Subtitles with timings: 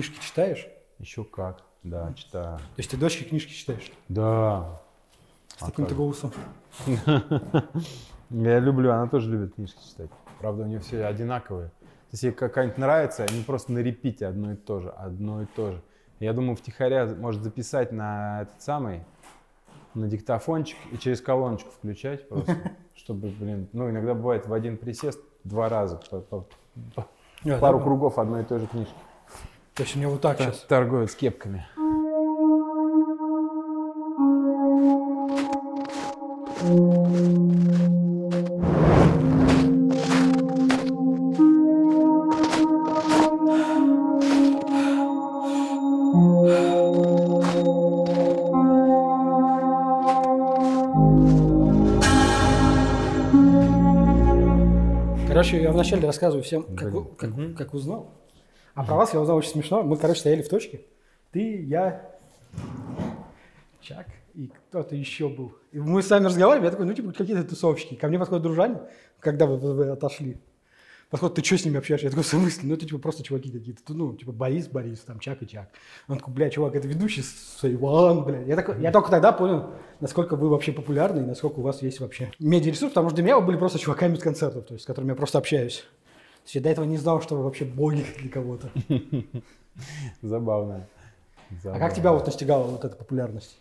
[0.00, 0.66] Книжки читаешь?
[0.98, 2.56] Еще как, да, читаю.
[2.56, 3.92] То есть ты дочке книжки читаешь?
[4.08, 4.80] Да.
[5.48, 6.32] С таким-то голосом.
[8.30, 10.08] Я люблю, она тоже любит книжки читать.
[10.38, 11.68] Правда, у нее все одинаковые.
[11.68, 15.46] То есть ей какая-нибудь нравится, они просто на репите одно и то же, одно и
[15.54, 15.82] то же.
[16.18, 19.04] Я думаю, втихаря может записать на этот самый,
[19.92, 22.56] на диктофончик и через колоночку включать просто,
[22.94, 26.46] чтобы, блин, ну иногда бывает в один присест два раза, по, по-
[26.94, 27.06] по-
[27.44, 28.94] А, пару кругов одной и той же книжки.
[29.80, 30.58] То есть у него вот так сейчас.
[30.68, 31.66] Торгуют с кепками.
[55.26, 58.20] Короче, я вначале рассказываю всем, как, как, как узнал.
[58.74, 59.82] А про вас я узнал очень смешно.
[59.82, 60.82] Мы, короче, стояли в точке.
[61.32, 62.10] Ты, я,
[63.80, 65.52] Чак и кто-то еще был.
[65.72, 67.94] И мы сами разговаривали, я такой, ну, типа, какие-то тусовщики.
[67.94, 68.80] Ко мне подходит дружане,
[69.18, 70.38] когда вы, вы- отошли.
[71.10, 72.06] Подходит, ты что с ними общаешься?
[72.06, 72.68] Я такой, в смысле?
[72.68, 73.82] Ну, это, типа, просто чуваки какие-то.
[73.88, 75.68] Ну, типа, Борис, Борис, там, Чак и Чак.
[76.06, 78.42] Он такой, бля, чувак, это ведущий с Иван, бля.
[78.42, 81.98] Я, такой, я только тогда понял, насколько вы вообще популярны и насколько у вас есть
[81.98, 84.86] вообще медиаресурс, потому что для меня вы были просто чуваками с концертов, то есть, с
[84.86, 85.84] которыми я просто общаюсь.
[86.42, 88.70] То есть я до этого не знал, что вы вообще боги для кого-то.
[90.22, 90.86] Забавно.
[91.64, 93.58] А как тебя вот настигала вот эта популярность?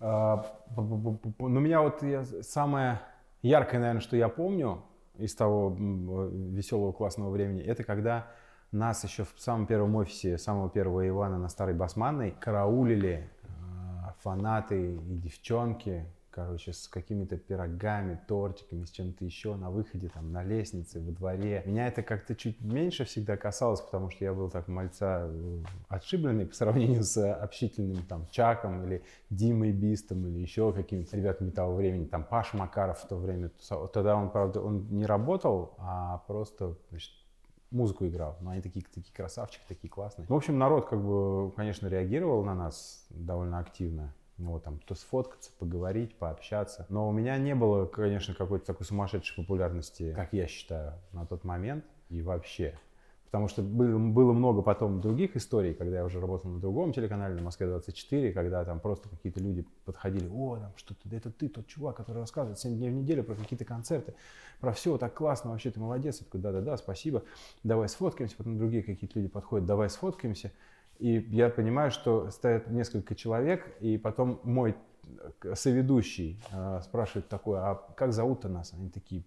[0.00, 2.02] А, Ну, меня вот
[2.42, 3.00] самое
[3.42, 4.82] яркое, наверное, что я помню
[5.18, 8.26] из того м, веселого классного времени, это когда
[8.72, 14.94] нас еще в самом первом офисе самого первого Ивана на Старой Басманной караулили а, фанаты
[14.94, 21.00] и девчонки, короче, с какими-то пирогами, тортиками, с чем-то еще на выходе, там, на лестнице,
[21.00, 21.62] во дворе.
[21.66, 26.46] Меня это как-то чуть меньше всегда касалось, потому что я был так мальца э, отшибленный
[26.46, 32.06] по сравнению с общительным там Чаком или Димой Бистом или еще какими-то ребятами того времени,
[32.06, 33.50] там Паш Макаров в то время.
[33.92, 37.12] Тогда он, правда, он не работал, а просто, значит,
[37.70, 38.36] музыку играл.
[38.40, 40.26] Но они такие, такие красавчики, такие классные.
[40.26, 44.14] В общем, народ, как бы, конечно, реагировал на нас довольно активно.
[44.38, 46.86] Ну, вот там, то сфоткаться, поговорить, пообщаться.
[46.88, 51.44] Но у меня не было, конечно, какой-то такой сумасшедшей популярности, как я считаю, на тот
[51.44, 52.78] момент и вообще.
[53.32, 57.34] Потому что было, было много потом других историй, когда я уже работал на другом телеканале,
[57.34, 61.66] на Москве-24, когда там просто какие-то люди подходили, о, там что-то, да это ты, тот
[61.66, 64.12] чувак, который рассказывает 7 дней в неделю про какие-то концерты,
[64.60, 66.18] про все, так классно, вообще ты молодец.
[66.18, 67.22] Я такой, да-да-да, спасибо,
[67.62, 68.36] давай сфоткаемся.
[68.36, 70.52] Потом другие какие-то люди подходят, давай сфоткаемся.
[71.02, 74.76] И я понимаю, что стоят несколько человек, и потом мой
[75.42, 78.72] э, соведущий э, спрашивает такое, а как зовут-то нас?
[78.72, 79.24] Они такие,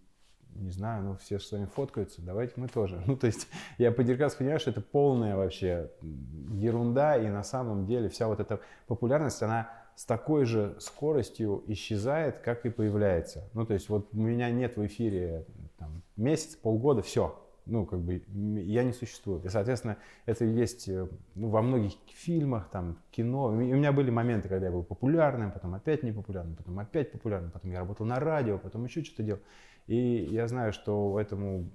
[0.55, 3.03] не знаю, ну все с вами фоткаются, давайте мы тоже.
[3.07, 7.85] Ну то есть я по Деркас понимаю, что это полная вообще ерунда, и на самом
[7.85, 13.49] деле вся вот эта популярность, она с такой же скоростью исчезает, как и появляется.
[13.53, 15.45] Ну то есть вот у меня нет в эфире
[15.77, 19.41] там, месяц, полгода, все, ну, как бы, я не существую.
[19.43, 23.45] И, соответственно, это есть э, ну, во многих фильмах, там, кино.
[23.45, 27.71] У меня были моменты, когда я был популярным, потом опять непопулярным, потом опять популярным, потом
[27.71, 29.41] я работал на радио, потом еще что-то делал.
[29.87, 29.95] И
[30.31, 31.69] я знаю, что этому,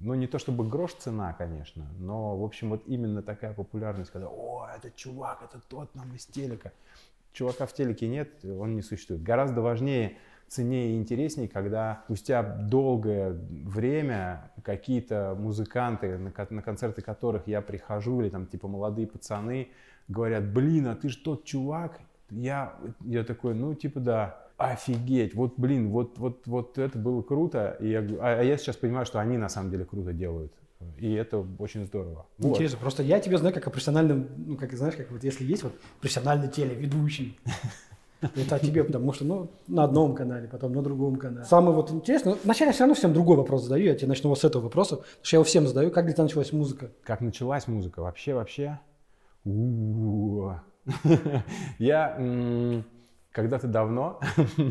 [0.00, 4.28] ну, не то чтобы грош цена, конечно, но, в общем, вот именно такая популярность, когда,
[4.28, 6.72] о, это чувак, это тот нам из телека.
[7.32, 9.22] Чувака в телеке нет, он не существует.
[9.22, 10.18] Гораздо важнее
[10.52, 17.60] ценнее и интереснее, когда спустя долгое время какие-то музыканты, на, ко- на концерты которых я
[17.60, 19.68] прихожу, или там типа молодые пацаны,
[20.08, 22.00] говорят, блин, а ты же тот чувак.
[22.30, 27.76] Я, я такой, ну типа да, офигеть, вот блин, вот, вот, вот это было круто.
[27.80, 30.52] И я, а, а я сейчас понимаю, что они на самом деле круто делают.
[30.98, 32.26] И это очень здорово.
[32.38, 32.52] Вот.
[32.52, 35.62] Интересно, просто я тебя знаю как о профессиональном, ну, как знаешь, как вот если есть
[35.62, 37.38] вот профессиональный телеведущий,
[38.22, 41.44] это тебе, потому что, ну, на одном канале, потом на другом канале.
[41.44, 44.30] Самый вот интересный, ну, вначале я все равно всем другой вопрос задаю, я тебе начну
[44.30, 46.90] вот с этого вопроса, потому что я его всем задаю, как для тебя началась музыка?
[47.02, 48.00] Как началась музыка?
[48.00, 48.78] Вообще, вообще.
[51.78, 52.16] Я
[53.32, 54.20] когда-то давно,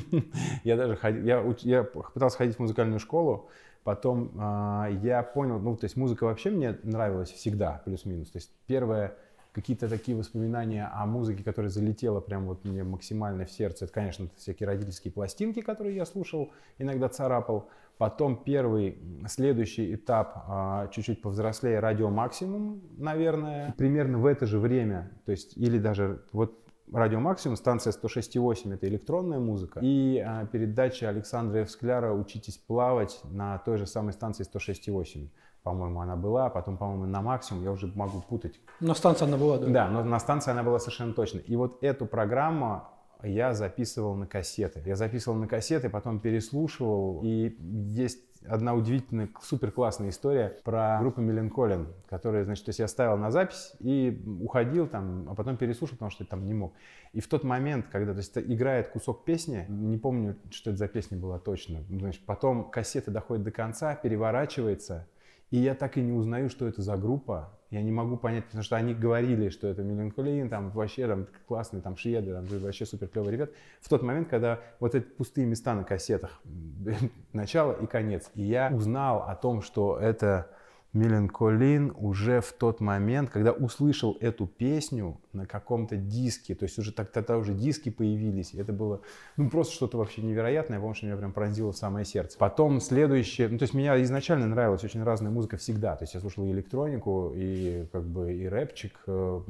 [0.64, 3.50] я даже ходил, я пытался ходить в музыкальную школу,
[3.84, 8.30] потом а, я понял, ну, то есть музыка вообще мне нравилась всегда, плюс-минус.
[8.30, 9.16] То есть первое,
[9.52, 14.28] какие-то такие воспоминания о музыке, которая залетела прям вот мне максимально в сердце, это, конечно,
[14.38, 17.70] всякие родительские пластинки, которые я слушал, иногда царапал.
[17.98, 23.76] Потом первый, следующий этап, а, чуть-чуть повзрослее, радио максимум, наверное.
[23.78, 26.61] Примерно в это же время, то есть или даже вот
[26.92, 29.80] Радио Максимум, станция 106,8 это электронная музыка.
[29.82, 35.30] И а, передача Александра Евскляра «Учитесь плавать» на той же самой станции 106,8.
[35.64, 38.60] по-моему, она была, а потом, по-моему, на максимум, я уже могу путать.
[38.82, 39.68] На станции она была, да?
[39.68, 41.40] Да, но на станции она была совершенно точно.
[41.40, 42.84] И вот эту программу
[43.24, 44.84] я записывал на кассеты.
[44.86, 47.22] Я записывал на кассеты, потом переслушивал.
[47.24, 52.88] И есть одна удивительная, супер классная история про группу Меленколин, которая, значит, то есть я
[52.88, 56.74] ставил на запись и уходил там, а потом переслушал, потому что там не мог.
[57.14, 60.88] И в тот момент, когда то есть, играет кусок песни, не помню, что это за
[60.88, 65.08] песня была точно, значит, потом кассета доходит до конца, переворачивается,
[65.50, 67.58] и я так и не узнаю, что это за группа.
[67.72, 71.82] Я не могу понять, потому что они говорили, что это Меленколин, там вообще там классные,
[71.82, 73.52] там шведы, там вообще супер клевые ребят.
[73.80, 76.42] В тот момент, когда вот эти пустые места на кассетах,
[77.34, 80.52] начало и конец, и я узнал о том, что это
[80.94, 86.92] Меленколин уже в тот момент, когда услышал эту песню на каком-то диске, то есть уже
[86.92, 89.02] так, тогда уже диски появились, это было
[89.38, 92.38] ну, просто что-то вообще невероятное, помню, что меня прям пронзило в самое сердце.
[92.38, 96.20] Потом следующее, ну то есть меня изначально нравилась очень разная музыка всегда, то есть я
[96.20, 99.42] слушал и электронику, и как бы и рэпчик, э,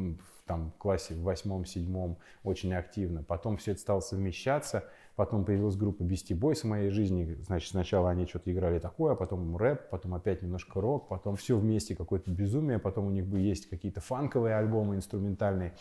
[0.46, 3.24] там в классе в восьмом, седьмом очень активно.
[3.24, 4.84] Потом все это стало совмещаться,
[5.22, 7.38] Потом появилась группа Beastie Boys в моей жизни.
[7.44, 11.56] Значит, сначала они что-то играли такое, а потом рэп, потом опять немножко рок, потом все
[11.60, 15.76] вместе какое-то безумие, потом у них бы есть какие-то фанковые альбомы инструментальные.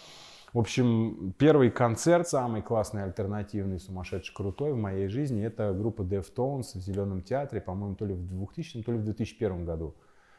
[0.52, 6.74] В общем, первый концерт, самый классный, альтернативный, сумасшедший, крутой в моей жизни, это группа Deftones
[6.74, 9.94] в Зеленом театре, по-моему, то ли в 2000, то ли в 2001 году.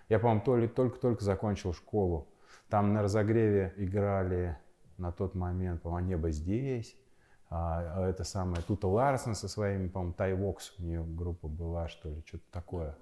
[0.10, 2.28] Я, по-моему, то ли только-только закончил школу.
[2.70, 4.60] Там на разогреве играли
[5.00, 6.96] на тот момент, по-моему, «Небо здесь»,
[7.52, 12.08] а, а, это самое Тута Ларсон со своими, по-моему, Тайвокс у нее группа была, что
[12.10, 12.96] ли, что-то такое.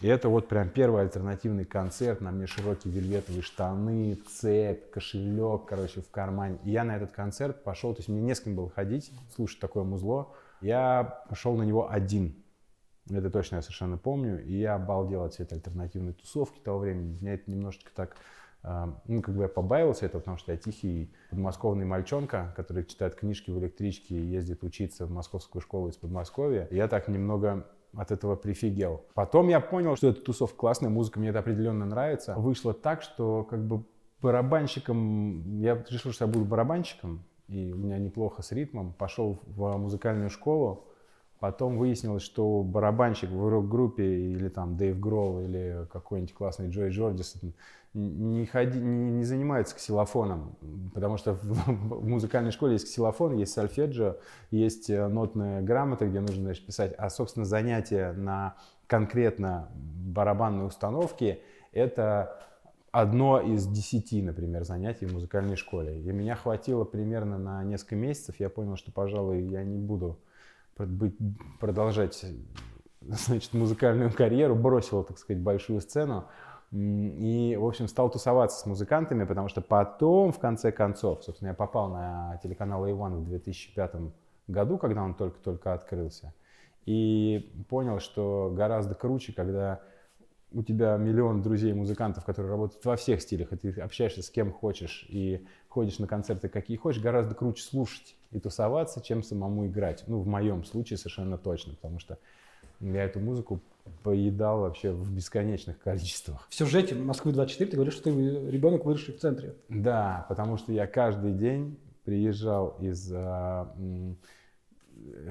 [0.00, 6.02] И это вот прям первый альтернативный концерт, на мне широкие вельветовые штаны, цепь, кошелек, короче,
[6.02, 6.58] в кармане.
[6.62, 9.58] И я на этот концерт пошел, то есть мне не с кем было ходить, слушать
[9.58, 10.32] такое музло.
[10.60, 12.36] Я пошел на него один.
[13.10, 14.42] Это точно я совершенно помню.
[14.44, 17.18] И я обалдел от всей этой альтернативной тусовки того времени.
[17.20, 18.16] Меня это немножечко так
[18.62, 23.50] ну, как бы я побаивался этого, потому что я тихий подмосковный мальчонка, который читает книжки
[23.50, 26.68] в электричке и ездит учиться в московскую школу из Подмосковья.
[26.70, 29.04] Я так немного от этого прифигел.
[29.14, 32.34] Потом я понял, что эта тусовка классная, музыка мне это определенно нравится.
[32.36, 33.82] Вышло так, что как бы
[34.20, 38.92] барабанщиком, я решил, что я буду барабанщиком, и у меня неплохо с ритмом.
[38.92, 40.84] Пошел в музыкальную школу,
[41.40, 47.54] Потом выяснилось, что барабанщик в рок-группе или там Дэйв Гролл или какой-нибудь классный Джой Джордисон
[47.92, 50.56] не, ходи, не, не занимается ксилофоном,
[50.94, 54.16] потому что в, в музыкальной школе есть ксилофон, есть сольфеджио,
[54.50, 58.54] есть э, нотная грамота, где нужно значит, писать, а, собственно, занятия на
[58.86, 61.40] конкретно барабанной установке—
[61.72, 62.38] это
[62.92, 66.00] одно из десяти, например, занятий в музыкальной школе.
[66.00, 70.18] И меня хватило примерно на несколько месяцев, я понял, что, пожалуй, я не буду
[70.88, 71.16] быть,
[71.58, 72.24] продолжать
[73.00, 76.26] значит, музыкальную карьеру, бросил, так сказать, большую сцену.
[76.72, 81.54] И, в общем, стал тусоваться с музыкантами, потому что потом, в конце концов, собственно, я
[81.54, 83.94] попал на телеканал A1 в 2005
[84.46, 86.32] году, когда он только-только открылся.
[86.86, 89.80] И понял, что гораздо круче, когда
[90.52, 95.06] у тебя миллион друзей-музыкантов, которые работают во всех стилях, и ты общаешься с кем хочешь
[95.08, 100.04] и ходишь на концерты, какие хочешь, гораздо круче слушать и тусоваться, чем самому играть.
[100.06, 102.18] Ну, в моем случае совершенно точно, потому что
[102.80, 103.60] я эту музыку
[104.02, 106.46] поедал вообще в бесконечных количествах.
[106.48, 109.54] В сюжете Москвы-24 ты говоришь, что ты ребенок, выросший в центре.
[109.68, 113.74] Да, потому что я каждый день приезжал из а,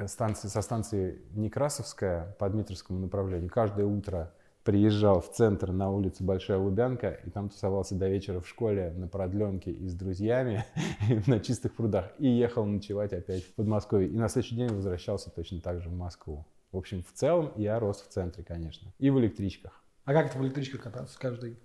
[0.08, 3.50] станции, со станции Некрасовская по Дмитровскому направлению.
[3.50, 4.32] Каждое утро
[4.64, 9.08] приезжал в центр на улицу Большая Лубянка и там тусовался до вечера в школе на
[9.08, 10.66] продленке и с друзьями
[11.28, 14.10] на чистых прудах и ехал ночевать опять в Подмосковье.
[14.10, 16.46] И на следующий день возвращался точно так же в Москву.
[16.72, 18.92] В общем, в целом я рос в центре, конечно.
[19.00, 19.84] И в электричках.
[20.06, 21.58] А как это в электричках кататься каждый?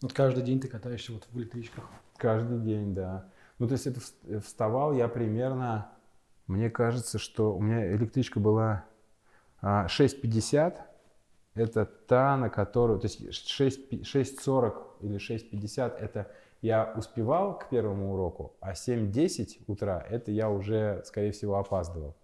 [0.00, 1.84] Вот каждый день ты катаешься вот в электричках?
[2.16, 3.28] Каждый день, да.
[3.58, 4.00] Ну, то есть это
[4.40, 5.90] вставал я примерно,
[6.46, 8.84] мне кажется, что у меня электричка была
[9.62, 10.86] 6.50, а,
[11.54, 16.30] это та, на которую, то есть 6.40 или 6.50 это
[16.62, 22.14] я успевал к первому уроку, а 7.10 утра это я уже, скорее всего, опаздывал.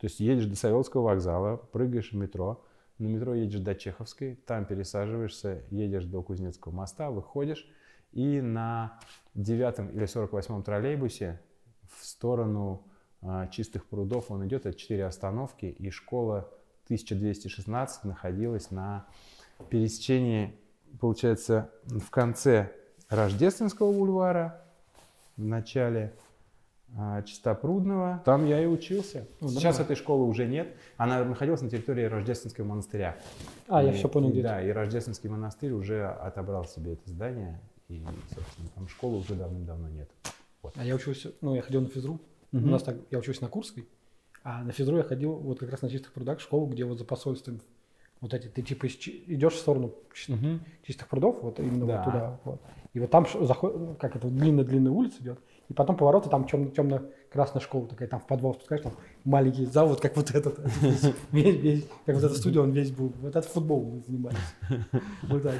[0.00, 2.62] То есть едешь до Савеловского вокзала, прыгаешь в метро,
[2.98, 7.66] на метро едешь до Чеховской, там пересаживаешься, едешь до Кузнецкого моста, выходишь,
[8.12, 8.98] и на
[9.34, 11.40] девятом или сорок восьмом троллейбусе
[11.96, 12.84] в сторону
[13.22, 16.50] а, чистых прудов он идет, это четыре остановки, и школа
[16.86, 19.06] 1216 находилась на
[19.70, 20.54] пересечении,
[21.00, 22.72] получается, в конце
[23.08, 24.62] Рождественского бульвара,
[25.36, 26.14] в начале
[26.96, 28.22] а, Чистопрудного.
[28.24, 29.26] Там я и учился.
[29.40, 30.74] Ну, Сейчас этой школы уже нет.
[30.96, 33.16] Она находилась на территории Рождественского монастыря.
[33.68, 37.60] А, я И- все понял, где Да, и Рождественский монастырь уже отобрал себе это здание.
[37.88, 38.02] И,
[38.34, 40.10] собственно, там школы уже давным-давно нет.
[40.74, 42.20] А я учился, ну, я ходил на физру.
[42.52, 43.86] У нас так, я учился на Курской,
[44.48, 47.04] а на физру я ходил вот как раз на чистых прудах, школу, где вот за
[47.04, 47.60] посольством
[48.20, 51.96] вот эти, ты типа идешь в сторону чистых прудов, вот именно Да.
[51.96, 52.60] вот туда, вот.
[52.94, 57.86] И вот там заход, как это, длинная-длинная улица идет, и потом повороты, там темно-красная школа
[57.86, 58.92] такая, там в подвал спускаешь, там
[59.24, 60.58] маленький зал, вот как вот этот,
[61.32, 64.38] весь, весь, как вот эта студия, он весь был, вот это футбол мы занимались.
[65.22, 65.54] Вот так.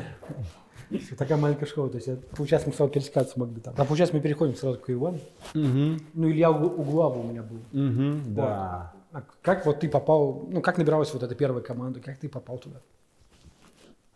[0.89, 3.75] Вот Такая маленькая школа, то есть, получается, мы сразу пересекаться могли там.
[3.77, 5.19] А получается, мы переходим сразу к Ивану.
[5.53, 5.99] Мгм.
[6.15, 7.59] Ну, Илья Угу- Углава у меня был.
[7.73, 8.35] Мгм.
[8.35, 8.93] Да.
[9.13, 12.59] А как вот ты попал, ну, как набиралась вот эта первая команда, как ты попал
[12.59, 12.81] туда?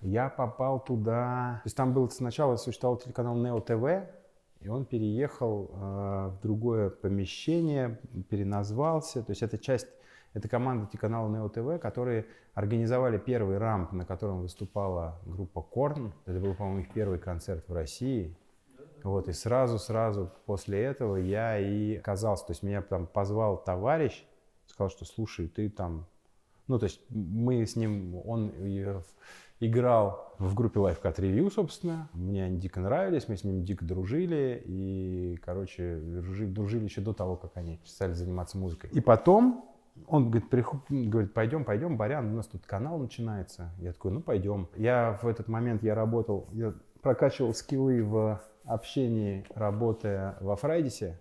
[0.00, 1.60] Я попал туда.
[1.64, 4.06] То есть там был сначала существовал телеканал Нео ТВ,
[4.60, 5.76] и он переехал э,
[6.28, 7.98] в другое помещение,
[8.28, 9.22] переназвался.
[9.22, 9.88] То есть это часть,
[10.34, 16.12] это команда телеканала Нео ТВ, которые организовали первый рамп, на котором выступала группа Корн.
[16.26, 18.36] Это был, по-моему, их первый концерт в России.
[19.02, 24.26] Вот, и сразу-сразу после этого я и оказался, то есть меня там позвал товарищ,
[24.66, 26.04] сказал, что слушай, ты там,
[26.66, 29.00] ну, то есть мы с ним, он и-
[29.60, 33.84] играл в группе Life Cut Review, собственно, мне они дико нравились, мы с ним дико
[33.84, 38.90] дружили, и, короче, дружили, дружили еще до того, как они стали заниматься музыкой.
[38.92, 39.66] И потом
[40.08, 43.70] он говорит, приход- говорит, пойдем, пойдем, Барян, у нас тут канал начинается.
[43.78, 44.68] Я такой, ну пойдем.
[44.76, 51.20] Я в этот момент, я работал, я прокачивал скиллы в общении, работая во Фрайдисе.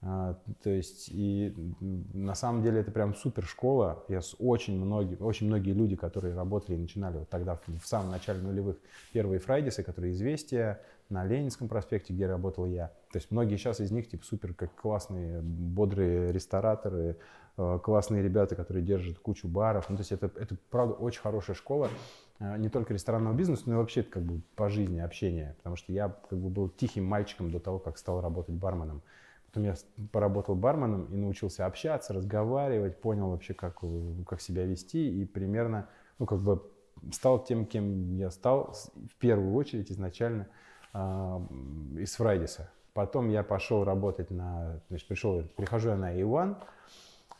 [0.00, 4.04] А, то есть, и на самом деле это прям супер школа.
[4.08, 7.86] Я с очень многими, очень многие люди, которые работали и начинали вот тогда, в, в
[7.86, 8.76] самом начале нулевых,
[9.12, 12.88] первые Фрайдисы, которые известия на Ленинском проспекте, где работал я.
[13.12, 17.16] То есть многие сейчас из них типа супер как классные, бодрые рестораторы,
[17.56, 19.88] э, классные ребята, которые держат кучу баров.
[19.88, 21.88] Ну, то есть это, это правда очень хорошая школа
[22.38, 25.54] э, не только ресторанного бизнеса, но и вообще как бы по жизни общения.
[25.58, 29.02] Потому что я как бы был тихим мальчиком до того, как стал работать барменом.
[29.48, 29.74] Потом я
[30.12, 35.88] поработал барменом и научился общаться, разговаривать, понял вообще, как, э, как себя вести и примерно,
[36.18, 36.62] ну, как бы
[37.12, 40.46] стал тем, кем я стал в первую очередь изначально
[40.94, 42.70] м, из Фрайдиса.
[42.92, 46.58] Потом я пошел работать на, значит, пришел, прихожу я на Иван,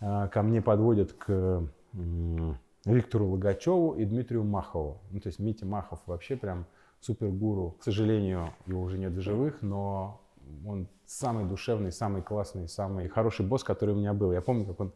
[0.01, 4.99] а, ко мне подводят к м, Виктору Логачеву и Дмитрию Махову.
[5.11, 6.67] Ну, то есть Митя Махов вообще прям
[7.01, 7.77] супергуру.
[7.81, 10.21] К сожалению, его уже нет в живых, но
[10.67, 14.33] он самый душевный, самый классный, самый хороший босс, который у меня был.
[14.33, 14.93] Я помню, как он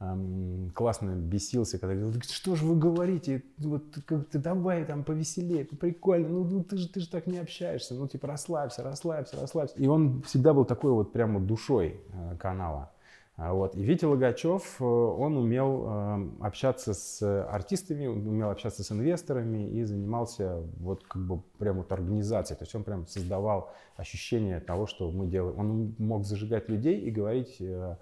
[0.00, 5.04] эм, классно бесился, когда говорил, «Да что же вы говорите, вот как ты давай там
[5.04, 9.40] повеселее, прикольно, ну, ну ты же ты же так не общаешься, ну типа расслабься, расслабься,
[9.40, 9.76] расслабься.
[9.76, 12.90] И он всегда был такой вот прямо душой э, канала.
[13.36, 13.74] А, Вот.
[13.76, 19.84] И Витя Логачев, э, он умел э, общаться с артистами, умел общаться с инвесторами и
[19.84, 22.58] занимался вот как бы прям вот организацией.
[22.58, 25.58] То есть он прям создавал ощущение того, что мы делаем.
[25.58, 27.96] Он мог зажигать людей и говорить, э,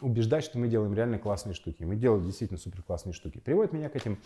[0.00, 1.84] убеждать, что мы делаем реально классные штуки.
[1.84, 3.38] Мы делали действительно супер классные штуки.
[3.38, 4.18] Приводит меня к этим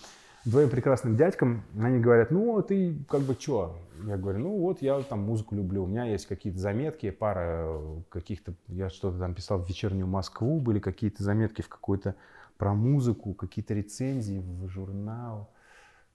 [0.45, 1.65] двоим прекрасным дядькам.
[1.79, 3.77] Они говорят, ну а ты как бы чё?
[4.07, 8.01] Я говорю, ну вот я там музыку люблю, у меня есть какие-то заметки, пара э,
[8.09, 12.15] каких-то, я что-то там писал в вечернюю Москву, были какие-то заметки в какой-то
[12.57, 15.51] про музыку, какие-то рецензии в журнал.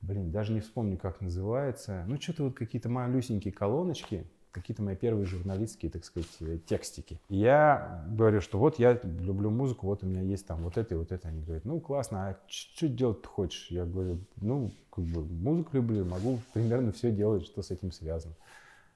[0.01, 2.03] Блин, даже не вспомню, как называется.
[2.07, 7.19] Ну, что-то вот какие-то малюсенькие колоночки, какие-то мои первые журналистские, так сказать, э, текстики.
[7.27, 10.95] И я говорю, что вот я люблю музыку, вот у меня есть там вот это
[10.95, 11.27] и вот это.
[11.27, 13.67] Они говорят, ну, классно, а что делать ты хочешь?
[13.69, 18.33] Я говорю, ну, как бы музыку люблю, могу примерно все делать, что с этим связано.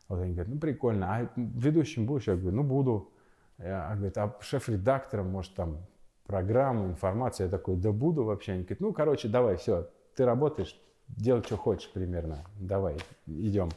[0.08, 2.28] Вот они говорят, ну, прикольно, а ведущим будешь?
[2.28, 3.12] Я говорю, ну, буду.
[3.58, 5.78] Я, говорит, а шеф-редактором, может, там,
[6.26, 7.48] программу, информацию?
[7.48, 8.54] Я такой, да буду вообще.
[8.54, 12.98] Они говорят, ну, короче, давай, все, ты работаешь, делай, что хочешь примерно, давай,
[13.28, 13.70] идем.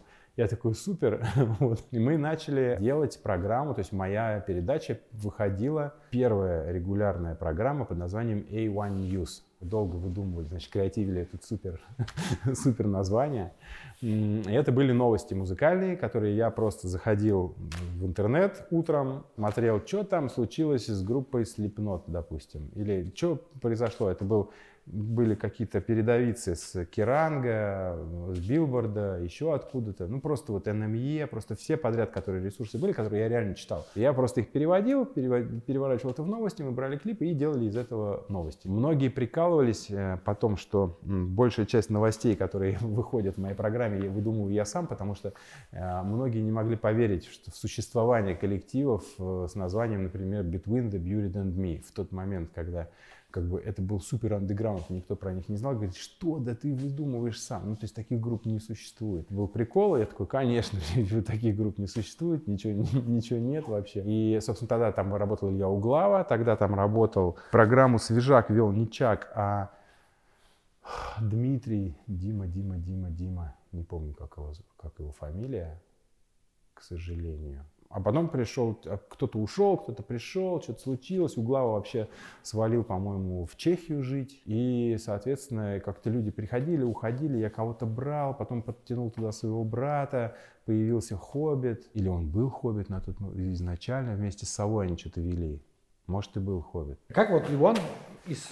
[0.42, 1.24] Я такой, супер.
[1.60, 1.84] вот.
[1.92, 8.44] И мы начали делать программу, то есть моя передача выходила, первая регулярная программа под названием
[8.50, 9.42] A1 News.
[9.60, 11.80] Долго выдумывали, значит, креативили это супер,
[12.54, 13.52] супер название.
[14.00, 17.54] И это были новости музыкальные, которые я просто заходил
[17.94, 24.10] в интернет утром, смотрел, что там случилось с группой Slipknot, допустим, или что произошло.
[24.10, 24.50] Это был
[24.86, 27.96] были какие-то передовицы с Керанга,
[28.30, 30.08] с Билборда, еще откуда-то.
[30.08, 33.86] Ну, просто вот НМЕ, просто все подряд, которые ресурсы были, которые я реально читал.
[33.94, 38.24] Я просто их переводил, переворачивал это в новости, мы брали клипы и делали из этого
[38.28, 38.66] новости.
[38.66, 44.52] Многие прикалывались э, потом, что большая часть новостей, которые выходят в моей программе, я выдумываю
[44.52, 45.32] я сам, потому что
[45.70, 50.98] э, многие не могли поверить что в существование коллективов э, с названием, например, Between the
[50.98, 52.88] Buried and Me в тот момент, когда
[53.32, 56.72] как бы это был супер андеграунд, никто про них не знал, говорит, что, да ты
[56.72, 57.70] выдумываешь сам.
[57.70, 59.26] Ну, то есть таких групп не существует.
[59.32, 60.78] Был прикол, и я такой, конечно
[61.26, 62.72] таких групп не существует, ничего,
[63.06, 64.02] ничего нет вообще.
[64.04, 69.32] И, собственно, тогда там работал Илья Углава, тогда там работал, программу «Свежак» вел не Чак,
[69.34, 69.70] а
[71.20, 75.80] Дмитрий, Дима, Дима, Дима, Дима, не помню, как его, как его фамилия,
[76.74, 77.64] к сожалению.
[77.92, 81.36] А потом пришел, а кто-то ушел, кто-то пришел, что-то случилось.
[81.36, 82.08] Углава вообще
[82.42, 84.40] свалил, по-моему, в Чехию жить.
[84.46, 90.34] И, соответственно, как-то люди приходили, уходили, я кого-то брал, потом подтянул туда своего брата,
[90.64, 91.90] появился Хоббит.
[91.92, 95.60] Или он был Хоббит на тот изначально, вместе с собой они что-то вели.
[96.06, 96.98] Может, и был Хоббит.
[97.08, 97.76] Как вот Иван
[98.26, 98.48] из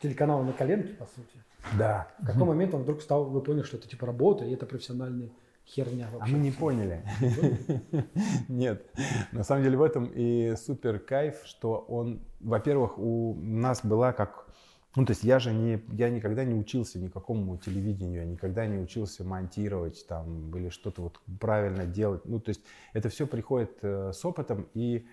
[0.00, 1.38] телеканала «На коленке», по сути.
[1.78, 2.08] Да.
[2.18, 5.30] В какой момент он вдруг стал, вы поняли, что это типа работа, и это профессиональный
[5.66, 6.32] херня вообще.
[6.32, 7.04] А мы не поняли.
[8.48, 8.86] Нет.
[9.32, 14.48] На самом деле в этом и супер кайф, что он, во-первых, у нас была как
[14.94, 18.78] ну, то есть я же не, я никогда не учился никакому телевидению, я никогда не
[18.78, 22.26] учился монтировать там или что-то вот правильно делать.
[22.26, 22.60] Ну, то есть
[22.92, 25.06] это все приходит э, с опытом и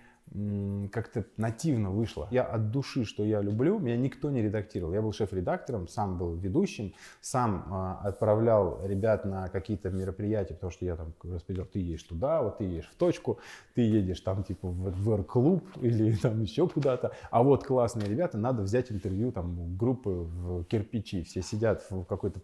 [0.92, 2.28] как-то нативно вышло.
[2.30, 4.94] Я от души, что я люблю, меня никто не редактировал.
[4.94, 7.66] Я был шеф-редактором, сам был ведущим, сам
[8.04, 12.60] э, отправлял ребят на какие-то мероприятия, потому что я там распределял, ты едешь туда, вот
[12.60, 13.40] ты едешь в точку,
[13.74, 18.38] ты едешь там типа в, в клуб или там еще куда-то, а вот классные ребята,
[18.38, 22.40] надо взять интервью там группы в кирпичи, все сидят в какой-то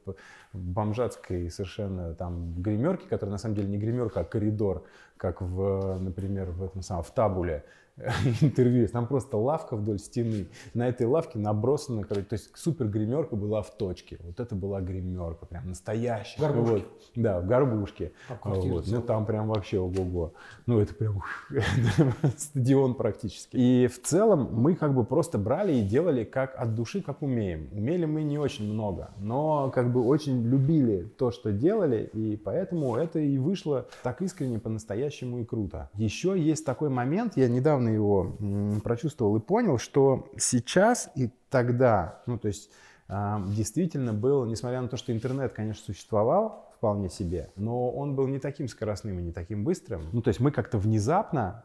[0.53, 4.85] бомжатской совершенно там гримерке, которая на самом деле не гримерка, а коридор,
[5.17, 7.63] как в, например, в этом самом, в табуле.
[8.41, 8.87] интервью.
[8.87, 10.47] Там просто лавка вдоль стены.
[10.73, 14.17] На этой лавке набросано, короче, то есть супер гримерка была в точке.
[14.23, 16.41] Вот это была гримерка, прям настоящая.
[16.41, 16.71] Горбушки.
[16.73, 17.11] Вот.
[17.15, 18.11] Да, в горбушке.
[18.29, 18.85] А вот.
[18.87, 20.33] Ну там прям вообще ого-го.
[20.65, 21.21] Ну это прям
[22.37, 23.55] стадион практически.
[23.55, 27.69] И в целом мы как бы просто брали и делали как от души, как умеем.
[27.71, 32.95] Умели мы не очень много, но как бы очень любили то, что делали, и поэтому
[32.95, 35.89] это и вышло так искренне, по-настоящему и круто.
[35.93, 42.21] Еще есть такой момент, я недавно недавно его прочувствовал и понял, что сейчас и тогда,
[42.25, 42.71] ну то есть
[43.07, 48.27] а, действительно был, несмотря на то, что интернет, конечно, существовал вполне себе, но он был
[48.27, 50.03] не таким скоростным и не таким быстрым.
[50.11, 51.63] Ну то есть мы как-то внезапно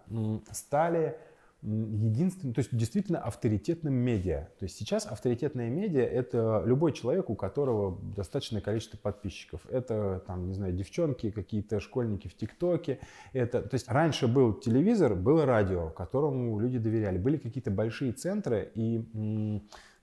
[0.52, 1.16] стали
[1.62, 4.48] единственным, то есть действительно авторитетным медиа.
[4.58, 9.60] То есть сейчас авторитетное медиа— это любой человек, у которого достаточное количество подписчиков.
[9.70, 13.00] Это, там, не знаю, девчонки, какие-то школьники в ТикТоке.
[13.32, 17.18] Это, то есть раньше был телевизор, было радио, которому люди доверяли.
[17.18, 19.60] Были какие-то большие центры, и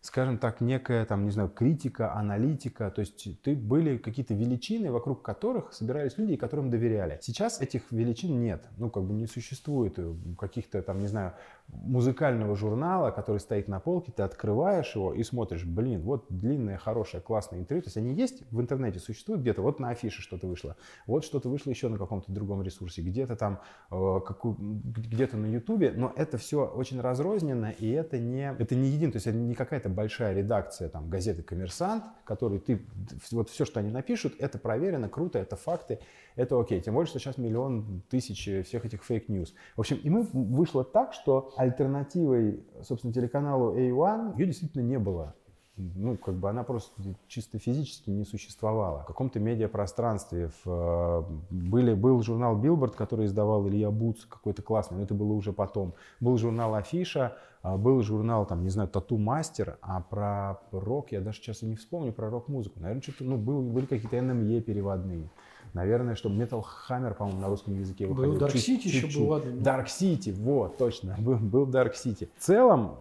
[0.07, 5.21] скажем так, некая, там, не знаю, критика, аналитика, то есть ты были какие-то величины, вокруг
[5.21, 7.19] которых собирались люди, которым доверяли.
[7.21, 11.33] Сейчас этих величин нет, ну, как бы не существует э, каких-то, там, не знаю,
[11.67, 17.21] музыкального журнала, который стоит на полке, ты открываешь его и смотришь, блин, вот длинное, хорошее,
[17.21, 17.83] классное интервью.
[17.83, 21.49] То есть они есть в интернете, существуют где-то, вот на афише что-то вышло, вот что-то
[21.49, 23.59] вышло еще на каком-то другом ресурсе, где-то там,
[23.91, 29.11] э, где-то на ютубе, но это все очень разрозненно, и это не, это не един,
[29.11, 32.85] то есть это не какая-то большая редакция там газеты «Коммерсант», который ты,
[33.31, 35.99] вот все, что они напишут, это проверено, круто, это факты,
[36.37, 36.79] это окей.
[36.79, 39.53] Тем более, что сейчас миллион тысяч всех этих fake news.
[39.75, 45.35] В общем, и мы вышло так, что альтернативой, собственно, телеканалу A1 ее действительно не было.
[45.77, 46.91] Ну, как бы она просто
[47.27, 49.01] чисто физически не существовала.
[49.01, 54.97] В каком-то медиапространстве в, э, были, был журнал Billboard, который издавал Илья Буц, какой-то классный,
[54.97, 55.93] но это было уже потом.
[56.19, 61.21] Был журнал Афиша, а, был журнал, там, не знаю, Тату Мастер, а про рок я
[61.21, 62.79] даже сейчас и не вспомню, про рок-музыку.
[62.79, 65.29] Наверное, что-то, ну, был, были какие-то NME переводные.
[65.73, 68.33] Наверное, что Metal Hammer, по-моему, на русском языке выходил.
[68.33, 69.49] Был Dark City чуть, еще был, ладно.
[69.49, 72.29] Dark City, вот, точно, был, был Dark City.
[72.37, 72.99] В целом,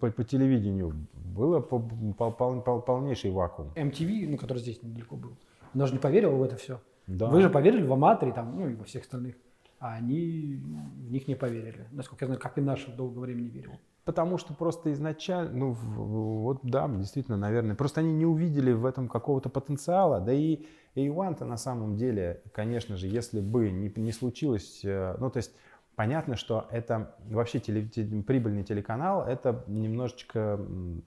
[0.00, 3.70] по, по телевидению было по, по, по, по, полнейший вакуум.
[3.74, 5.32] MTV, ну, который здесь недалеко был,
[5.74, 6.80] она же не поверила в это все.
[7.06, 7.28] Да.
[7.28, 9.36] Вы же поверили в Аматори, там, ну, и во всех остальных.
[9.80, 11.86] А они в них не поверили.
[11.92, 13.72] Насколько я знаю, как и наш долгое время не верил.
[14.04, 19.06] Потому что просто изначально, ну вот да, действительно, наверное, просто они не увидели в этом
[19.06, 20.64] какого-то потенциала, да и
[21.06, 25.52] A1-то на самом деле, конечно же, если бы не, не случилось, э, ну то есть
[25.98, 27.82] Понятно, что это вообще теле,
[28.22, 30.56] прибыльный телеканал, это немножечко,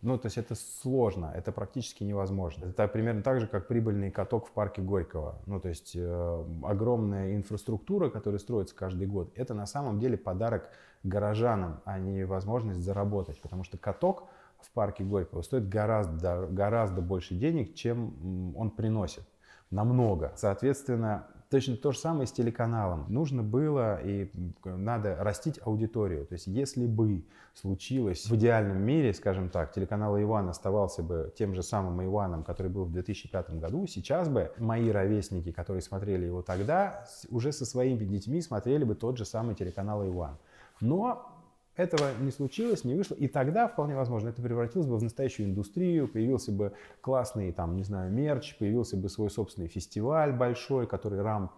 [0.01, 2.65] ну, то есть это сложно, это практически невозможно.
[2.65, 5.39] Это примерно так же, как прибыльный каток в парке Горького.
[5.45, 10.69] Ну, то есть э, огромная инфраструктура, которая строится каждый год, это на самом деле подарок
[11.03, 13.39] горожанам, а не возможность заработать.
[13.41, 14.25] Потому что каток
[14.59, 19.23] в парке Горького стоит гораздо, гораздо больше денег, чем он приносит.
[19.71, 20.33] Намного.
[20.35, 23.07] Соответственно, Точно то же самое с телеканалом.
[23.09, 24.31] Нужно было и
[24.63, 26.25] надо растить аудиторию.
[26.25, 31.53] То есть если бы случилось в идеальном мире, скажем так, телеканал Иван оставался бы тем
[31.53, 36.41] же самым Иваном, который был в 2005 году, сейчас бы мои ровесники, которые смотрели его
[36.41, 40.37] тогда, уже со своими детьми смотрели бы тот же самый телеканал Иван.
[40.79, 41.30] Но
[41.75, 46.07] этого не случилось, не вышло, и тогда, вполне возможно, это превратилось бы в настоящую индустрию,
[46.07, 51.51] появился бы классный, там, не знаю, мерч, появился бы свой собственный фестиваль большой, который РАМ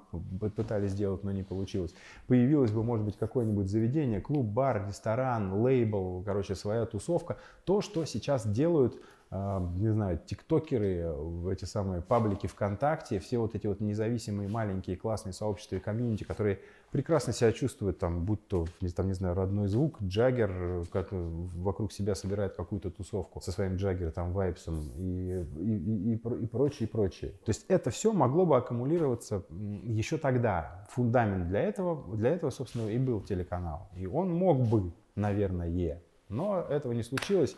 [0.56, 1.96] пытались сделать, но не получилось.
[2.28, 7.38] Появилось бы, может быть, какое-нибудь заведение, клуб, бар, ресторан, лейбл, короче, своя тусовка.
[7.66, 9.02] То, что сейчас делают
[9.36, 11.12] а, не знаю, тиктокеры,
[11.52, 16.60] эти самые паблики ВКонтакте, все вот эти вот независимые маленькие классные сообщества и комьюнити, которые
[16.94, 22.14] прекрасно себя чувствуют, там, будь то, там, не знаю, родной звук, джаггер, как вокруг себя
[22.14, 27.32] собирает какую-то тусовку со своим джаггер, там, вайпсом и, и, и, и прочее, и прочее.
[27.46, 30.88] То есть это все могло бы аккумулироваться еще тогда.
[30.92, 33.90] Фундамент для этого, для этого, собственно, и был телеканал.
[33.98, 37.58] И он мог бы, наверное, но этого не случилось.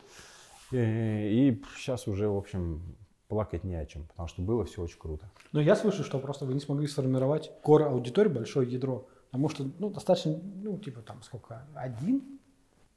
[0.71, 2.81] Э, и сейчас уже, в общем,
[3.27, 5.29] плакать не о чем, потому что было все очень круто.
[5.51, 9.69] Но я слышу, что просто вы не смогли сформировать кор аудитории, большое ядро, потому что,
[9.79, 12.39] ну, достаточно, ну, типа там сколько, один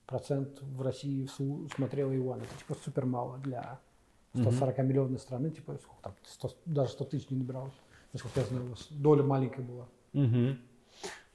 [0.07, 1.29] процент в России
[1.75, 3.81] смотрел Иван, это типа супер мало для
[4.35, 4.83] 140 mm-hmm.
[4.85, 7.75] миллионной страны, типа сколько там, 100, даже 100 тысяч не набиралось,
[8.13, 9.89] насколько я знаю, у вас доля маленькая была.
[10.13, 10.59] Mm-hmm.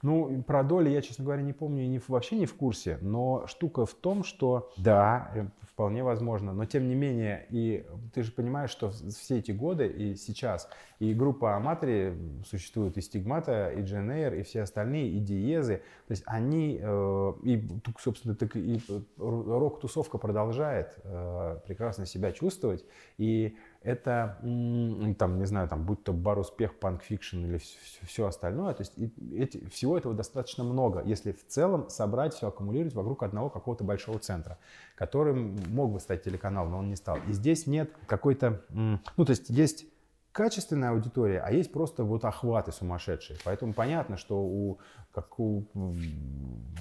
[0.04, 3.46] Ну, про доли я, честно говоря, не помню и не, вообще не в курсе, но
[3.46, 8.30] штука в том, что да, э, вполне возможно, но тем не менее, и ты же
[8.30, 12.12] понимаешь, что все эти годы и сейчас, и группа Аматри
[12.46, 17.66] существует, и Стигмата, и Джен и все остальные, и Диезы, то есть они, э, и,
[17.98, 18.78] собственно, так и
[19.16, 22.84] рок-тусовка продолжает э, прекрасно себя чувствовать,
[23.16, 24.38] и это,
[25.18, 28.82] там, не знаю, там, будь то бар успех, Punk Fiction или все, все остальное, то
[28.82, 28.94] есть
[29.36, 34.18] эти, всего этого достаточно много, если в целом собрать все, аккумулировать вокруг одного какого-то большого
[34.18, 34.58] центра,
[34.94, 37.18] которым мог бы стать телеканал, но он не стал.
[37.28, 39.86] И здесь нет какой-то, ну, то есть есть
[40.34, 43.38] качественная аудитория, а есть просто вот охваты сумасшедшие.
[43.44, 44.80] Поэтому понятно, что у,
[45.12, 45.64] как у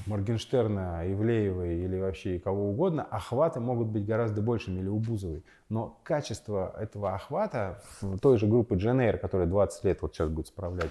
[0.08, 5.46] Моргенштерна, Ивлеевой или вообще кого угодно, охваты могут быть гораздо большими или у Бузовой.
[5.70, 10.30] Но качество этого охвата в той же группы Jane Air, которая 20 лет вот сейчас
[10.30, 10.90] будет справлять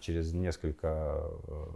[0.00, 1.66] через несколько, э,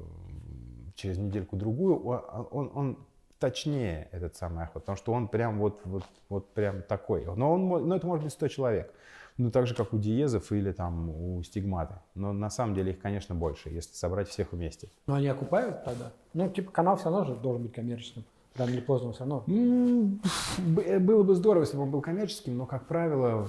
[0.95, 2.99] через недельку-другую, он, он
[3.39, 7.25] точнее этот самый охват, потому что он прям вот, вот, вот прям такой.
[7.25, 8.93] Но, он, но это может быть 100 человек.
[9.39, 11.97] Ну, так же, как у диезов или там у стигматы.
[12.15, 14.89] Но на самом деле их, конечно, больше, если собрать всех вместе.
[15.07, 16.11] Но они окупают тогда?
[16.33, 18.25] Ну, типа канал все равно же должен быть коммерческим.
[18.59, 19.45] Рано или поздно все равно.
[19.47, 23.47] Было бы здорово, если бы он был коммерческим, но, как правило,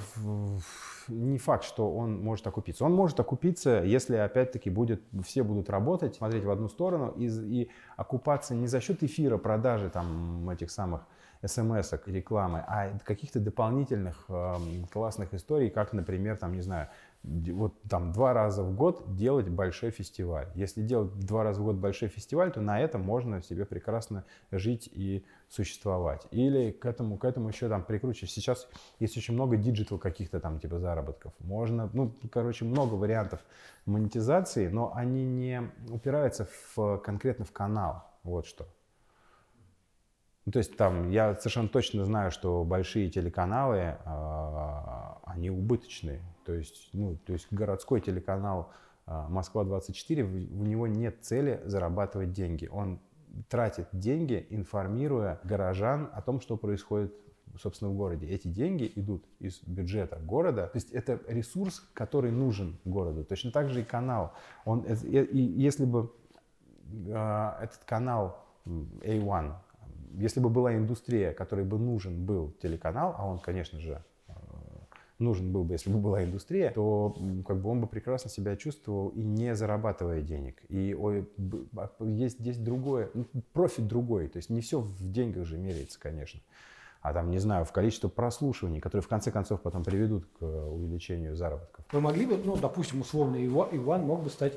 [1.07, 2.85] не факт, что он может окупиться.
[2.85, 7.69] Он может окупиться, если, опять-таки, будет, все будут работать, смотреть в одну сторону и, и
[7.95, 11.05] окупаться не за счет эфира, продажи там этих самых
[11.45, 14.55] смс рекламы, а каких-то дополнительных э,
[14.91, 16.89] классных историй, как, например, там, не знаю,
[17.23, 20.47] вот там два раза в год делать большой фестиваль.
[20.55, 24.89] Если делать два раза в год большой фестиваль, то на этом можно себе прекрасно жить
[24.93, 26.25] и существовать.
[26.31, 28.31] Или к этому, к этому еще там прикручивать.
[28.31, 28.67] Сейчас
[28.99, 31.33] есть очень много digital каких-то там типа заработков.
[31.39, 33.39] Можно, ну, короче, много вариантов
[33.85, 38.03] монетизации, но они не упираются в, конкретно в канал.
[38.23, 38.67] Вот что.
[40.45, 43.97] Ну, то есть там я совершенно точно знаю, что большие телеканалы, э,
[45.25, 46.21] они убыточные.
[46.47, 48.71] То есть, ну, то есть городской телеканал
[49.05, 52.69] э, Москва-24, у него нет цели зарабатывать деньги.
[52.71, 52.99] Он
[53.49, 57.13] тратит деньги, информируя горожан о том, что происходит
[57.59, 58.27] собственно, в городе.
[58.27, 60.67] Эти деньги идут из бюджета города.
[60.67, 63.25] То есть это ресурс, который нужен городу.
[63.25, 64.33] Точно так же и канал.
[64.63, 66.13] Он, и если бы
[67.07, 69.53] э, этот канал A1
[70.13, 74.16] если бы была индустрия, которой бы нужен был телеканал, а он, конечно же, э,
[75.19, 79.09] нужен был бы, если бы была индустрия, то как бы он бы прекрасно себя чувствовал
[79.09, 80.61] и не зарабатывая денег.
[80.69, 81.29] И ой,
[81.75, 85.99] а, есть здесь другое, ну, профит другой, то есть не все в деньгах же меряется,
[85.99, 86.39] конечно.
[87.01, 91.35] А там, не знаю, в количестве прослушиваний, которые в конце концов потом приведут к увеличению
[91.35, 91.85] заработков.
[91.91, 94.53] Вы могли бы, ну, допустим, условно, Иван мог бы стать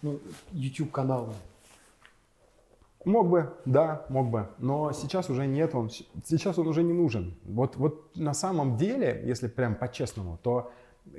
[0.00, 0.18] ну,
[0.52, 1.34] YouTube-каналом
[3.04, 5.90] Мог бы, да, мог бы, но сейчас уже нет, он,
[6.24, 7.36] сейчас он уже не нужен.
[7.44, 10.70] Вот, вот на самом деле, если прям по-честному, то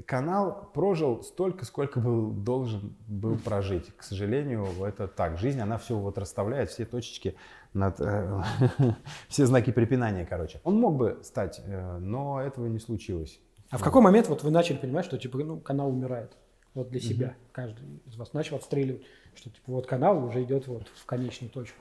[0.05, 3.91] канал прожил столько, сколько был должен был прожить.
[3.97, 5.37] К сожалению, это так.
[5.37, 7.35] Жизнь, она все вот расставляет, все точечки
[7.73, 7.99] над...
[7.99, 8.43] Э,
[9.27, 10.61] все знаки препинания, короче.
[10.63, 13.39] Он мог бы стать, э, но этого не случилось.
[13.71, 16.37] А в какой момент вот вы начали понимать, что типа ну, канал умирает?
[16.73, 17.27] Вот для себя.
[17.27, 17.35] Угу.
[17.51, 19.03] Каждый из вас начал отстреливать,
[19.35, 21.79] что типа вот канал уже идет вот в конечную точку.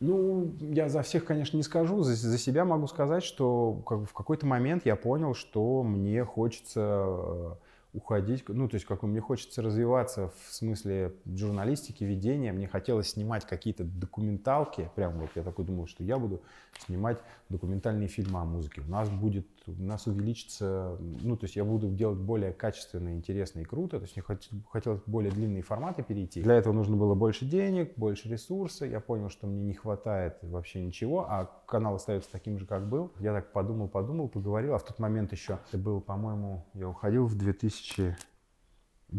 [0.00, 2.02] Ну, я за всех, конечно, не скажу.
[2.02, 7.04] За, за себя могу сказать, что как, в какой-то момент я понял, что мне хочется
[7.06, 7.54] э,
[7.94, 13.46] уходить, ну, то есть, как мне хочется развиваться в смысле журналистики, ведения, мне хотелось снимать
[13.46, 16.42] какие-то документалки, прям вот я такой думал, что я буду
[16.84, 18.80] снимать документальные фильмы о музыке.
[18.80, 23.60] У нас будет, у нас увеличится, ну, то есть я буду делать более качественно, интересно
[23.60, 26.42] и круто, то есть мне хотелось более длинные форматы перейти.
[26.42, 30.84] Для этого нужно было больше денег, больше ресурсов, я понял, что мне не хватает вообще
[30.84, 33.12] ничего, а канал остается таким же, как был.
[33.20, 37.26] Я так подумал, подумал, поговорил, а в тот момент еще, это был, по-моему, я уходил
[37.26, 38.16] в 2000...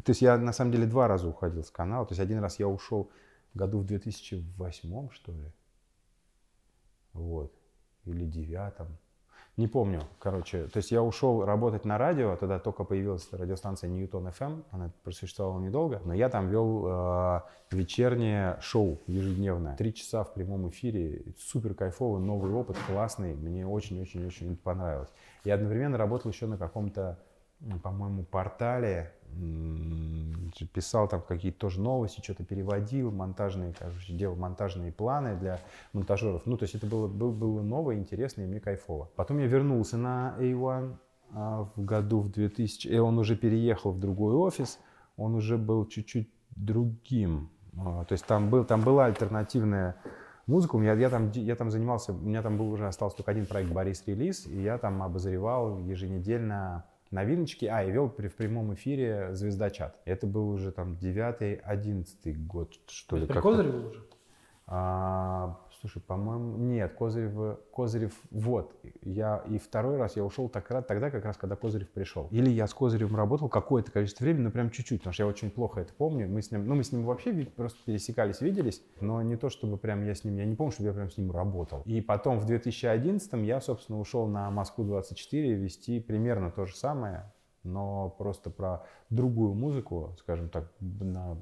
[0.04, 2.06] То есть я на самом деле два раза уходил с канала.
[2.06, 3.12] То есть один раз я ушел
[3.54, 5.54] году в 2008, что ли.
[7.14, 7.54] Вот.
[8.04, 8.98] Или девятом.
[9.58, 10.68] Не помню, короче.
[10.68, 15.62] То есть я ушел работать на радио, тогда только появилась радиостанция Ньютон FM, она просуществовала
[15.62, 17.42] недолго, но я там вел э,
[17.72, 19.78] вечернее шоу ежедневное.
[19.78, 25.10] Три часа в прямом эфире, супер кайфовый, новый опыт, классный, мне очень-очень-очень понравилось.
[25.46, 27.18] И одновременно работал еще на каком-то,
[27.82, 29.14] по-моему, портале,
[30.74, 35.60] писал там какие-то тоже новости, что-то переводил, монтажные, короче, делал монтажные планы для
[35.94, 36.46] монтажеров.
[36.46, 39.10] Ну, то есть это было, было, было новое, интересно и мне кайфово.
[39.16, 40.96] Потом я вернулся на A1
[41.34, 44.80] а, в году в 2000, и он уже переехал в другой офис,
[45.18, 47.50] он уже был чуть-чуть другим.
[47.78, 49.96] А, то есть там, был, там была альтернативная
[50.48, 50.78] музыка.
[50.78, 53.72] Я, я, там, я там занимался, у меня там был уже остался только один проект
[53.72, 57.66] «Борис Релиз», и я там обозревал еженедельно новиночки.
[57.66, 60.00] А, и вел в прямом эфире «Звезда чат».
[60.06, 63.26] Это был уже там девятый, одиннадцатый год, что ли.
[63.26, 64.04] При Козыреве уже?
[64.68, 71.12] А, слушай, по-моему, нет, Козырев, Козырев, вот, я и второй раз я ушел так, тогда,
[71.12, 72.28] как раз, когда Козырев пришел.
[72.32, 75.52] Или я с Козыревым работал какое-то количество времени, но прям чуть-чуть, потому что я очень
[75.52, 76.28] плохо это помню.
[76.28, 79.78] Мы с ним, ну, мы с ним вообще просто пересекались, виделись, но не то, чтобы
[79.78, 81.84] прям я с ним, я не помню, чтобы я прям с ним работал.
[81.86, 87.32] И потом в 2011 я, собственно, ушел на Москву-24 вести примерно то же самое,
[87.66, 91.38] но просто про другую музыку, скажем так, на,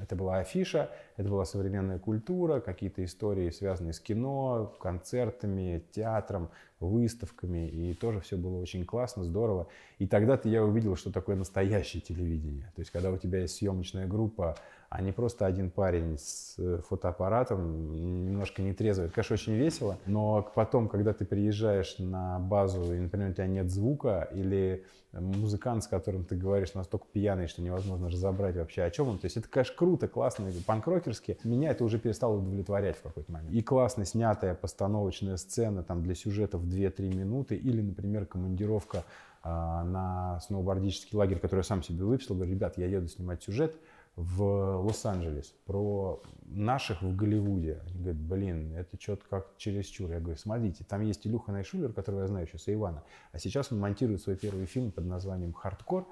[0.00, 7.68] это была афиша, это была современная культура, какие-то истории, связанные с кино, концертами, театром, выставками,
[7.68, 9.68] и тоже все было очень классно, здорово.
[9.98, 12.72] И тогда-то я увидел, что такое настоящее телевидение.
[12.74, 14.56] То есть, когда у тебя есть съемочная группа,
[14.94, 19.06] а не просто один парень с э, фотоаппаратом, немножко нетрезвый.
[19.06, 23.48] Это, конечно, очень весело, но потом, когда ты приезжаешь на базу, и, например, у тебя
[23.48, 28.90] нет звука, или музыкант, с которым ты говоришь, настолько пьяный, что невозможно разобрать вообще, о
[28.90, 29.18] чем он.
[29.18, 31.38] То есть это, конечно, круто, классно, панк-рокерски.
[31.42, 33.50] Меня это уже перестало удовлетворять в какой-то момент.
[33.50, 39.02] И классно снятая постановочная сцена там для сюжетов 2-3 минуты, или, например, командировка
[39.42, 42.36] а, на сноубордический лагерь, который я сам себе выписал.
[42.36, 43.76] Говорю, ребят, я еду снимать сюжет,
[44.16, 47.80] в Лос-Анджелес, про наших в Голливуде.
[47.86, 50.10] Они говорят, блин, это что-то как чересчур.
[50.10, 53.72] Я говорю, смотрите, там есть Илюха Найшулер, которого я знаю еще с Ивана, а сейчас
[53.72, 56.06] он монтирует свой первый фильм под названием «Хардкор»,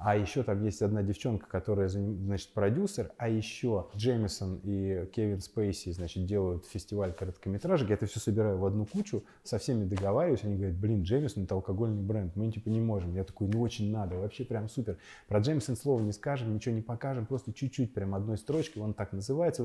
[0.00, 5.90] а еще там есть одна девчонка, которая, значит, продюсер, а еще Джеймисон и Кевин Спейси,
[5.90, 7.88] значит, делают фестиваль короткометражек.
[7.88, 10.44] Я это все собираю в одну кучу, со всеми договариваюсь.
[10.44, 13.14] Они говорят, блин, Джеймисон это алкогольный бренд, мы типа не можем.
[13.14, 14.98] Я такой, ну очень надо, вообще прям супер.
[15.26, 19.12] Про Джеймисон слова не скажем, ничего не покажем, просто чуть-чуть, прям одной строчкой, он так
[19.12, 19.64] называется.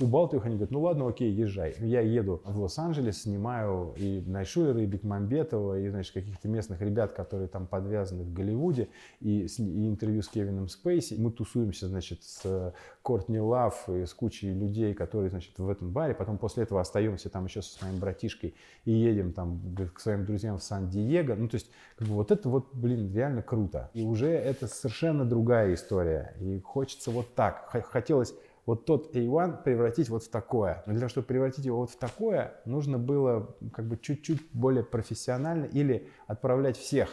[0.00, 1.76] Убалтываю их, они говорят, ну ладно, окей, езжай.
[1.78, 7.46] Я еду в Лос-Анджелес, снимаю и Найшулера, и Бекмамбетова, и, значит, каких-то местных ребят, которые
[7.46, 8.88] там подвязаны в Голливуде,
[9.20, 11.14] и и интервью с Кевином Спейси.
[11.14, 16.14] Мы тусуемся, значит, с Кортни Лав и с кучей людей, которые, значит, в этом баре.
[16.14, 18.54] Потом после этого остаемся там еще со своим братишкой
[18.84, 19.60] и едем там
[19.94, 21.34] к своим друзьям в Сан-Диего.
[21.34, 23.90] Ну, то есть, как бы вот это вот, блин, реально круто.
[23.94, 26.34] И уже это совершенно другая история.
[26.40, 27.70] И хочется вот так.
[27.90, 28.34] Хотелось
[28.66, 30.82] вот тот A1 превратить вот в такое.
[30.84, 34.84] Но для того, чтобы превратить его вот в такое, нужно было как бы чуть-чуть более
[34.84, 37.08] профессионально или отправлять всех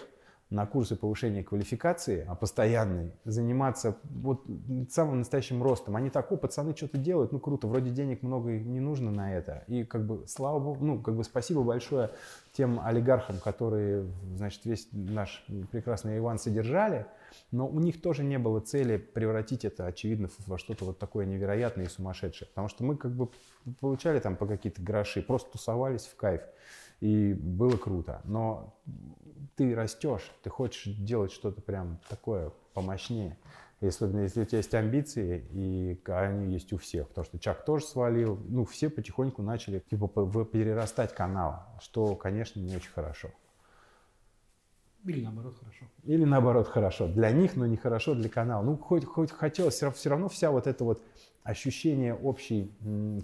[0.49, 4.45] на курсы повышения квалификации, а постоянный, заниматься вот
[4.91, 5.95] самым настоящим ростом.
[5.95, 9.63] Они так, о, пацаны что-то делают, ну круто, вроде денег много не нужно на это.
[9.67, 12.11] И как бы, слава богу, ну как бы спасибо большое
[12.53, 14.05] тем олигархам, которые,
[14.35, 17.07] значит, весь наш прекрасный Иван содержали,
[17.51, 21.85] но у них тоже не было цели превратить это, очевидно, во что-то вот такое невероятное
[21.85, 22.47] и сумасшедшее.
[22.49, 23.29] Потому что мы как бы
[23.79, 26.41] получали там по какие-то гроши, просто тусовались в кайф.
[26.99, 28.21] И было круто.
[28.23, 28.75] Но
[29.55, 33.37] ты растешь, ты хочешь делать что-то прям такое помощнее.
[33.81, 37.85] Если, если у тебя есть амбиции, и они есть у всех, потому что Чак тоже
[37.85, 40.07] свалил, ну, все потихоньку начали типа
[40.45, 43.29] перерастать канал, что, конечно, не очень хорошо.
[45.03, 45.85] Или наоборот хорошо.
[46.03, 47.07] Или наоборот хорошо.
[47.07, 48.63] Для них, но не хорошо для канала.
[48.63, 51.03] Ну, хоть, хоть хотелось, все равно вся вот эта вот
[51.45, 52.71] ощущение общей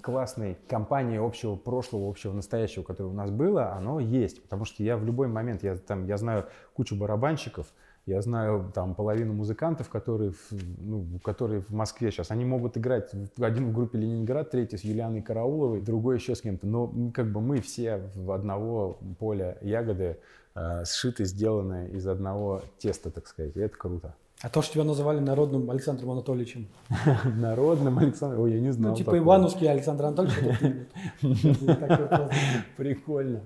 [0.04, 4.44] классной компании, общего прошлого, общего настоящего, которое у нас было, оно есть.
[4.44, 7.74] Потому что я в любой момент, я, там, я знаю кучу барабанщиков,
[8.06, 12.30] я знаю там половину музыкантов, которые, ну, которые в Москве сейчас.
[12.30, 16.68] Они могут играть один в группе Ленинград, третий с Юлианой Карауловой, другой еще с кем-то.
[16.68, 20.20] Но как бы мы все в одного поля ягоды
[20.54, 23.56] э, сшиты, сделаны из одного теста, так сказать.
[23.56, 24.14] И это круто.
[24.44, 26.68] А то, что тебя называли народным Александром Анатольевичем.
[27.38, 28.42] Народным Александром?
[28.42, 28.92] Ой, я не знал.
[28.92, 30.88] Ну, типа Ивановский Александр Анатольевич.
[32.78, 33.42] Прикольно.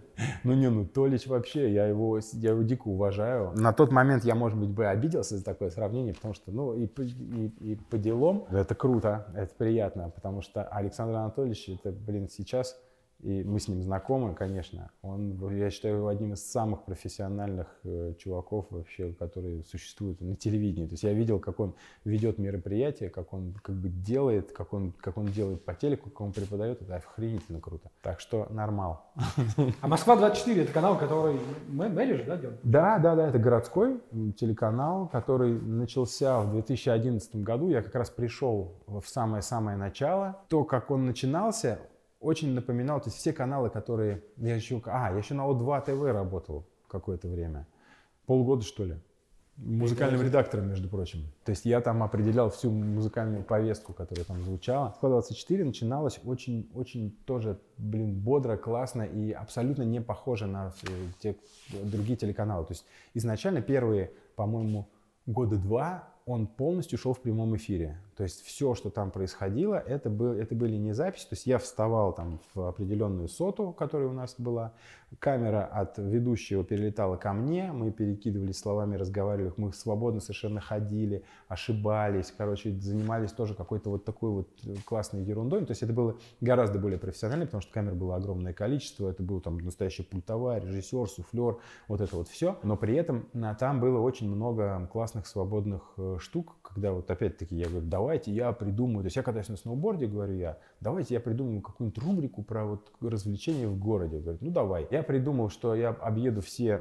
[0.45, 3.51] Ну не, ну Толич вообще, я его, я его дико уважаю.
[3.55, 6.85] На тот момент я, может быть, бы обиделся за такое сравнение, потому что, ну, и,
[6.85, 12.77] и, и по делам это круто, это приятно, потому что Александр Анатольевич, это, блин, сейчас
[13.21, 14.91] и мы с ним знакомы, конечно.
[15.01, 20.85] Он, я считаю, его одним из самых профессиональных э, чуваков вообще, которые существуют на телевидении.
[20.85, 21.73] То есть я видел, как он
[22.03, 26.21] ведет мероприятие, как он как бы делает, как он, как он делает по телеку, как
[26.21, 26.81] он преподает.
[26.81, 27.89] Это охренительно круто.
[28.01, 29.05] Так что нормал.
[29.81, 32.59] А Москва-24 это канал, который же, да, делает?
[32.63, 33.99] Да, да, да, это городской
[34.37, 37.69] телеканал, который начался в 2011 году.
[37.69, 40.41] Я как раз пришел в самое-самое начало.
[40.49, 41.79] То, как он начинался,
[42.25, 44.23] очень напоминал, то есть все каналы, которые...
[44.37, 47.67] Я еще, а, я еще на О2 ТВ работал какое-то время.
[48.25, 48.97] Полгода, что ли.
[49.57, 51.31] Музыкальным редактором, между прочим.
[51.45, 54.87] То есть я там определял всю музыкальную повестку, которая там звучала.
[54.87, 60.73] Москва 24 начиналась очень, очень тоже, блин, бодро, классно и абсолютно не похоже на
[61.19, 61.37] те
[61.69, 62.65] другие телеканалы.
[62.65, 64.89] То есть изначально первые, по-моему,
[65.25, 67.97] года два он полностью шел в прямом эфире.
[68.17, 71.23] То есть все, что там происходило, это, был, это были не записи.
[71.23, 74.71] То есть я вставал там в определенную соту, которая у нас была.
[75.19, 77.71] Камера от ведущего перелетала ко мне.
[77.71, 79.53] Мы перекидывались словами, разговаривали.
[79.55, 82.33] Мы свободно совершенно ходили, ошибались.
[82.35, 84.49] Короче, занимались тоже какой-то вот такой вот
[84.85, 85.65] классной ерундой.
[85.65, 89.09] То есть это было гораздо более профессионально, потому что камер было огромное количество.
[89.09, 92.57] Это был там настоящий пультовая, режиссер, суфлер, вот это вот все.
[92.63, 93.27] Но при этом
[93.59, 98.51] там было очень много классных свободных э, штук, когда вот опять-таки я говорю, давайте я
[98.51, 102.63] придумаю, то есть я катаюсь на сноуборде, говорю я, давайте я придумаю какую-нибудь рубрику про
[102.63, 104.19] вот развлечения в городе.
[104.19, 104.87] Говорит, ну давай.
[104.91, 106.77] Я придумал, что я объеду все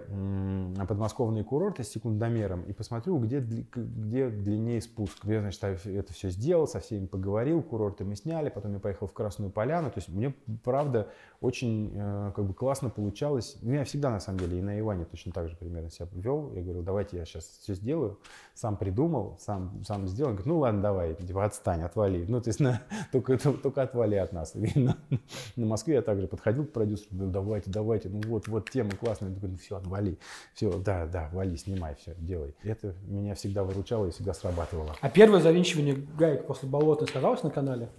[0.87, 5.24] подмосковные курорты с секундомером и посмотрю, где, где длиннее спуск.
[5.24, 9.14] Я, значит, это все сделал, со всеми поговорил, курорты мы сняли, потом я поехал в
[9.14, 9.88] Красную Поляну.
[9.88, 11.08] То есть мне, правда,
[11.44, 13.57] очень э, как бы классно получалось.
[13.62, 16.50] У меня всегда, на самом деле, и на Иване точно так же примерно себя вел.
[16.54, 18.18] Я говорю, давайте я сейчас все сделаю,
[18.54, 20.30] сам придумал, сам, сам сделал.
[20.30, 22.24] Он говорит, ну ладно, давай, типа, отстань, отвали.
[22.26, 24.57] Ну, то есть на, только, только отвали от нас.
[24.57, 24.96] И на,
[25.57, 29.28] на Москве я также подходил к продюсеру, говорю, давайте, давайте, ну вот, вот тема классная.
[29.28, 30.18] Я говорю, ну все, отвали.
[30.54, 32.54] Все, да, да, вали, снимай, все, делай.
[32.62, 34.96] Это меня всегда выручало и всегда срабатывало.
[34.98, 37.90] А первое завинчивание гаек после болота сказалось на канале?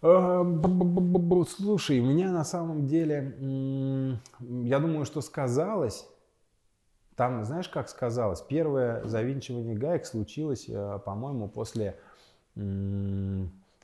[0.00, 3.36] Слушай, у меня на самом деле,
[4.40, 6.06] я думаю, что сказалось.
[7.16, 8.40] Там, знаешь, как сказалось?
[8.42, 11.98] Первое завинчивание гаек случилось, э, по-моему, после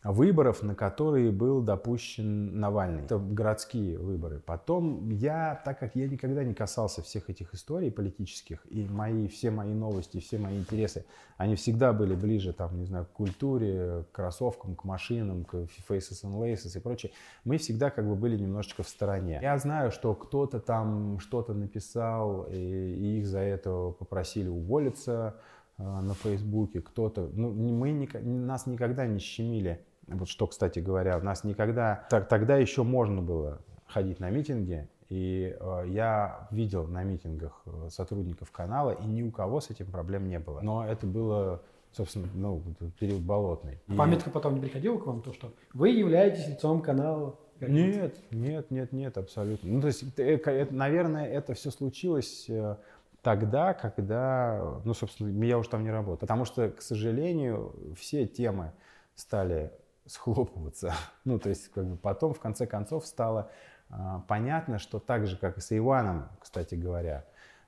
[0.04, 3.04] выборов, на которые был допущен Навальный.
[3.04, 4.38] Это городские выборы.
[4.38, 9.50] Потом я, так как я никогда не касался всех этих историй политических, и мои, все
[9.50, 11.06] мои новости, все мои интересы,
[11.38, 15.54] они всегда были ближе, там, не знаю, к культуре, к кроссовкам, к машинам, к
[15.88, 17.12] faces and laces и прочее,
[17.44, 19.38] мы всегда как бы были немножечко в стороне.
[19.40, 25.36] Я знаю, что кто-то там что-то написал, и, их за это попросили уволиться,
[25.78, 31.22] э, на Фейсбуке, кто-то, ну, мы, нас никогда не щемили вот что, кстати говоря, у
[31.22, 32.06] нас никогда...
[32.10, 37.88] Так, тогда еще можно было ходить на митинги, и э, я видел на митингах э,
[37.90, 40.60] сотрудников канала, и ни у кого с этим проблем не было.
[40.60, 41.62] Но это было,
[41.92, 42.62] собственно, ну,
[42.98, 43.80] период болотный.
[43.86, 43.94] И...
[43.94, 47.36] Памятка потом не приходила к вам, то, что вы являетесь лицом канала?
[47.60, 49.70] Нет, нет, нет, нет, абсолютно.
[49.70, 52.76] Ну, то есть, это, это, наверное, это все случилось э,
[53.22, 56.18] тогда, когда, ну, собственно, я уже там не работал.
[56.18, 58.72] Потому что, к сожалению, все темы
[59.14, 59.70] стали
[60.06, 60.94] схлопываться.
[61.24, 63.50] Ну, то есть, как бы потом, в конце концов, стало
[63.90, 67.24] а, понятно, что так же, как и с Иваном, кстати говоря,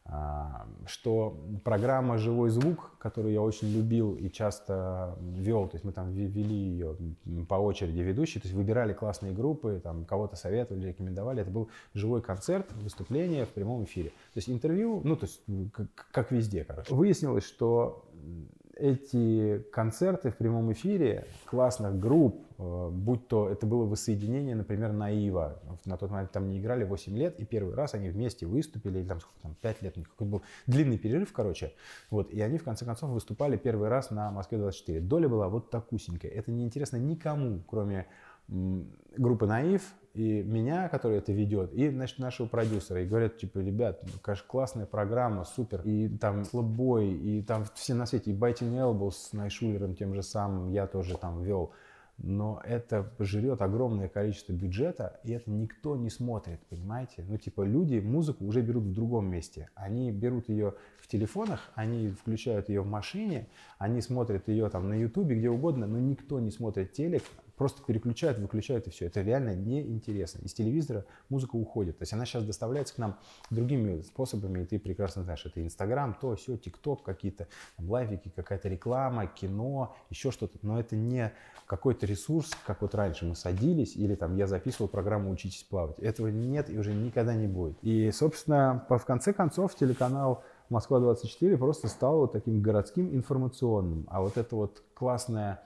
[0.09, 5.93] а, что программа «Живой звук», которую я очень любил и часто вел, то есть мы
[5.93, 6.97] там вели ее
[7.49, 12.23] по очереди ведущие, то есть выбирали классные группы, там кого-то советовали, рекомендовали, это был живой
[12.23, 14.11] концерт, выступление в прямом эфире.
[14.11, 16.95] То есть интервью, ну то есть как, как везде, короче.
[16.95, 18.05] Выяснилось, что
[18.77, 25.61] эти концерты в прямом эфире классных групп, э, будь то это было воссоединение, например, Наива,
[25.87, 29.09] на тот момент там не играли 8 лет, и первый раз они вместе выступили, или
[29.09, 31.73] там сколько там, 5 лет, какой был длинный перерыв, короче,
[32.11, 35.01] вот, и они в конце концов выступали первый раз на Москве-24.
[35.01, 38.07] Доля была вот такусенькая, это не интересно никому, кроме
[38.49, 39.83] группы Наив
[40.17, 43.03] и меня, который это ведет, и, значит, нашего продюсера.
[43.03, 45.83] И говорят, типа, ребят, ну, конечно, классная программа, супер.
[45.85, 50.23] И там слабой, и там все на свете, и Biting Elbows с Найшулером тем же
[50.23, 51.73] самым я тоже там вел.
[52.17, 57.23] Но это жрет огромное количество бюджета, и это никто не смотрит, понимаете?
[57.29, 59.69] Ну, типа, люди музыку уже берут в другом месте.
[59.75, 64.95] Они берут ее в телефонах, они включают ее в машине, они смотрят ее там на
[64.95, 67.23] ютубе, где угодно, но никто не смотрит телек,
[67.57, 69.07] просто переключают, выключают и все.
[69.07, 70.41] Это реально неинтересно.
[70.45, 71.99] Из телевизора музыка уходит.
[71.99, 73.19] То есть она сейчас доставляется к нам
[73.51, 77.49] другими способами, и ты прекрасно знаешь, это Инстаграм, то, все, ТикТок, какие-то
[77.79, 80.59] лайфики, какая-то реклама, кино, еще что-то.
[80.63, 81.33] Но это не
[81.67, 85.99] какой-то ресурс, как вот раньше мы садились, или там я записывал программу «Учитесь плавать».
[85.99, 87.77] Этого нет и уже никогда не будет.
[87.83, 94.07] И, собственно, в конце концов телеканал Москва-24 просто стал вот таким городским информационным.
[94.09, 95.63] А вот это вот классная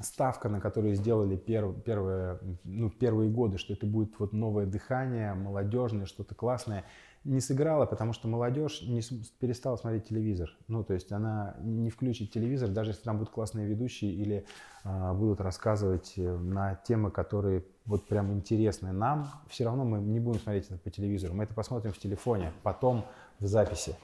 [0.00, 5.34] ставка, на которую сделали перв, первые, ну, первые годы, что это будет вот новое дыхание,
[5.34, 6.84] молодежное, что-то классное,
[7.24, 9.00] не сыграла, потому что молодежь не
[9.40, 10.56] перестала смотреть телевизор.
[10.68, 14.46] Ну, то есть она не включит телевизор, даже если там будут классные ведущие или
[14.84, 20.20] а, будут рассказывать э, на темы, которые вот прям интересны нам, все равно мы не
[20.20, 21.34] будем смотреть это по телевизору.
[21.34, 23.04] Мы это посмотрим в телефоне, потом
[23.40, 23.96] в записи.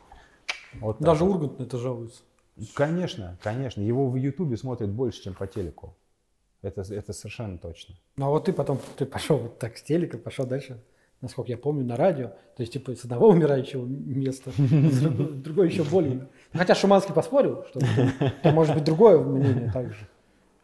[0.80, 2.22] Вот даже Ургант на это жалуется.
[2.74, 3.80] Конечно, конечно.
[3.80, 5.96] Его в Ютубе смотрят больше, чем по телеку.
[6.60, 7.94] Это, это совершенно точно.
[8.16, 10.80] Ну а вот ты потом ты пошел вот так с телека, пошел дальше,
[11.20, 12.28] насколько я помню, на радио.
[12.56, 16.28] То есть типа с одного умирающего места другое еще более.
[16.52, 17.80] Хотя Шуманский поспорил, что
[18.52, 20.06] может быть другое мнение также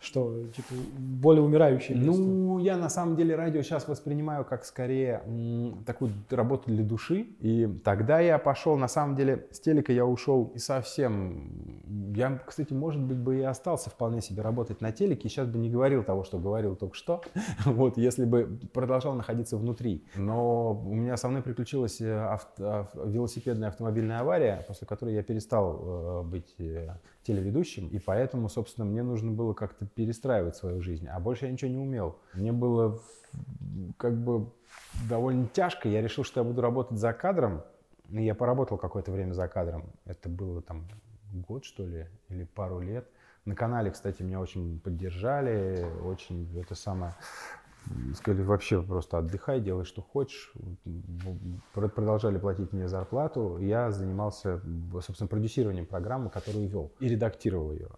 [0.00, 2.22] что типа более умирающее место?
[2.22, 7.26] Ну, я на самом деле радио сейчас воспринимаю как скорее м, такую работу для души.
[7.40, 12.12] И тогда я пошел, на самом деле, с телека я ушел и совсем...
[12.14, 15.58] Я, кстати, может быть, бы и остался вполне себе работать на телеке, и сейчас бы
[15.58, 17.22] не говорил того, что говорил только что,
[17.64, 20.04] вот, если бы продолжал находиться внутри.
[20.14, 25.80] Но у меня со мной приключилась э, авто, велосипедная автомобильная авария, после которой я перестал
[25.80, 26.88] э, быть э,
[27.28, 31.70] телеведущим, и поэтому, собственно, мне нужно было как-то перестраивать свою жизнь, а больше я ничего
[31.70, 32.16] не умел.
[32.32, 33.00] Мне было
[33.98, 34.50] как бы
[35.08, 37.62] довольно тяжко, я решил, что я буду работать за кадром,
[38.08, 40.88] и я поработал какое-то время за кадром, это было там
[41.32, 43.06] год, что ли, или пару лет.
[43.44, 47.14] На канале, кстати, меня очень поддержали, очень это самое
[48.14, 50.52] сказали, вообще просто отдыхай, делай, что хочешь.
[51.72, 53.58] Продолжали платить мне зарплату.
[53.58, 54.60] Я занимался,
[55.00, 57.90] собственно, продюсированием программы, которую вел, и редактировал ее.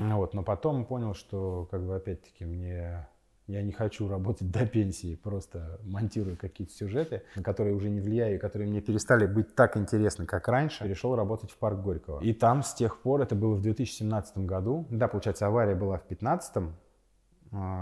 [0.00, 0.34] Вот.
[0.34, 3.06] Но потом понял, что, как бы, опять-таки, мне
[3.46, 8.40] я не хочу работать до пенсии, просто монтируя какие-то сюжеты, на которые уже не влияю,
[8.40, 10.82] которые мне перестали быть так интересны, как раньше.
[10.82, 12.20] Перешел работать в парк Горького.
[12.20, 16.08] И там с тех пор, это было в 2017 году, да, получается, авария была в
[16.08, 16.72] 2015, а,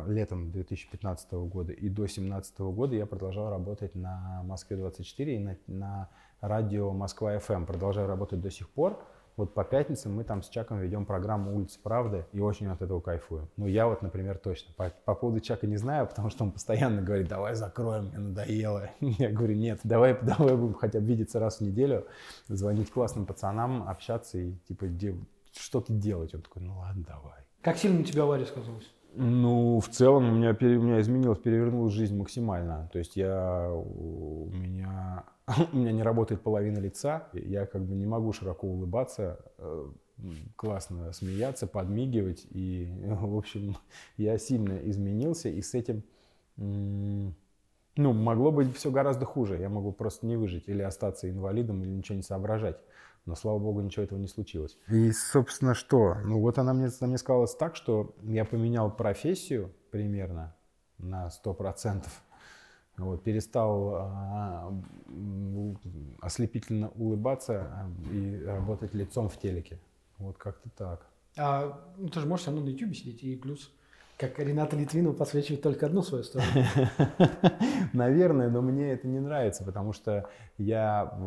[0.07, 6.09] летом 2015 года и до 2017 года я продолжал работать на Москве-24 и на, на
[6.41, 7.65] радио Москва-ФМ.
[7.65, 9.03] Продолжаю работать до сих пор.
[9.37, 13.01] Вот по пятницам мы там с Чаком ведем программу «Улица правды» и очень от этого
[13.01, 13.49] кайфуем.
[13.57, 14.73] Ну, я вот, например, точно.
[14.77, 18.91] По, по поводу Чака не знаю, потому что он постоянно говорит, давай закроем, мне надоело.
[19.01, 22.07] Я говорю, нет, давай, давай будем хотя бы видеться раз в неделю,
[22.47, 24.87] звонить классным пацанам, общаться и типа
[25.53, 26.33] что-то делать.
[26.33, 27.41] Он такой, ну ладно, давай.
[27.61, 28.89] Как сильно на тебя авария сказалась?
[29.17, 32.89] Ну, в целом у меня, у меня изменилась, перевернулась жизнь максимально.
[32.93, 35.25] То есть я, у меня,
[35.73, 39.89] у меня не работает половина лица, я как бы не могу широко улыбаться, э,
[40.57, 42.47] классно смеяться, подмигивать.
[42.51, 43.77] И, в общем,
[44.17, 46.03] я сильно изменился, и с этим,
[46.57, 47.33] ну,
[48.13, 49.59] могло быть все гораздо хуже.
[49.59, 52.79] Я могу просто не выжить или остаться инвалидом, или ничего не соображать.
[53.27, 54.77] Но, слава богу, ничего этого не случилось.
[54.89, 56.17] И, собственно, что?
[56.25, 60.55] Ну, вот она мне, она мне сказала так, что я поменял профессию примерно
[60.99, 62.05] на 100%.
[62.97, 64.73] Вот, перестал а,
[66.21, 69.81] ослепительно улыбаться а, и работать лицом в телеке.
[70.19, 71.07] Вот как-то так.
[71.37, 73.73] А ну, ты же можешь все равно на YouTube сидеть, и плюс,
[74.29, 76.51] как Рената Литвинова подсвечивает только одну свою сторону.
[77.93, 81.19] Наверное, но мне это не нравится, потому что я,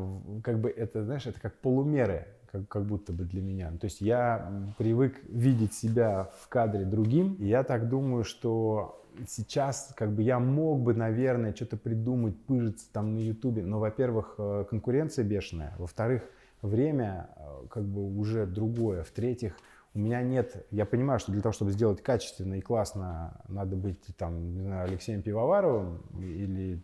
[0.44, 3.72] как бы, это, знаешь, это как полумеры, как, как будто бы для меня.
[3.80, 9.94] То есть я привык видеть себя в кадре другим, и я так думаю, что сейчас
[9.96, 14.66] как бы я мог бы, наверное, что-то придумать, пыжиться там на Ютубе, но, во-первых, э,
[14.70, 16.24] конкуренция бешеная, во-вторых,
[16.62, 19.58] время э, как бы уже другое, в-третьих,
[19.98, 24.16] у меня нет, я понимаю, что для того, чтобы сделать качественно и классно, надо быть
[24.16, 26.80] там, не знаю, Алексеем Пивоваровым или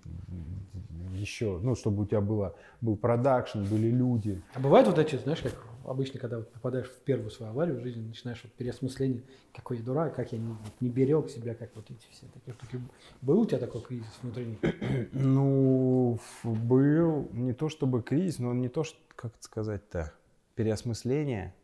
[1.13, 4.41] еще, ну, чтобы у тебя было, был продакшн, были люди.
[4.55, 5.53] А бывают вот эти, знаешь, как
[5.85, 9.21] обычно, когда вот попадаешь в первую свою аварию в жизни, начинаешь вот переосмысление,
[9.53, 12.81] какой я дурак, как я не, не берег себя, как вот эти все такие штуки.
[13.21, 14.57] Был у тебя такой кризис внутренний?
[15.11, 20.13] Ну, был не то чтобы кризис, но не то, что, как сказать-то,
[20.55, 21.53] переосмысление–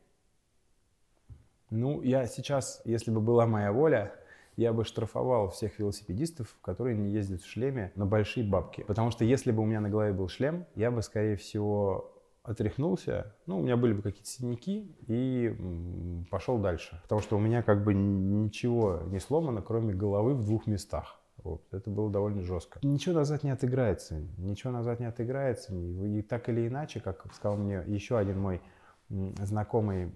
[1.70, 4.14] ну, я сейчас, если бы была моя воля,
[4.56, 8.84] я бы штрафовал всех велосипедистов, которые не ездят в шлеме на большие бабки.
[8.84, 12.14] Потому что если бы у меня на голове был шлем, я бы, скорее всего,
[12.44, 17.00] отряхнулся, ну, у меня были бы какие-то синяки и пошел дальше.
[17.04, 21.20] Потому что у меня как бы ничего не сломано, кроме головы в двух местах.
[21.44, 21.62] Вот.
[21.72, 22.80] Это было довольно жестко.
[22.84, 24.22] Ничего назад не отыграется.
[24.38, 25.74] Ничего назад не отыграется.
[25.74, 28.62] И так или иначе, как сказал мне еще один мой
[29.10, 30.14] знакомый,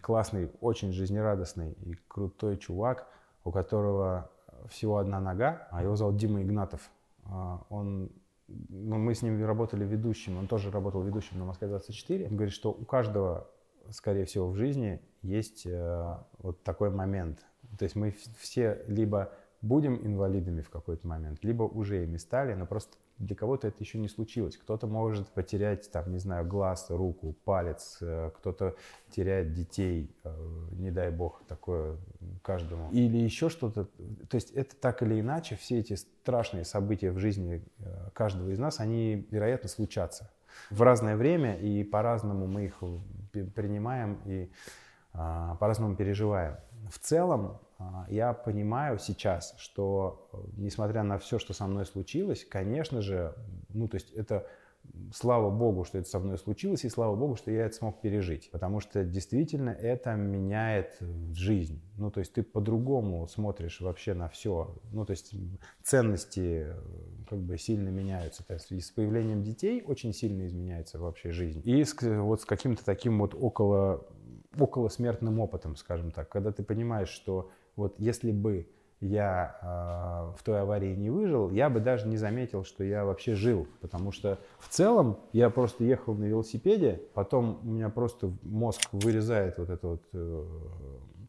[0.00, 3.06] классный, очень жизнерадостный и крутой чувак,
[3.44, 4.30] у которого
[4.68, 6.90] всего одна нога, а его зовут Дима Игнатов.
[7.24, 8.10] А, он,
[8.46, 12.28] ну, мы с ним работали ведущим, он тоже работал ведущим на Москве-24.
[12.28, 13.48] Он говорит, что у каждого,
[13.90, 17.44] скорее всего, в жизни есть э, вот такой момент.
[17.78, 22.66] То есть мы все либо будем инвалидами в какой-то момент, либо уже ими стали, но
[22.66, 24.56] просто для кого-то это еще не случилось.
[24.56, 28.74] Кто-то может потерять, там, не знаю, глаз, руку, палец, э, кто-то
[29.10, 30.34] теряет детей, э,
[30.72, 31.96] не дай бог, такое
[32.42, 32.90] каждому.
[32.90, 33.84] Или еще что-то.
[34.28, 38.58] То есть это так или иначе, все эти страшные события в жизни э, каждого из
[38.58, 40.30] нас, они, вероятно, случатся
[40.70, 42.82] в разное время, и по-разному мы их
[43.54, 44.50] принимаем и
[45.14, 46.56] а, по-разному переживаем.
[46.90, 47.58] В целом,
[48.08, 53.34] я понимаю сейчас, что э, несмотря на все, что со мной случилось, конечно же,
[53.68, 54.46] ну то есть это
[55.12, 58.50] слава богу, что это со мной случилось, и слава богу, что я это смог пережить.
[58.50, 60.98] Потому что действительно это меняет
[61.32, 61.82] жизнь.
[61.96, 64.74] Ну, то есть ты по-другому смотришь вообще на все.
[64.92, 65.34] Ну, то есть
[65.82, 66.74] ценности э,
[67.28, 68.44] как бы сильно меняются.
[68.44, 71.62] То есть и с появлением детей очень сильно изменяется вообще жизнь.
[71.64, 74.06] И с, вот с каким-то таким вот около,
[74.58, 76.28] около смертным опытом, скажем так.
[76.28, 78.66] Когда ты понимаешь, что вот если бы
[79.02, 83.34] я э, в той аварии не выжил, я бы даже не заметил, что я вообще
[83.34, 83.66] жил.
[83.80, 89.58] Потому что в целом я просто ехал на велосипеде, потом у меня просто мозг вырезает
[89.58, 90.46] вот это вот э,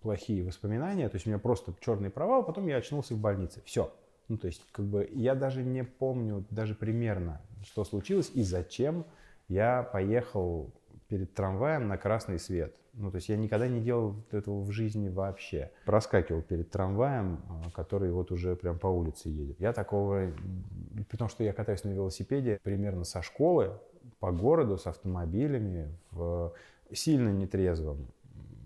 [0.04, 3.62] плохие воспоминания, то есть у меня просто черный провал, потом я очнулся в больнице.
[3.66, 3.92] Все.
[4.28, 9.06] Ну, то есть, как бы я даже не помню даже примерно, что случилось и зачем
[9.48, 10.72] я поехал
[11.08, 12.76] перед трамваем на красный свет.
[12.94, 15.72] Ну, то есть я никогда не делал этого в жизни вообще.
[15.86, 19.60] Проскакивал перед трамваем, а, который вот уже прям по улице едет.
[19.60, 20.32] Я такого,
[21.10, 23.80] потому что я катаюсь на велосипеде примерно со школы
[24.20, 26.54] по городу с автомобилями в
[26.92, 28.08] сильно нетрезвом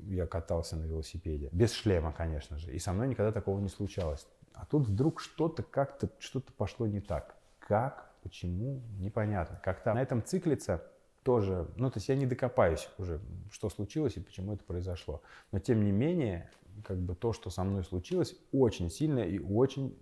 [0.07, 1.49] я катался на велосипеде.
[1.51, 2.71] Без шлема, конечно же.
[2.71, 4.27] И со мной никогда такого не случалось.
[4.53, 7.35] А тут вдруг что-то как-то, что-то пошло не так.
[7.59, 9.59] Как, почему, непонятно.
[9.63, 10.83] Как-то на этом циклится
[11.27, 13.19] тоже, ну, то есть я не докопаюсь уже,
[13.51, 15.21] что случилось и почему это произошло.
[15.51, 16.49] Но тем не менее,
[16.85, 19.93] как бы то, что со мной случилось, очень сильно и очень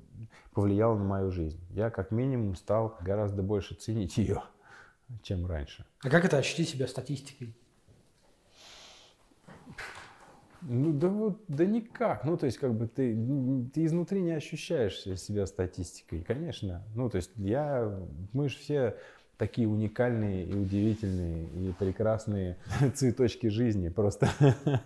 [0.53, 1.59] повлияло на мою жизнь.
[1.71, 4.43] Я как минимум стал гораздо больше ценить ее,
[5.23, 5.83] чем раньше.
[6.03, 7.55] А как это ощутить себя статистикой?
[10.61, 12.23] Ну да вот, да никак.
[12.23, 13.15] Ну то есть как бы ты,
[13.73, 16.83] ты изнутри не ощущаешь себя статистикой, конечно.
[16.93, 17.99] Ну то есть я,
[18.31, 18.95] мы же все
[19.37, 22.57] такие уникальные и удивительные и прекрасные
[22.95, 23.89] цветочки жизни.
[23.89, 24.29] Просто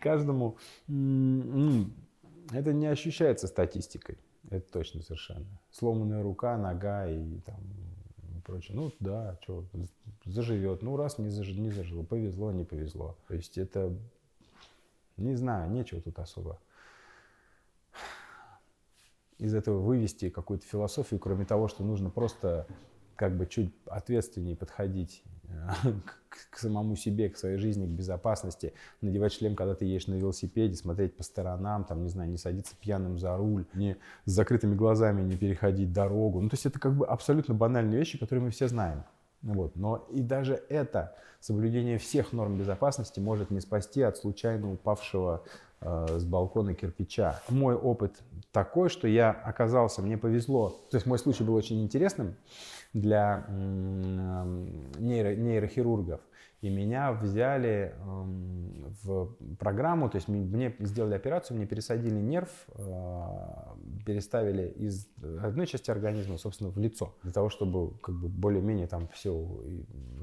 [0.00, 0.56] каждому
[0.86, 4.18] это не ощущается статистикой.
[4.50, 5.46] Это точно совершенно.
[5.70, 7.56] Сломанная рука, нога и там
[8.44, 8.76] прочее.
[8.76, 9.64] Ну да, что,
[10.24, 10.82] заживет.
[10.82, 11.48] Ну раз не, заж...
[11.48, 13.16] не зажило, повезло, не повезло.
[13.26, 13.92] То есть это,
[15.16, 16.60] не знаю, нечего тут особо
[19.38, 22.66] из этого вывести какую-то философию, кроме того, что нужно просто
[23.16, 25.22] как бы чуть ответственнее подходить
[26.28, 30.14] к, к самому себе, к своей жизни, к безопасности, надевать шлем, когда ты едешь на
[30.14, 34.74] велосипеде, смотреть по сторонам, там, не знаю, не садиться пьяным за руль, не с закрытыми
[34.74, 36.40] глазами не переходить дорогу.
[36.40, 39.04] Ну, то есть это как бы абсолютно банальные вещи, которые мы все знаем.
[39.42, 39.76] Вот.
[39.76, 45.44] Но и даже это соблюдение всех норм безопасности может не спасти от случайно упавшего
[45.80, 47.40] э, с балкона кирпича.
[47.48, 48.12] Мой опыт
[48.56, 52.36] такой, что я оказался, мне повезло, то есть мой случай был очень интересным
[52.94, 53.44] для
[54.98, 56.22] нейро, нейрохирургов.
[56.62, 57.94] И меня взяли
[59.02, 63.76] в программу, то есть мне сделали операцию, мне пересадили нерв, а,
[64.06, 65.06] переставили из
[65.42, 69.62] одной части организма, собственно, в лицо, для того, чтобы как бы более-менее там все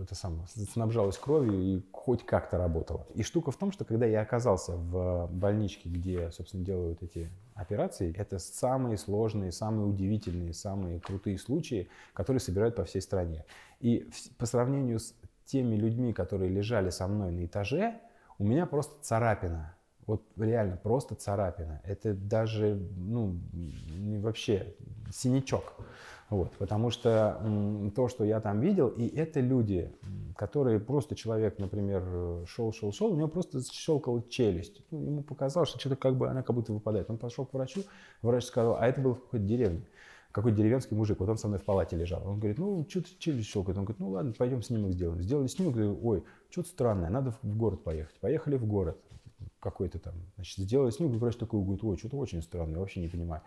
[0.02, 3.06] это самое, снабжалось кровью и хоть как-то работало.
[3.14, 8.14] И штука в том, что когда я оказался в больничке, где, собственно, делают эти операции,
[8.18, 13.46] это самые сложные, самые удивительные, самые крутые случаи, которые собирают по всей стране.
[13.80, 15.14] И по сравнению с
[15.46, 18.00] теми людьми, которые лежали со мной на этаже,
[18.40, 19.76] у меня просто царапина.
[20.06, 21.82] Вот реально просто царапина.
[21.86, 23.40] Это даже, ну,
[24.20, 24.76] вообще
[25.12, 25.76] синячок.
[26.30, 27.40] Вот, потому что
[27.96, 29.94] то, что я там видел, и это люди,
[30.36, 32.04] которые просто человек, например,
[32.48, 34.82] шел, шел, шел, у него просто щелкала челюсть.
[34.90, 37.10] Ну, ему показалось, что что-то как бы она как будто выпадает.
[37.10, 37.84] Он пошел к врачу,
[38.24, 39.84] врач сказал, а это был в какой-то деревне
[40.34, 42.28] какой деревенский мужик, вот он со мной в палате лежал.
[42.28, 43.78] Он говорит, ну, что-то челюсть щелкает.
[43.78, 45.22] Он говорит, ну, ладно, пойдем снимок сделаем.
[45.22, 48.20] Сделали снимок, говорю, ой, что-то странное, надо в город поехать.
[48.20, 48.98] Поехали в город
[49.60, 53.44] какой-то там, значит, сделали снимок, врач такой говорит, ой, что-то очень странное, вообще не понимаю.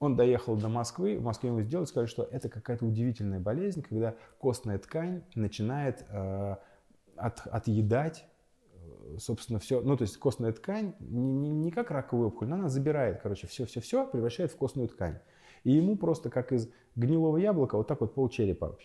[0.00, 4.16] Он доехал до Москвы, в Москве ему сделали, сказали, что это какая-то удивительная болезнь, когда
[4.38, 6.56] костная ткань начинает э,
[7.16, 8.24] от, отъедать
[8.72, 12.56] э, собственно, все, ну, то есть костная ткань не, не, не как раковая опухоль, но
[12.56, 15.20] она забирает, короче, все-все-все, превращает в костную ткань.
[15.64, 18.78] И ему просто как из гнилого яблока вот так вот полчерепа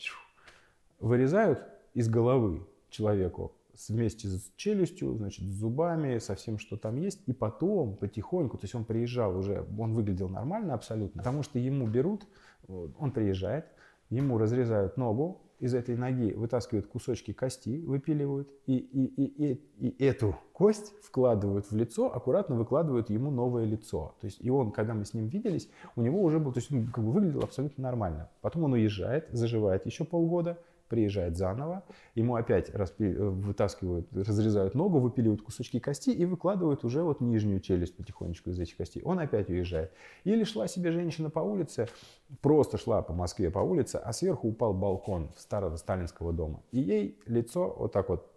[0.99, 1.63] вырезают
[1.93, 3.53] из головы человеку
[3.87, 7.21] вместе с челюстью, значит, с зубами, со всем, что там есть.
[7.27, 11.87] И потом потихоньку, то есть он приезжал уже, он выглядел нормально абсолютно, потому что ему
[11.87, 12.25] берут,
[12.67, 13.65] он приезжает,
[14.09, 20.03] ему разрезают ногу, из этой ноги вытаскивают кусочки кости, выпиливают, и, и, и, и, и
[20.03, 24.15] эту кость вкладывают в лицо, аккуратно выкладывают ему новое лицо.
[24.21, 26.71] То есть и он, когда мы с ним виделись, у него уже был, то есть
[26.71, 28.29] он как бы выглядел абсолютно нормально.
[28.41, 30.57] Потом он уезжает, заживает еще полгода,
[30.89, 31.83] приезжает заново,
[32.15, 37.61] ему опять распи- э, вытаскивают, разрезают ногу, выпиливают кусочки кости и выкладывают уже вот нижнюю
[37.61, 39.01] челюсть потихонечку из этих костей.
[39.03, 39.93] Он опять уезжает.
[40.23, 41.87] Или шла себе женщина по улице,
[42.41, 46.61] просто шла по Москве по улице, а сверху упал балкон старого сталинского дома.
[46.71, 48.29] И ей лицо вот так вот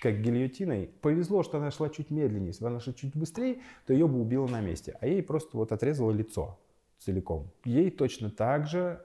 [0.00, 0.90] как гильотиной.
[1.02, 2.48] Повезло, что она шла чуть медленнее.
[2.48, 4.96] Если бы она шла чуть быстрее, то ее бы убило на месте.
[5.00, 6.58] А ей просто вот отрезало лицо
[6.98, 7.50] целиком.
[7.64, 9.02] Ей точно так же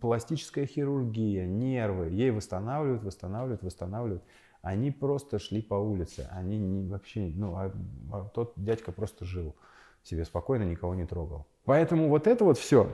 [0.00, 4.22] пластическая хирургия, нервы, ей восстанавливают, восстанавливают, восстанавливают.
[4.62, 7.72] Они просто шли по улице, они не, вообще, ну, а,
[8.12, 9.54] а тот дядька просто жил
[10.02, 11.46] себе спокойно, никого не трогал.
[11.64, 12.90] Поэтому вот это вот все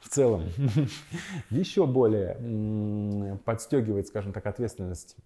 [0.00, 0.48] в целом
[1.50, 5.16] еще более подстегивает, скажем так, ответственность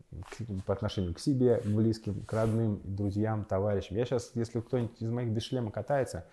[0.66, 3.96] по отношению к себе, близким, к родным, друзьям, товарищам.
[3.96, 6.26] Я сейчас, если кто-нибудь из моих без шлема катается,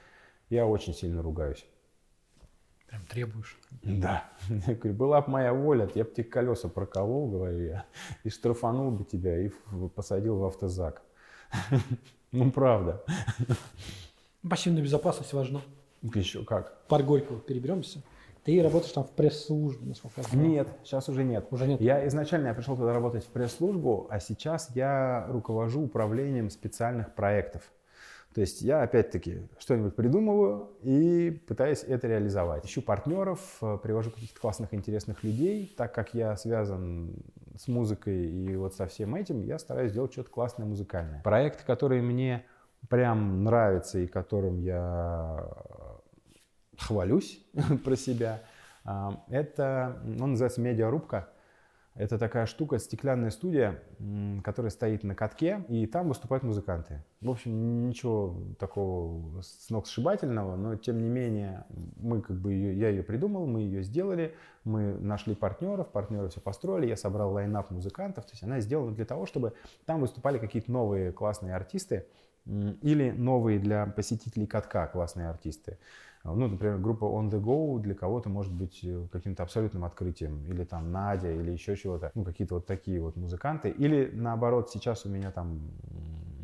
[0.49, 1.65] я очень сильно ругаюсь.
[2.94, 3.58] Прям требуешь.
[3.82, 4.24] Да.
[4.50, 7.86] Я говорю, была бы моя воля, я бы тебе колеса проколол, говорю я,
[8.24, 9.50] и штрафанул бы тебя, и
[9.96, 11.02] посадил в автозак.
[12.32, 13.04] Ну, правда.
[14.50, 15.62] Пассивная безопасность важна.
[16.02, 16.88] Еще как?
[16.88, 18.02] Парк Горького переберемся.
[18.44, 20.50] Ты работаешь там в пресс-службе, насколько я знаю?
[20.50, 21.46] Нет, сейчас уже нет.
[21.52, 21.80] Уже нет?
[21.80, 27.72] Я изначально я пришел туда работать в пресс-службу, а сейчас я руковожу управлением специальных проектов.
[28.34, 32.66] То есть я опять-таки что-нибудь придумываю и пытаюсь это реализовать.
[32.66, 35.74] Ищу партнеров, э, привожу каких-то классных, интересных людей.
[35.78, 37.16] Так как я связан
[37.56, 41.22] с музыкой и вот со всем этим, я стараюсь сделать что-то классное музыкальное.
[41.22, 42.46] Проект, который мне
[42.90, 45.48] прям нравится и которым я
[46.78, 47.40] хвалюсь
[47.84, 48.42] про себя,
[48.86, 51.30] э, это, он называется «Медиарубка».
[51.96, 53.80] Это такая штука, стеклянная студия,
[54.44, 57.04] которая стоит на катке, и там выступают музыканты.
[57.22, 61.66] В общем, ничего такого сногсшибательного, но тем не менее,
[61.98, 64.34] мы как бы ее, я ее придумал, мы ее сделали,
[64.64, 69.06] мы нашли партнеров, партнеры все построили, я собрал лайнап музыкантов, то есть она сделана для
[69.06, 69.54] того, чтобы
[69.86, 72.08] там выступали какие-то новые классные артисты
[72.46, 75.78] или новые для посетителей катка классные артисты.
[76.26, 80.45] Ну, например, группа On The Go для кого-то может быть э, каким-то абсолютным открытием.
[80.45, 82.11] Или там Надя, или еще чего-то.
[82.15, 83.69] Ну, какие-то вот такие вот музыканты.
[83.69, 85.59] Или наоборот, сейчас у меня там...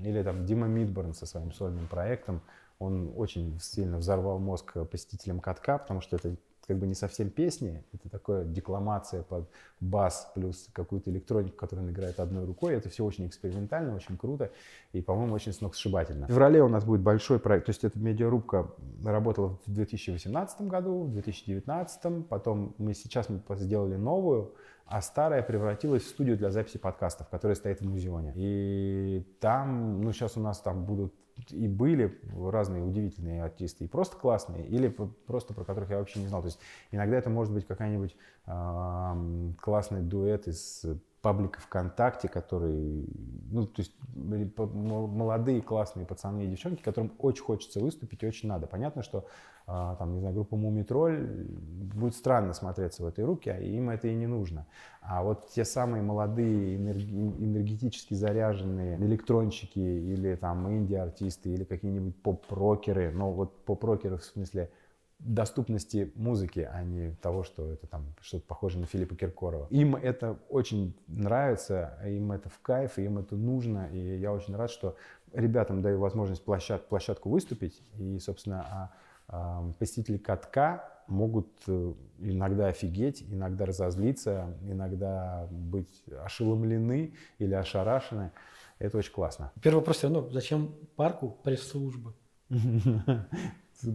[0.04, 2.42] Или там Дима Мидборн со своим сольным проектом.
[2.78, 6.36] Он очень сильно взорвал мозг посетителям катка, потому что это
[6.70, 9.50] как бы не совсем песни, это такое декламация под
[9.80, 12.76] бас плюс какую-то электронику, которую он играет одной рукой.
[12.76, 14.52] Это все очень экспериментально, очень круто
[14.94, 16.28] и, по-моему, очень сногсшибательно.
[16.28, 18.70] В феврале у нас будет большой проект, то есть эта медиарубка
[19.04, 24.54] работала в 2018 году, в 2019, потом мы сейчас мы сделали новую,
[24.86, 28.34] а старая превратилась в студию для записи подкастов, которая стоит в музеоне.
[28.36, 31.16] И там, ну сейчас у нас там будут
[31.50, 36.28] и были разные удивительные артисты, и просто классные, или просто про которых я вообще не
[36.28, 36.42] знал.
[36.42, 36.60] То есть
[36.92, 38.16] иногда это может быть какая-нибудь
[38.46, 40.86] э, классный дуэт из
[41.22, 43.08] паблика ВКонтакте, который,
[43.52, 48.68] ну, то есть молодые классные пацаны и девчонки, которым очень хочется выступить и очень надо.
[48.68, 49.26] Понятно, что
[49.68, 51.46] а, там, не знаю, группа Мумитроль
[51.94, 54.66] будет странно смотреться в этой руке, а им это и не нужно.
[55.02, 63.32] А вот те самые молодые, энергетически заряженные электронщики или там инди-артисты или какие-нибудь поп-рокеры, ну
[63.32, 64.72] вот поп-рокеры в смысле
[65.20, 69.68] доступности музыки, а не того, что это там что-то похоже на Филиппа Киркорова.
[69.70, 74.72] Им это очень нравится, им это в кайф, им это нужно, и я очень рад,
[74.72, 74.96] что
[75.34, 78.92] ребятам даю возможность площад, площадку выступить, и, собственно,
[79.28, 88.32] а посетители катка могут э, иногда офигеть, иногда разозлиться, иногда быть ошеломлены или ошарашены.
[88.80, 89.52] Это очень классно.
[89.62, 92.14] Первый вопрос все равно, зачем парку пресс-служба?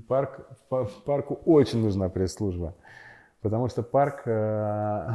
[0.09, 0.49] Парк,
[1.05, 2.75] парку очень нужна пресс-служба,
[3.41, 5.11] потому что парк, э,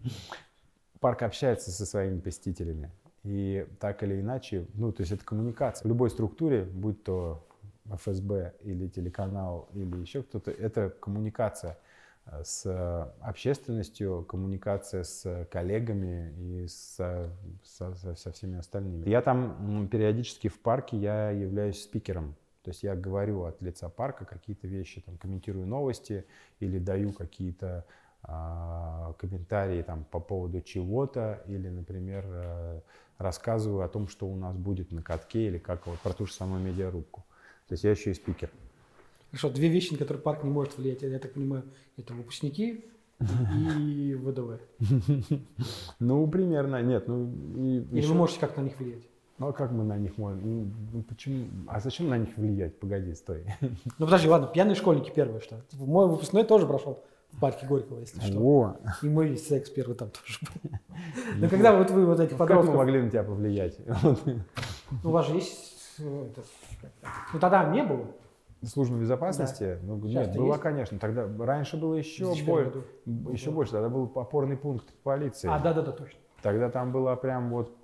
[1.00, 2.90] парк общается со своими посетителями.
[3.22, 5.84] И так или иначе, ну, то есть это коммуникация.
[5.84, 7.46] В любой структуре, будь то
[7.88, 11.78] ФСБ или телеканал или еще кто-то, это коммуникация
[12.26, 17.30] э, с общественностью, коммуникация с коллегами и со,
[17.62, 19.08] со, со всеми остальными.
[19.08, 22.34] Я там периодически в парке, я являюсь спикером.
[22.64, 26.24] То есть я говорю от лица парка какие-то вещи, там, комментирую новости
[26.60, 27.84] или даю какие-то
[28.26, 32.80] э, комментарии там, по поводу чего-то, или, например, э,
[33.18, 36.32] рассказываю о том, что у нас будет на катке, или как вот про ту же
[36.32, 37.26] самую медиарубку.
[37.68, 38.50] То есть я еще и спикер.
[39.30, 41.64] Хорошо, две вещи, на которые парк не может влиять, я так понимаю,
[41.98, 42.86] это выпускники
[43.20, 44.58] и ВДВ.
[45.98, 47.08] Ну, примерно, нет.
[47.08, 48.08] Ну, и Или еще...
[48.08, 49.02] вы можете как-то на них влиять?
[49.38, 50.40] Ну, а как мы на них можем?
[50.42, 51.46] Ну, ну, почему?
[51.66, 52.78] А зачем на них влиять?
[52.78, 53.44] Погоди, стой.
[53.60, 55.60] Ну, подожди, ладно, пьяные школьники первые, что?
[55.70, 58.38] Типа, мой выпускной тоже прошел в парке Горького, если что.
[58.40, 58.76] О.
[59.02, 60.70] И мой секс первый там тоже был.
[61.38, 62.66] Но когда вот вы вот эти подростков...
[62.66, 63.78] Как мы могли на тебя повлиять?
[65.02, 66.28] Ну, у вас же есть ну,
[67.40, 68.06] тогда не было.
[68.62, 69.78] Служба безопасности?
[69.82, 69.86] Да.
[69.86, 70.62] Ну, нет, была, есть?
[70.62, 70.98] конечно.
[70.98, 73.72] Тогда раньше было еще, больше, еще больше.
[73.72, 75.48] Тогда был опорный пункт полиции.
[75.50, 76.18] А, да, да, да, точно.
[76.42, 77.74] Тогда там была прям вот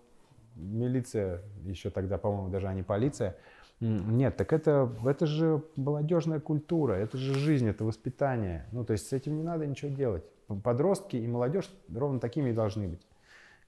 [0.61, 3.37] милиция, еще тогда, по-моему, даже а не полиция.
[3.81, 8.67] Нет, так это, это же молодежная культура, это же жизнь, это воспитание.
[8.73, 10.25] Ну, то есть с этим не надо ничего делать.
[10.63, 13.07] Подростки и молодежь ровно такими и должны быть.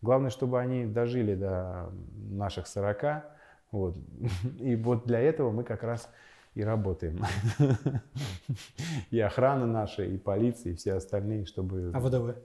[0.03, 1.91] Главное, чтобы они дожили до
[2.31, 3.25] наших 40,
[3.71, 3.97] вот.
[4.59, 6.11] И вот для этого мы как раз
[6.55, 7.25] и работаем.
[9.11, 11.91] И охрана наша, и полиция, и все остальные, чтобы...
[11.95, 12.37] А ВДВ?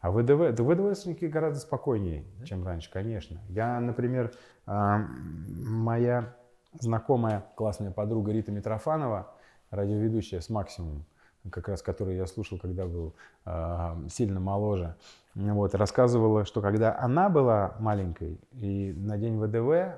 [0.00, 3.38] А ВДВ, да ВДВшники гораздо спокойнее, чем раньше, конечно.
[3.48, 4.32] Я, например,
[4.66, 5.04] а,
[5.46, 6.34] моя
[6.78, 9.34] знакомая классная подруга Рита Митрофанова,
[9.70, 11.04] радиоведущая с «Максимум»,
[11.50, 13.14] как раз который я слушал, когда был
[13.46, 14.96] э, сильно моложе,
[15.34, 19.94] вот, рассказывала, что когда она была маленькой, и на день ВДВ,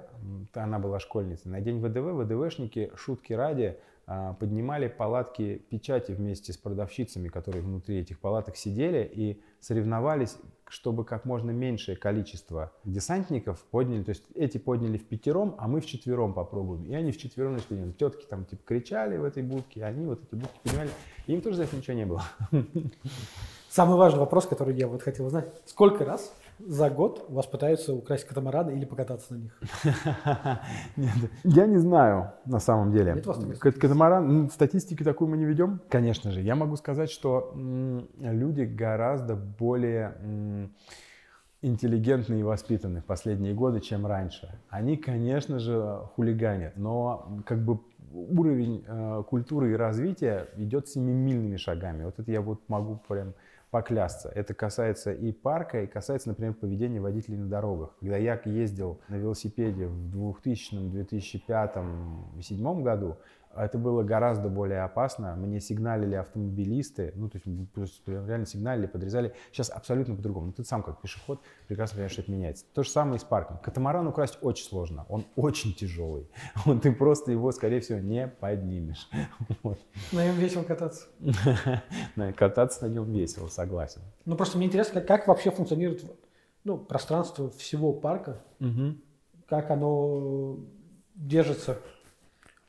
[0.55, 3.78] она была школьницей, на день ВДВ ВДВшники, шутки ради,
[4.38, 10.36] поднимали палатки печати вместе с продавщицами, которые внутри этих палаток сидели, и соревновались,
[10.68, 14.02] чтобы как можно меньшее количество десантников подняли.
[14.02, 16.84] То есть эти подняли в пятером, а мы в четвером попробуем.
[16.84, 17.92] И они в четвером начали.
[17.92, 20.90] Тетки там типа кричали в этой будке, и они вот эти будки поднимали.
[21.26, 22.22] И им тоже за это ничего не было.
[23.68, 25.52] Самый важный вопрос, который я вот хотел узнать.
[25.64, 29.61] Сколько раз за год вас пытаются украсть катамараны или покататься на них?
[30.96, 33.14] Нет, я не знаю на самом деле.
[33.14, 35.80] Нет Катамаран, статистики такую мы не ведем.
[35.88, 37.53] Конечно же, я могу сказать, что
[38.18, 40.70] люди гораздо более
[41.62, 44.59] интеллигентны и воспитаны в последние годы, чем раньше.
[44.68, 47.78] Они, конечно же, хулиганят, но как бы
[48.12, 52.05] уровень э, культуры и развития идет семимильными шагами.
[52.05, 53.34] Вот это я вот могу прям
[53.72, 54.28] поклясться.
[54.28, 57.96] Это касается и парка, и касается, например, поведения водителей на дорогах.
[58.00, 61.72] Когда я ездил на велосипеде в 2000, 2005,
[62.34, 63.16] 2007 году,
[63.57, 65.34] это было гораздо более опасно.
[65.36, 69.34] Мне сигналили автомобилисты, ну, то есть реально сигналили, подрезали.
[69.53, 70.46] Сейчас абсолютно по-другому.
[70.46, 72.64] Ну, ты сам как пешеход прекрасно понимаешь, что это меняется.
[72.74, 73.59] То же самое и с парком.
[73.59, 75.07] Катамаран украсть очень сложно.
[75.09, 76.28] Он очень тяжелый.
[76.66, 79.09] Он, ты просто его, скорее всего, не поднимешь.
[79.62, 79.78] Вот.
[80.12, 81.07] На нем весело кататься.
[82.36, 84.00] Кататься на нем весело, согласен.
[84.24, 86.05] Ну, просто мне интересно, как, как вообще функционирует
[86.64, 88.40] ну, пространство всего парка.
[88.61, 88.96] Угу.
[89.48, 90.59] Как оно
[91.14, 91.78] держится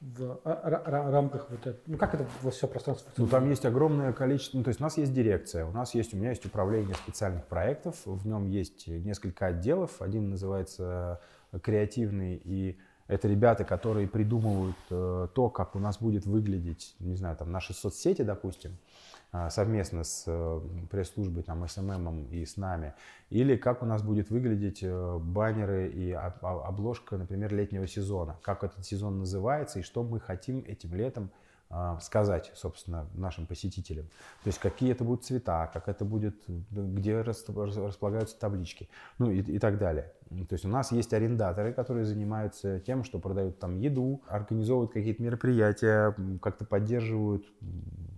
[0.04, 3.12] в рамках вот этого, ну как это все пространство?
[3.16, 6.14] Ну там есть огромное количество, ну то есть у нас есть дирекция, у нас есть,
[6.14, 11.22] у меня есть управление специальных проектов, в нем есть несколько отделов, один называется
[11.62, 12.78] креативный и
[13.08, 17.74] это ребята, которые придумывают э, то, как у нас будет выглядеть, не знаю, там наши
[17.74, 18.78] соцсети, допустим, а,
[19.50, 20.62] совместно с э,
[20.92, 22.94] пресс-службой, там, SMM и с нами,
[23.32, 28.86] или как у нас будет выглядеть э, баннеры и обложка, например, летнего сезона, как этот
[28.86, 31.43] сезон называется и что мы хотим этим летом а,
[32.02, 34.06] сказать, собственно, нашим посетителям.
[34.44, 39.60] То есть какие это будут цвета, как это будет, где располагаются таблички, ну и, и
[39.60, 40.14] так далее.
[40.30, 45.22] То есть у нас есть арендаторы, которые занимаются тем, что продают там еду, организовывают какие-то
[45.22, 47.46] мероприятия, как-то поддерживают,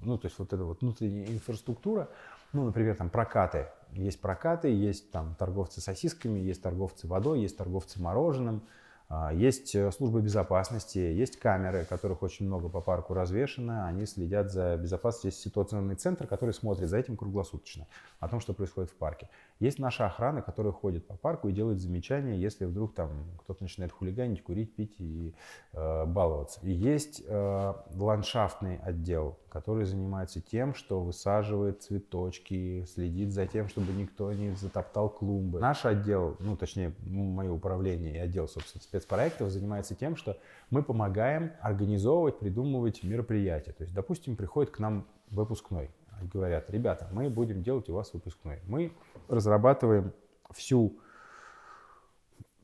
[0.01, 2.09] ну то есть вот эта вот внутренняя инфраструктура,
[2.53, 3.67] ну, например, там прокаты.
[3.91, 8.84] Есть прокаты, есть там торговцы сосисками, есть торговцы водой, есть торговцы мороженым, а,
[9.33, 13.85] есть э, служба безопасности, есть камеры, которых очень много по парку развешено.
[13.85, 15.29] Они следят за безопасностью.
[15.29, 17.85] Есть ситуационный центр, который смотрит за этим круглосуточно,
[18.19, 19.29] о том, что происходит в парке.
[19.59, 23.93] Есть наша охрана, которая ходит по парку и делает замечания, если вдруг там кто-то начинает
[23.93, 25.33] хулиганить, курить, пить и
[25.71, 26.59] э, баловаться.
[26.63, 33.93] И есть э, ландшафтный отдел, который занимается тем, что высаживает цветочки, следит за тем, чтобы
[33.93, 35.61] никто не затоптал клумбы.
[35.61, 40.37] Наш отдел, ну точнее мое управление и отдел, собственно, спецпроектов занимается тем, что
[40.69, 43.71] мы помогаем организовывать, придумывать мероприятия.
[43.71, 45.91] То есть, допустим, приходит к нам выпускной
[46.21, 48.59] говорят, ребята, мы будем делать у вас выпускной.
[48.67, 48.91] Мы
[49.27, 50.13] разрабатываем
[50.51, 50.99] всю,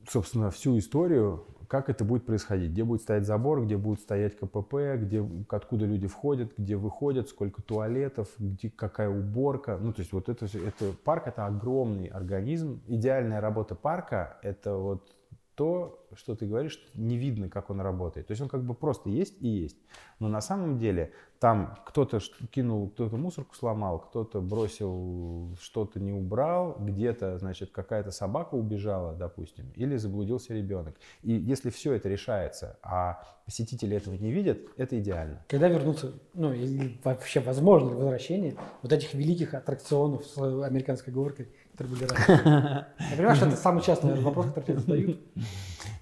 [0.08, 4.74] собственно, всю историю, как это будет происходить, где будет стоять забор, где будет стоять КПП,
[4.96, 9.78] где, откуда люди входят, где выходят, сколько туалетов, где, какая уборка.
[9.80, 12.82] Ну, то есть вот это, это парк это огромный организм.
[12.88, 15.16] Идеальная работа парка это вот
[15.54, 18.26] то, что ты говоришь, не видно, как он работает.
[18.26, 19.76] То есть он как бы просто есть и есть.
[20.18, 26.76] Но на самом деле там кто-то кинул, кто-то мусорку сломал, кто-то бросил, что-то не убрал,
[26.78, 30.96] где-то, значит, какая-то собака убежала, допустим, или заблудился ребенок.
[31.22, 35.44] И если все это решается, а посетители этого не видят, это идеально.
[35.48, 41.48] Когда вернуться, ну, или вообще возможно ли возвращение вот этих великих аттракционов с американской говоркой,
[41.78, 42.86] раньше?
[43.10, 45.20] Я понимаю, что это самый частый наверное, вопрос, который тебе задают.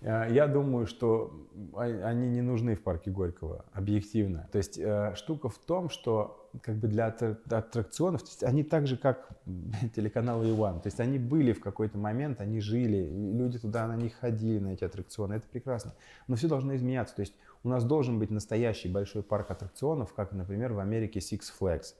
[0.01, 1.47] Э, я думаю, что
[1.77, 4.49] они не нужны в парке Горького, объективно.
[4.53, 8.87] То есть э, штука в том, что как бы для аттракционов, то есть они так
[8.87, 9.29] же, как
[9.95, 14.15] телеканал Иван, то есть они были в какой-то момент, они жили, люди туда на них
[14.15, 15.93] ходили, на эти аттракционы, это прекрасно.
[16.29, 20.33] Но все должно изменяться, то есть у нас должен быть настоящий большой парк аттракционов, как,
[20.33, 21.95] например, в Америке Six Flags.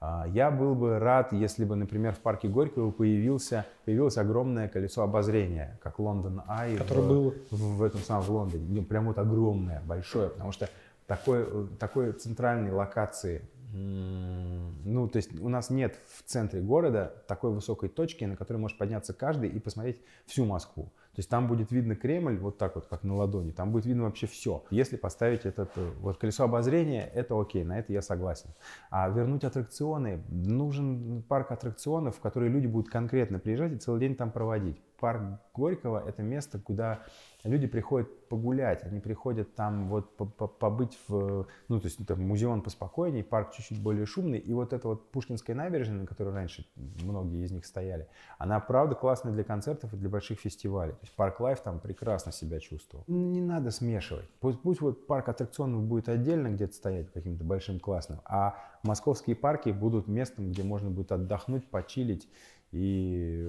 [0.00, 5.02] А, я был бы рад, если бы, например, в парке Горького появился, появилось огромное колесо
[5.02, 7.34] обозрения, как Лондон Ай в, был.
[7.50, 8.66] В, в этом самом в Лондоне.
[8.68, 10.68] Ну, прям вот огромное, большое, потому что
[11.06, 13.42] такой, такой центральной локации
[13.72, 18.78] ну, то есть у нас нет в центре города такой высокой точки, на которой может
[18.78, 20.92] подняться каждый и посмотреть всю Москву.
[21.16, 24.02] То есть там будет видно Кремль вот так вот, как на ладони, там будет видно
[24.02, 24.62] вообще все.
[24.68, 28.50] Если поставить этот э, вот колесо обозрения, это окей, на это я согласен.
[28.90, 34.14] А вернуть аттракционы, нужен парк аттракционов, в который люди будут конкретно приезжать и целый день
[34.14, 34.76] там проводить.
[34.98, 37.02] Парк Горького– это место, куда
[37.44, 40.16] люди приходят погулять, они приходят там вот
[40.58, 44.88] побыть в, ну, то есть там музеон поспокойнее, парк чуть-чуть более шумный, и вот эта
[44.88, 49.92] вот Пушкинская набережная, на которой раньше многие из них стояли, она правда классная для концертов
[49.94, 50.92] и для больших фестивалей.
[50.92, 53.04] То есть Park Live там прекрасно себя чувствовал.
[53.06, 54.28] Не надо смешивать.
[54.40, 59.70] Пусть, пусть вот парк аттракционов будет отдельно где-то стоять каким-то большим классным, а московские парки
[59.70, 62.28] будут местом, где можно будет отдохнуть, почилить
[62.76, 63.48] и,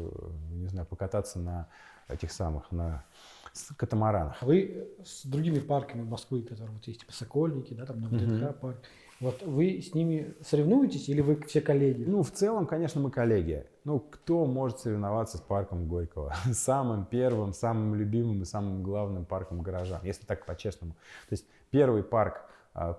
[0.51, 1.67] не знаю, покататься на
[2.07, 3.03] этих самых, на
[3.75, 4.41] катамаранах.
[4.41, 8.59] Вы с другими парками Москвы, которые вот есть, типа Сокольники, да, там на ВДНХ угу.
[8.59, 8.77] парк,
[9.19, 12.03] вот вы с ними соревнуетесь или вы все коллеги?
[12.03, 13.65] Ну, в целом, конечно, мы коллеги.
[13.83, 16.35] Ну, кто может соревноваться с парком Горького?
[16.51, 20.93] Самым первым, самым любимым и самым главным парком горожан, если так по-честному.
[21.29, 22.47] То есть первый парк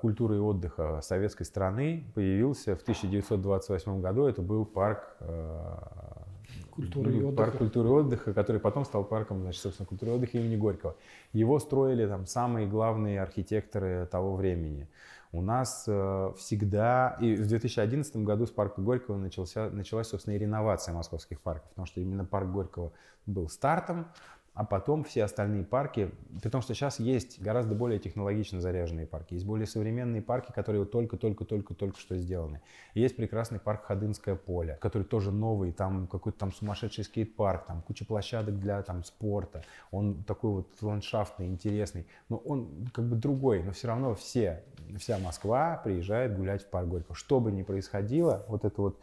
[0.00, 4.26] культуры и отдыха советской страны появился в 1928 году.
[4.26, 6.24] Это был парк а,
[6.70, 7.36] культуры и Ну, отдыха.
[7.36, 10.96] Парк культуры и отдыха, который потом стал парком, значит, собственно, культуры и отдыха имени Горького.
[11.32, 14.88] Его строили там самые главные архитекторы того времени.
[15.30, 20.38] У нас э, всегда, и в 2011 году с парка Горького начался, началась, собственно, и
[20.38, 22.92] реновация московских парков, потому что именно парк Горького
[23.26, 24.06] был стартом,
[24.58, 26.10] а потом все остальные парки,
[26.42, 30.84] при том, что сейчас есть гораздо более технологично заряженные парки, есть более современные парки, которые
[30.84, 32.60] только-только-только-только что сделаны.
[32.94, 37.82] И есть прекрасный парк Ходынское поле, который тоже новый, там какой-то там сумасшедший скейт-парк, там
[37.82, 43.62] куча площадок для там спорта, он такой вот ландшафтный, интересный, но он как бы другой,
[43.62, 44.64] но все равно все,
[44.98, 47.14] вся Москва приезжает гулять в парк Горького.
[47.14, 49.00] Что бы ни происходило, вот это вот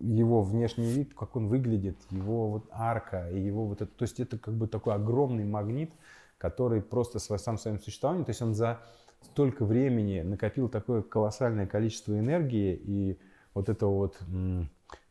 [0.00, 4.20] его внешний вид, как он выглядит, его вот арка и его вот это, то есть
[4.20, 5.92] это как бы такой огромный магнит,
[6.38, 8.80] который просто сам своим существованием, то есть он за
[9.22, 13.18] столько времени накопил такое колоссальное количество энергии и
[13.54, 14.18] вот этого вот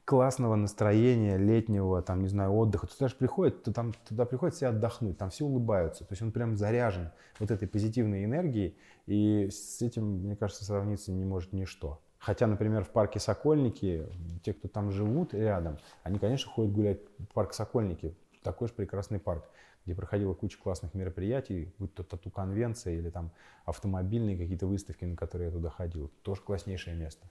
[0.05, 2.85] классного настроения летнего, там, не знаю, отдыха.
[2.85, 6.05] Туда же приходит, то там, туда приходят все отдохнуть, там все улыбаются.
[6.05, 7.09] То есть он прям заряжен
[7.39, 11.99] вот этой позитивной энергией, и с этим, мне кажется, сравниться не может ничто.
[12.25, 14.07] Хотя, например, в парке Сокольники,
[14.41, 18.15] те, кто там живут рядом, они, конечно, ходят гулять в парк Сокольники.
[18.41, 19.47] Такой же прекрасный парк,
[19.85, 23.29] где проходила куча классных мероприятий, будь то тату-конвенция или там
[23.65, 26.09] автомобильные какие-то выставки, на которые я туда ходил.
[26.23, 27.27] Тоже класснейшее место.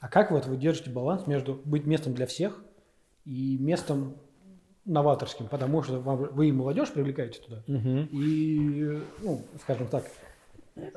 [0.00, 2.58] А как вот вы держите баланс между быть местом для всех
[3.26, 4.16] и местом
[4.86, 5.46] новаторским?
[5.48, 10.04] Потому что вам- вы и молодежь привлекаете туда, и, ну, скажем так,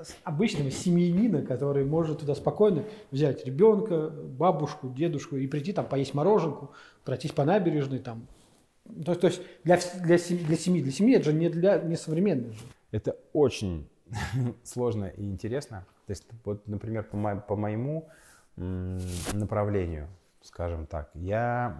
[0.03, 6.13] с- обычного семьянина, который может туда спокойно взять ребенка, бабушку, дедушку и прийти там поесть
[6.13, 6.71] мороженку,
[7.03, 8.25] пройтись по набережной там.
[9.05, 11.95] То, то есть для, для, семьи, для семьи, для семьи это же не для не
[11.95, 12.59] современно же.
[12.91, 13.87] Это очень
[14.63, 15.85] сложно и интересно.
[16.07, 18.07] То есть, вот, например, по, мо- по моему
[19.33, 20.07] направлению,
[20.41, 21.77] скажем так, я,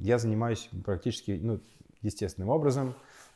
[0.00, 1.60] я занимаюсь практически, ну,
[2.02, 2.94] естественным образом,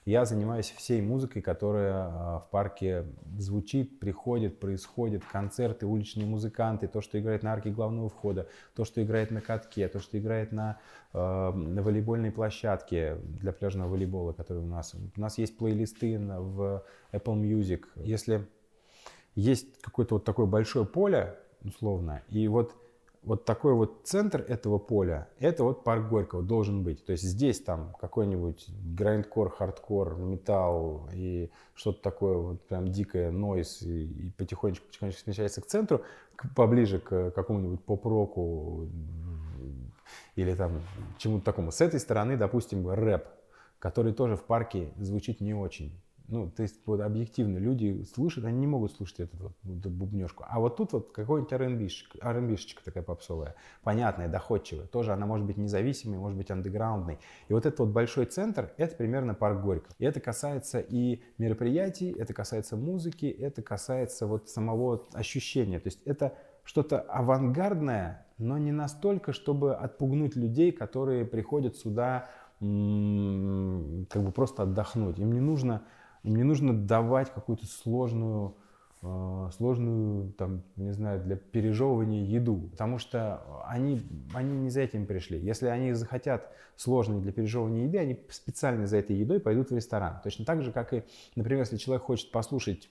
[0.09, 3.05] я занимаюсь всей музыкой, которая а, в парке
[3.37, 9.03] звучит, приходит, происходит, концерты, уличные музыканты, то, что играет на арке главного входа, то, что
[9.03, 10.79] играет на катке, то, что играет на,
[11.13, 14.95] э, на волейбольной площадке для пляжного волейбола, который у нас.
[14.95, 16.83] У нас есть плейлисты в
[17.13, 17.85] Apple Music.
[17.97, 18.47] Если
[19.35, 22.75] есть какое-то вот такое большое поле, условно, и вот
[23.29, 27.05] вот такой вот центр этого поля, это вот парк Горького должен быть.
[27.05, 28.67] То есть здесь там какой-нибудь
[28.97, 35.61] грайндкор, хардкор, металл и что-то такое вот прям дикое, нойс, и, и потихонечку, потихонечку смещается
[35.61, 36.01] к центру,
[36.37, 38.89] к- поближе к какому-нибудь поп-року
[40.35, 40.81] или там
[41.19, 41.71] чему-то такому.
[41.71, 43.27] С этой стороны, допустим, рэп,
[43.79, 45.93] который тоже в парке звучит не очень.
[46.29, 50.45] Ну, то есть вот объективно люди слушают, они не могут слушать эту, вот, эту бубнежку.
[50.47, 54.87] А вот тут вот какой-нибудь R&B-шечка, R&B-шечка такая попсовая, понятная, доходчивая.
[54.87, 57.19] Тоже она может быть независимой, может быть андеграундной.
[57.49, 59.95] И вот этот вот большой центр, это примерно парк Горького.
[59.99, 65.81] И это касается и мероприятий, это касается музыки, это касается вот самого ощущения.
[65.81, 72.29] То есть это что-то авангардное, но не настолько, чтобы отпугнуть людей, которые приходят сюда
[72.61, 75.19] как бы просто отдохнуть.
[75.19, 75.85] Им не нужно,
[76.29, 78.55] им не нужно давать какую-то сложную,
[79.03, 84.03] э, сложную, там, не знаю, для пережевывания еду, потому что они,
[84.35, 85.39] они не за этим пришли.
[85.39, 90.21] Если они захотят сложной для пережевывания еды, они специально за этой едой пойдут в ресторан.
[90.23, 91.03] Точно так же, как и,
[91.35, 92.89] например, если человек хочет послушать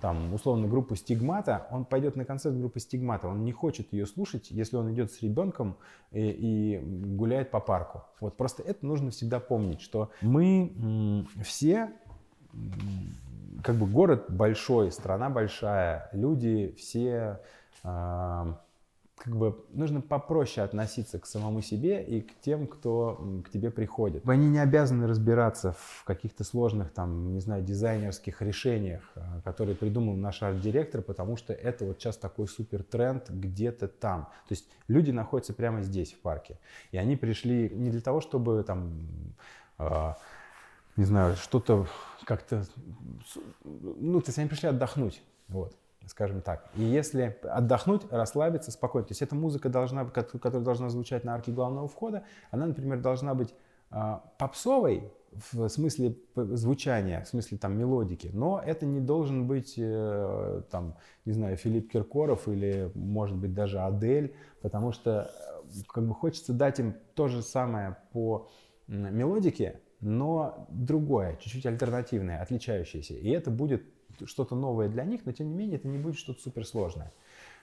[0.00, 4.50] там, условно, группу Стигмата, он пойдет на концерт группы Стигмата, он не хочет ее слушать,
[4.50, 5.76] если он идет с ребенком
[6.10, 6.78] и, и
[7.16, 8.02] гуляет по парку.
[8.20, 11.92] Вот просто это нужно всегда помнить, что мы все
[13.62, 17.40] как бы город большой, страна большая, люди все
[17.84, 18.58] а,
[19.16, 24.28] как бы нужно попроще относиться к самому себе и к тем, кто к тебе приходит.
[24.28, 30.16] Они не обязаны разбираться в каких-то сложных, там, не знаю, дизайнерских решениях, а, которые придумал
[30.16, 34.24] наш арт-директор, потому что это вот сейчас такой супер тренд где-то там.
[34.48, 36.58] То есть люди находятся прямо здесь, в парке.
[36.90, 38.92] И они пришли не для того, чтобы там
[39.78, 40.16] а,
[40.96, 41.86] не знаю, что-то
[42.24, 42.64] как-то,
[43.64, 45.74] ну, то есть они пришли отдохнуть, вот,
[46.06, 46.68] скажем так.
[46.76, 51.52] И если отдохнуть, расслабиться, спокойно, то есть эта музыка должна, которая должна звучать на арке
[51.52, 53.54] главного входа, она, например, должна быть
[53.90, 55.12] а, попсовой
[55.52, 61.32] в смысле звучания, в смысле там мелодики, но это не должен быть э, там, не
[61.32, 66.80] знаю, Филипп Киркоров или, может быть, даже Адель, потому что э, как бы хочется дать
[66.80, 68.50] им то же самое по
[68.88, 73.14] мелодике, но другое, чуть-чуть альтернативное, отличающееся.
[73.14, 73.82] И это будет
[74.26, 77.12] что-то новое для них, но тем не менее это не будет что-то суперсложное.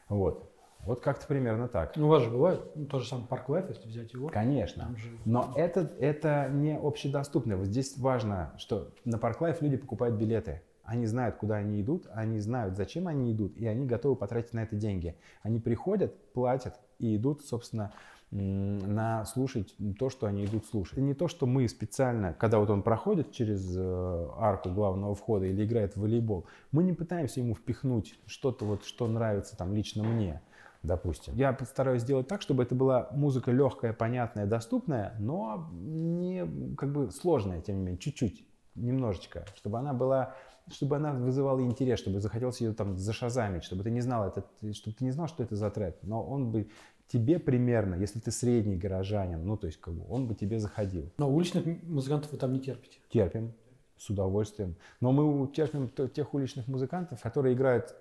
[0.08, 0.52] Вот.
[0.86, 1.96] Вот как-то примерно так.
[1.98, 4.30] Ну, у вас же бывает, ну, тот же самый Park Live, если взять его.
[4.30, 4.96] Конечно.
[4.98, 7.58] же- Но это, это не общедоступно.
[7.58, 10.62] Вот здесь важно, что на Park Live люди покупают билеты.
[10.86, 14.64] Они знают, куда они идут, они знают, зачем они идут, и они готовы потратить на
[14.64, 15.16] это деньги.
[15.44, 17.92] Они приходят, платят и идут, собственно,
[18.32, 20.93] на слушать то, что они идут слушать.
[20.93, 25.45] Это не то, что мы специально, когда вот он проходит через э, арку главного входа
[25.45, 30.03] или играет в волейбол, мы не пытаемся ему впихнуть что-то вот, что нравится там лично
[30.03, 30.41] мне
[30.84, 31.36] допустим.
[31.36, 37.11] Я постараюсь сделать так, чтобы это была музыка легкая, понятная, доступная, но не как бы
[37.11, 40.36] сложная, тем не менее, чуть-чуть, немножечко, чтобы она была,
[40.71, 44.95] чтобы она вызывала интерес, чтобы захотелось ее там зашазамить, чтобы ты не знал это, чтобы
[44.95, 46.69] ты не знал, что это за трек, но он бы
[47.10, 51.12] тебе примерно, если ты средний горожанин, ну то есть как бы он бы тебе заходил.
[51.18, 52.99] Но уличных музыкантов вы там не терпите.
[53.10, 53.53] Терпим,
[53.97, 54.76] с удовольствием.
[55.01, 57.95] Но мы терпим тех уличных музыкантов, которые играют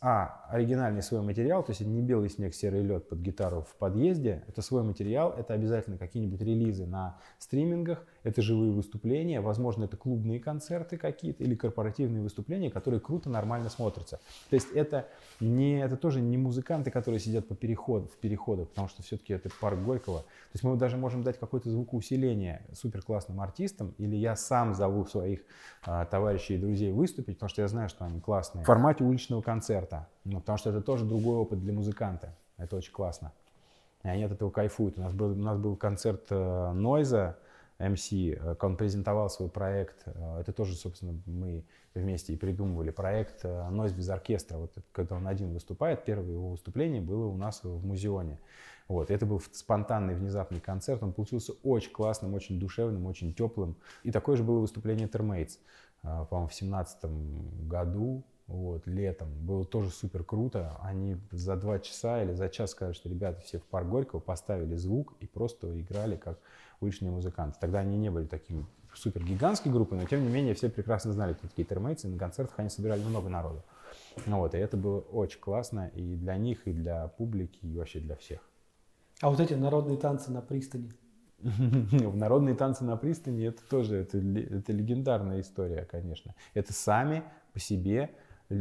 [0.00, 4.42] А, оригинальный свой материал, то есть не белый снег, серый лед под гитару в подъезде,
[4.48, 10.40] это свой материал, это обязательно какие-нибудь релизы на стримингах, это живые выступления, возможно, это клубные
[10.40, 14.20] концерты какие-то или корпоративные выступления, которые круто, нормально смотрятся.
[14.50, 15.08] То есть это,
[15.40, 19.48] не, это тоже не музыканты, которые сидят по переходу, в переходах, потому что все-таки это
[19.60, 20.20] парк Горького.
[20.20, 25.04] То есть мы даже можем дать какое-то звукоусиление супер классным артистам, или я сам зову
[25.06, 25.40] своих
[25.84, 28.62] а, товарищей и друзей выступить, потому что я знаю, что они классные.
[28.62, 29.71] В формате уличного концерта,
[30.24, 32.34] ну, потому что это тоже другой опыт для музыканта.
[32.56, 33.32] Это очень классно.
[34.04, 34.98] И они от этого кайфуют.
[34.98, 37.36] У нас был, у нас был концерт э, Нойза,
[37.78, 40.02] МС, э, он презентовал свой проект.
[40.06, 41.64] э, Это тоже, собственно, мы
[41.94, 44.56] вместе и придумывали проект э, «Нойз без оркестра».
[44.56, 48.38] Вот когда он один выступает, первое его выступление было у нас в музеоне.
[48.88, 51.02] Вот, это был спонтанный, внезапный концерт.
[51.02, 53.76] Он получился очень классным, очень душевным, очень теплым.
[54.02, 55.58] И такое же было выступление Термейтс,
[56.02, 59.28] э, по-моему, в семнадцатом году, вот, летом.
[59.46, 60.76] Было тоже супер круто.
[60.82, 64.76] Они за два часа или за час сказали, что ребята все в парк Горького поставили
[64.76, 66.38] звук и просто играли как
[66.80, 67.58] уличные музыканты.
[67.60, 71.32] Тогда они не были такими супер гигантской группой, но тем не менее все прекрасно знали,
[71.34, 73.62] кто такие термейцы, и на концертах они собирали много народу.
[74.26, 78.00] Ну вот, и это было очень классно и для них, и для публики, и вообще
[78.00, 78.40] для всех.
[79.20, 80.92] А вот эти народные танцы на пристани.
[81.38, 86.34] В народные танцы на пристани это тоже это, это легендарная история, конечно.
[86.54, 87.22] Это сами
[87.52, 88.10] по себе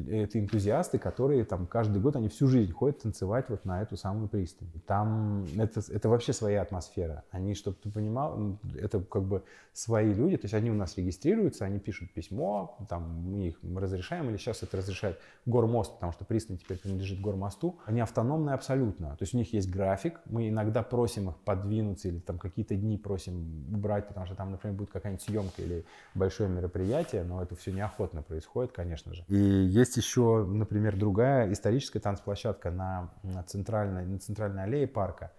[0.09, 4.27] это энтузиасты, которые там каждый год, они всю жизнь ходят танцевать вот на эту самую
[4.27, 4.69] пристань.
[4.85, 7.23] Там это, это вообще своя атмосфера.
[7.31, 11.65] Они, чтобы ты понимал, это как бы свои люди, то есть они у нас регистрируются,
[11.65, 16.57] они пишут письмо, там мы их разрешаем, или сейчас это разрешает Гормост, потому что пристань
[16.57, 17.79] теперь принадлежит Гормосту.
[17.85, 22.19] Они автономные абсолютно, то есть у них есть график, мы иногда просим их подвинуться или
[22.19, 25.85] там какие-то дни просим убрать, потому что там, например, будет какая-нибудь съемка или
[26.15, 29.23] большое мероприятие, но это все неохотно происходит, конечно же.
[29.27, 29.35] И
[29.81, 35.31] есть еще, например, другая историческая танцплощадка на, на, центральной, на центральной аллее парка,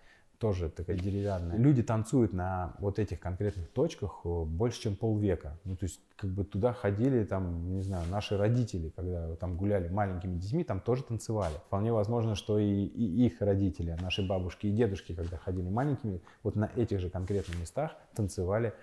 [0.43, 1.57] тоже такая деревянная.
[1.57, 5.57] Люди танцуют на вот этих конкретных точках э, больше, чем полвека.
[5.63, 9.89] Ну, то есть, как бы туда ходили, там, не знаю, наши родители, когда там гуляли
[9.89, 11.55] маленькими детьми, там тоже танцевали.
[11.69, 16.57] Вполне возможно, что и, и их родители, наши бабушки и дедушки, когда ходили маленькими, вот
[16.57, 18.75] на этих же конкретных местах танцевали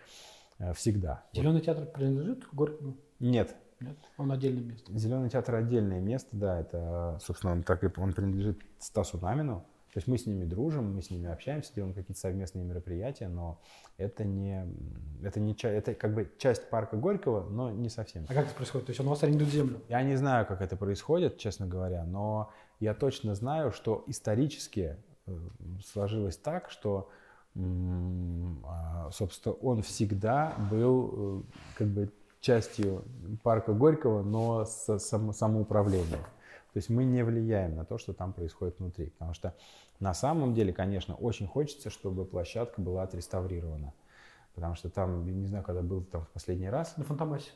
[0.60, 1.24] э, всегда.
[1.34, 1.41] Вот.
[1.41, 2.95] Зеленый театр принадлежит Горькому?
[3.20, 4.97] Нет, Нет, он отдельное место.
[4.97, 9.65] Зеленый театр отдельное место, да, это, собственно, он, так и, он принадлежит Стасу Намину.
[9.93, 13.59] То есть мы с ними дружим, мы с ними общаемся, делаем какие-то совместные мероприятия, но
[13.97, 14.67] это не,
[15.23, 18.25] это не это как бы часть парка Горького, но не совсем.
[18.30, 18.86] А как это происходит?
[18.86, 19.82] То есть он у вас арендует землю?
[19.89, 25.38] Я не знаю, как это происходит, честно говоря, но я точно знаю, что исторически э,
[25.84, 27.09] сложилось так, что,
[27.55, 33.03] а, собственно, он всегда был э, как бы частью
[33.43, 36.21] парка Горького, но с само- самоуправлением.
[36.73, 39.07] То есть мы не влияем на то, что там происходит внутри.
[39.09, 39.55] Потому что
[39.99, 43.93] на самом деле, конечно, очень хочется, чтобы площадка была отреставрирована.
[44.55, 47.49] Потому что там, я не знаю, когда был там в последний раз, На Фантомасе.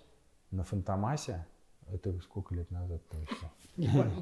[0.51, 1.45] на Фантомасе,
[1.91, 3.51] это сколько лет назад точно.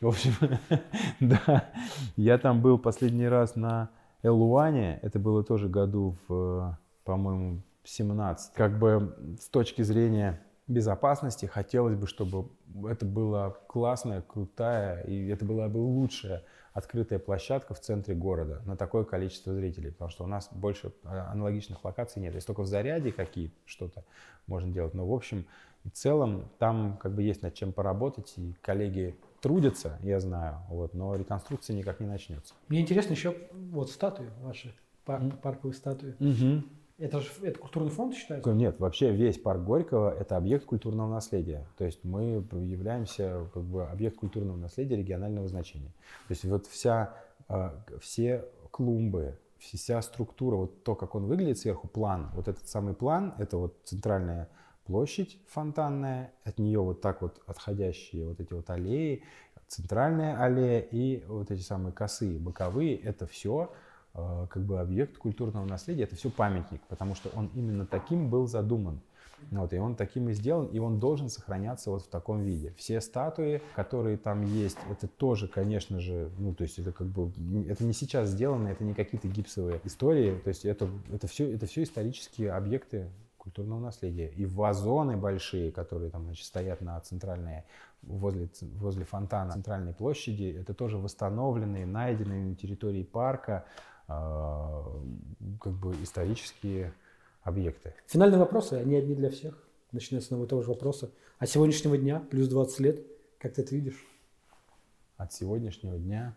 [0.00, 0.32] В общем,
[1.20, 1.70] да,
[2.16, 3.90] я там был последний раз на
[4.22, 8.52] Элуане, это было тоже году в, по-моему, 17.
[8.54, 12.48] Как бы с точки зрения безопасности хотелось бы, чтобы
[12.88, 18.76] это была классная, крутая, и это была бы лучшая открытая площадка в центре города на
[18.76, 22.34] такое количество зрителей, потому что у нас больше а, аналогичных локаций нет.
[22.34, 24.04] Есть только в Заряде какие что-то
[24.46, 25.46] можно делать, но в общем
[25.84, 30.92] и целом там как бы есть над чем поработать, и коллеги трудятся, я знаю, вот,
[30.92, 32.52] но реконструкция никак не начнется.
[32.68, 33.36] Мне интересно еще
[33.70, 34.74] вот статуи ваши,
[35.04, 36.16] пар- парковые статуи.
[36.98, 38.50] Это же это культурный фонд считается?
[38.52, 41.66] Нет, вообще весь парк Горького– это объект культурного наследия.
[41.76, 45.92] То есть мы являемся как бы объект культурного наследия регионального значения.
[46.28, 47.14] То есть вот вся,
[47.48, 47.70] э,
[48.00, 53.34] все клумбы, вся структура, вот то, как он выглядит сверху, план, вот этот самый план,
[53.38, 54.48] это вот центральная
[54.86, 59.22] площадь фонтанная, от нее вот так вот отходящие вот эти вот аллеи,
[59.66, 63.72] центральная аллея и вот эти самые косые, боковые, это все
[64.48, 69.00] как бы объект культурного наследия, это все памятник, потому что он именно таким был задуман.
[69.50, 72.72] Вот, и он таким и сделан, и он должен сохраняться вот в таком виде.
[72.76, 77.30] Все статуи, которые там есть, это тоже, конечно же, ну, то есть это как бы,
[77.68, 81.66] это не сейчас сделано, это не какие-то гипсовые истории, то есть это, это, все, это
[81.66, 83.10] все исторические объекты
[83.46, 84.28] культурного наследия.
[84.28, 87.62] И вазоны большие, которые там, значит, стоят на центральной,
[88.02, 95.94] возле, возле фонтана центральной площади, это тоже восстановленные, найденные на территории парка э, как бы
[96.02, 96.92] исторические
[97.42, 97.94] объекты.
[98.06, 99.62] Финальные вопросы, они одни для всех.
[99.92, 101.10] Начиная с одного и того же вопроса.
[101.38, 103.06] А сегодняшнего дня, плюс 20 лет,
[103.38, 104.04] как ты это видишь?
[105.16, 106.36] От сегодняшнего дня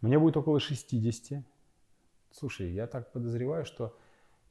[0.00, 1.42] мне будет около 60.
[2.30, 3.96] Слушай, я так подозреваю, что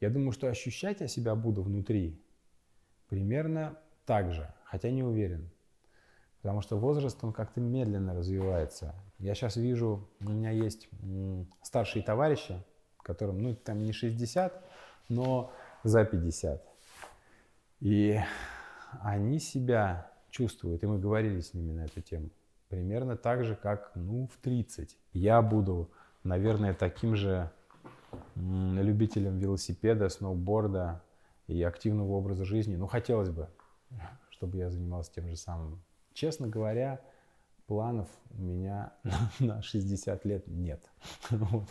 [0.00, 2.20] я думаю, что ощущать я себя буду внутри
[3.08, 5.50] примерно так же, хотя не уверен.
[6.42, 8.94] Потому что возраст, он как-то медленно развивается.
[9.18, 10.88] Я сейчас вижу, у меня есть
[11.62, 12.62] старшие товарищи,
[13.02, 14.62] которым, ну, там не 60,
[15.08, 15.52] но
[15.84, 16.62] за 50.
[17.80, 18.20] И
[19.00, 22.28] они себя чувствуют, и мы говорили с ними на эту тему,
[22.68, 24.98] примерно так же, как, ну, в 30.
[25.12, 25.90] Я буду,
[26.22, 27.50] наверное, таким же
[28.34, 31.02] любителем велосипеда, сноуборда
[31.46, 32.76] и активного образа жизни.
[32.76, 33.48] Ну, хотелось бы,
[34.30, 35.82] чтобы я занимался тем же самым.
[36.12, 37.00] Честно говоря,
[37.66, 38.92] планов у меня
[39.40, 40.90] на 60 лет нет.
[41.30, 41.68] Вот.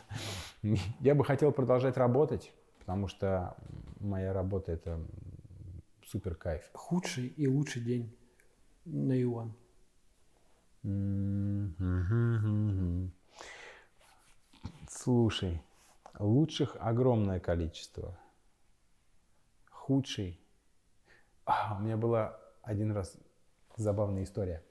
[0.99, 3.55] Я бы хотел продолжать работать, потому что
[3.99, 4.99] моя работа это
[6.05, 6.69] супер кайф.
[6.73, 8.15] Худший и лучший день
[8.85, 9.53] на Иван.
[14.89, 15.61] Слушай,
[16.19, 18.17] Лучших огромное количество.
[19.69, 20.39] Худший.
[21.45, 23.17] А, у меня была один раз
[23.75, 24.63] забавная история.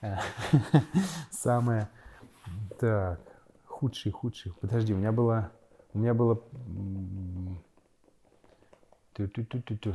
[1.30, 1.88] Самое...
[2.78, 3.20] Так,
[3.64, 4.52] худший, худший.
[4.60, 5.50] Подожди, у меня было...
[5.92, 6.42] У меня было...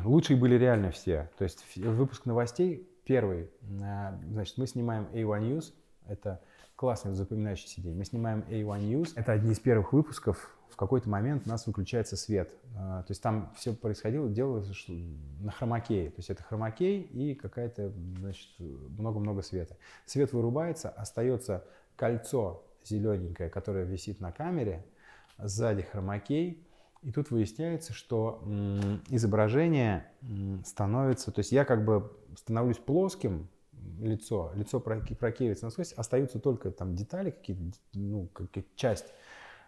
[0.04, 1.30] Лучшие были реально все.
[1.38, 3.50] То есть выпуск новостей первый.
[3.82, 5.74] А, значит, мы снимаем A1 News.
[6.08, 6.42] Это
[6.76, 7.96] классный запоминающийся день.
[7.96, 9.14] Мы снимаем A1 News.
[9.16, 12.52] Это одни из первых выпусков в какой-то момент у нас выключается свет.
[12.76, 14.68] А, то есть там все происходило, делалось
[15.40, 16.10] на хромакее.
[16.10, 19.78] То есть это хромакей и какая-то, значит, много-много света.
[20.08, 21.64] Свет вырубается, остается
[21.96, 24.84] кольцо зелененькое, которое висит на камере,
[25.38, 26.66] сзади хромакей,
[27.04, 28.42] и тут выясняется, что
[29.10, 30.08] изображение
[30.66, 33.48] становится, то есть я как бы становлюсь плоским,
[34.00, 39.06] лицо, лицо прокеивается насквозь, остаются только там детали, какие-то, ну, как часть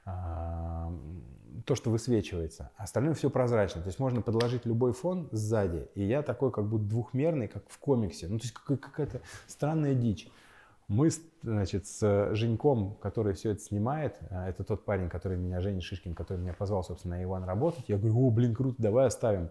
[0.05, 2.71] то, что высвечивается.
[2.77, 3.81] Остальное все прозрачно.
[3.81, 7.79] То есть можно подложить любой фон сзади, и я такой как будто двухмерный, как в
[7.79, 8.27] комиксе.
[8.27, 10.29] Ну, то есть какая-то странная дичь.
[10.87, 11.09] Мы,
[11.41, 16.13] значит, с Женьком, который все это снимает, а, это тот парень, который меня, Женя Шишкин,
[16.13, 19.49] который меня позвал, собственно, на Иван работать, я говорю, о, блин, круто, давай оставим.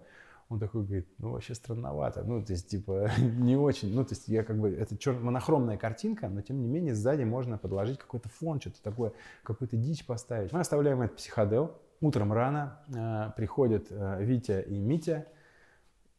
[0.48, 4.28] Он такой говорит, ну вообще странновато, ну то есть типа не очень, ну то есть
[4.28, 5.18] я как бы, это чер...
[5.18, 9.12] монохромная картинка, но тем не менее сзади можно подложить какой-то фон, что-то такое,
[9.42, 10.52] какую-то дичь поставить.
[10.52, 15.26] Мы оставляем этот психодел, утром рано э, приходят э, Витя и Митя,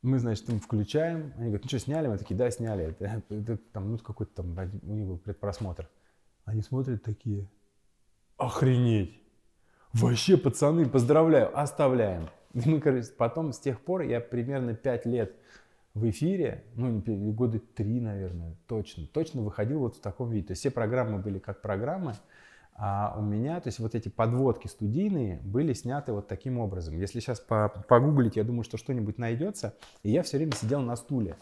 [0.06, 2.08] мы, значит, им включаем, они говорят, ну что, сняли?
[2.08, 5.90] Мы такие, да, сняли, это, это, там, ну какой-то там, у них был предпросмотр.
[6.46, 7.50] Они смотрят такие,
[8.38, 9.20] охренеть,
[9.94, 12.30] вообще, пацаны, поздравляю, оставляем.
[12.66, 15.36] Ну, короче, потом с тех пор я примерно 5 лет
[15.94, 17.02] в эфире, ну,
[17.34, 20.48] года три, наверное, точно, точно выходил вот в таком виде.
[20.48, 22.16] То есть все программы были как программы,
[22.74, 26.98] а у меня, то есть вот эти подводки студийные были сняты вот таким образом.
[26.98, 29.74] Если сейчас погуглить, я думаю, что что-нибудь найдется.
[30.04, 31.36] И я все время сидел на стуле.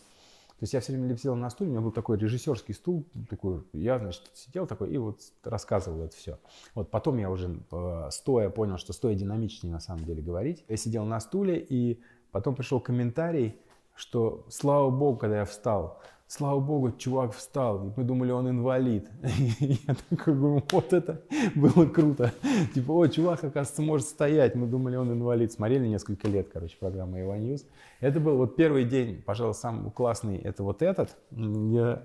[0.64, 3.66] То есть я все время сидел на стуле, у меня был такой режиссерский стул, такой,
[3.74, 6.40] я, значит, сидел такой и вот рассказывал это все.
[6.74, 10.64] Вот потом я уже э, стоя понял, что стоя динамичнее на самом деле говорить.
[10.70, 12.00] Я сидел на стуле, и
[12.32, 13.58] потом пришел комментарий,
[13.96, 17.88] что слава богу, когда я встал, слава богу, чувак встал.
[17.88, 19.08] И мы думали, он инвалид.
[19.60, 21.22] И я такой говорю, вот это
[21.56, 22.34] было круто.
[22.74, 24.56] Типа, о, чувак, оказывается, может стоять.
[24.56, 25.52] Мы думали, он инвалид.
[25.52, 27.66] Смотрели несколько лет, короче, программа Ива News.
[28.00, 31.16] Это был вот первый день, пожалуй, самый классный, это вот этот.
[31.32, 32.04] Я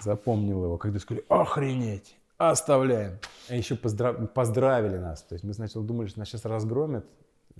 [0.00, 3.18] запомнил его, когда сказали, охренеть, оставляем.
[3.48, 4.32] А еще поздрав...
[4.32, 5.22] поздравили нас.
[5.22, 7.06] То есть мы сначала думали, что нас сейчас разгромят,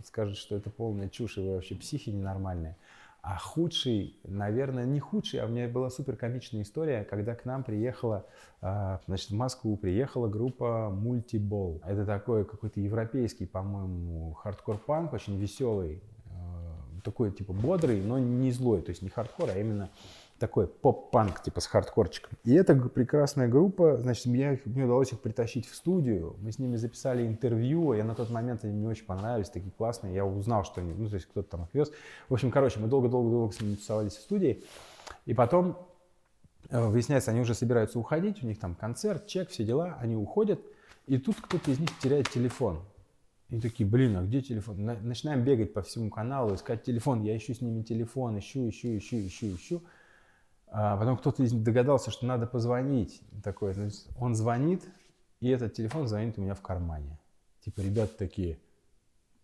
[0.05, 2.77] скажут, что это полная чушь, и вы вообще психи ненормальные.
[3.23, 7.62] А худший, наверное, не худший, а у меня была супер комичная история, когда к нам
[7.62, 8.27] приехала,
[8.61, 11.81] а, значит, в Москву приехала группа Multiball.
[11.86, 16.74] Это такой какой-то европейский, по-моему, хардкор-панк, очень веселый, а,
[17.05, 19.89] такой типа бодрый, но не злой, то есть не хардкор, а именно
[20.43, 22.36] такой поп-панк, типа с хардкорчиком.
[22.43, 26.35] И эта прекрасная группа, значит, мне, мне удалось их притащить в студию.
[26.40, 27.93] Мы с ними записали интервью.
[27.93, 30.16] Я на тот момент они мне очень понравились, такие классные.
[30.16, 31.93] Я узнал, что они, ну, то есть кто-то там их вез.
[32.28, 34.64] В общем, короче, мы долго-долго-долго с ними тусовались в студии.
[35.27, 35.78] И потом
[36.70, 40.60] э, выясняется, они уже собираются уходить, у них там концерт, чек, все дела, они уходят.
[41.06, 42.81] И тут кто-то из них теряет телефон.
[43.48, 44.85] И такие, блин, а где телефон?
[45.02, 47.23] Начинаем бегать по всему каналу, искать телефон.
[47.23, 49.82] Я ищу с ними телефон, ищу, ищу, ищу, ищу, ищу.
[50.74, 53.20] А потом кто-то догадался, что надо позвонить.
[53.44, 54.89] Такой, значит, он звонит,
[55.40, 57.19] и этот телефон звонит у меня в кармане.
[57.61, 58.59] Типа, ребята такие,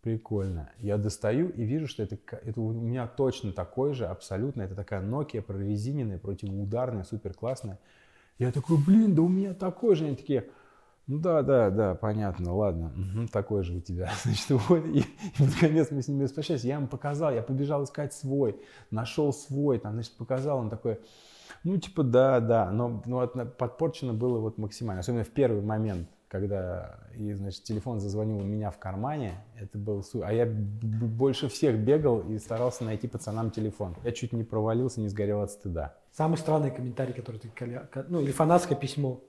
[0.01, 0.71] прикольно.
[0.79, 4.63] Я достаю и вижу, что это, это у меня точно такой же, абсолютно.
[4.63, 7.79] Это такая Nokia прорезиненная, противоударная, супер классная.
[8.39, 10.07] Я такой, блин, да у меня такой же.
[10.07, 10.49] Они такие,
[11.09, 14.11] да, да, да, понятно, ладно, угу, такой же у тебя.
[14.25, 15.05] Значит, вот, и, и
[15.39, 16.65] наконец мы с ними распрощались.
[16.65, 18.61] Я ему показал, я побежал искать свой,
[18.91, 21.01] нашел свой, там, значит, показал, он такой,
[21.65, 26.11] ну, типа, да, да, но ну, вот, подпорчено было вот максимально, особенно в первый момент,
[26.29, 31.79] когда, и, значит, телефон зазвонил у меня в кармане, это был, а я больше всех
[31.79, 33.97] бегал и старался найти пацанам телефон.
[34.05, 35.95] Я чуть не провалился, не сгорел от стыда.
[36.13, 37.51] Самый странный комментарий, который ты,
[38.09, 39.23] ну, или фанатское письмо,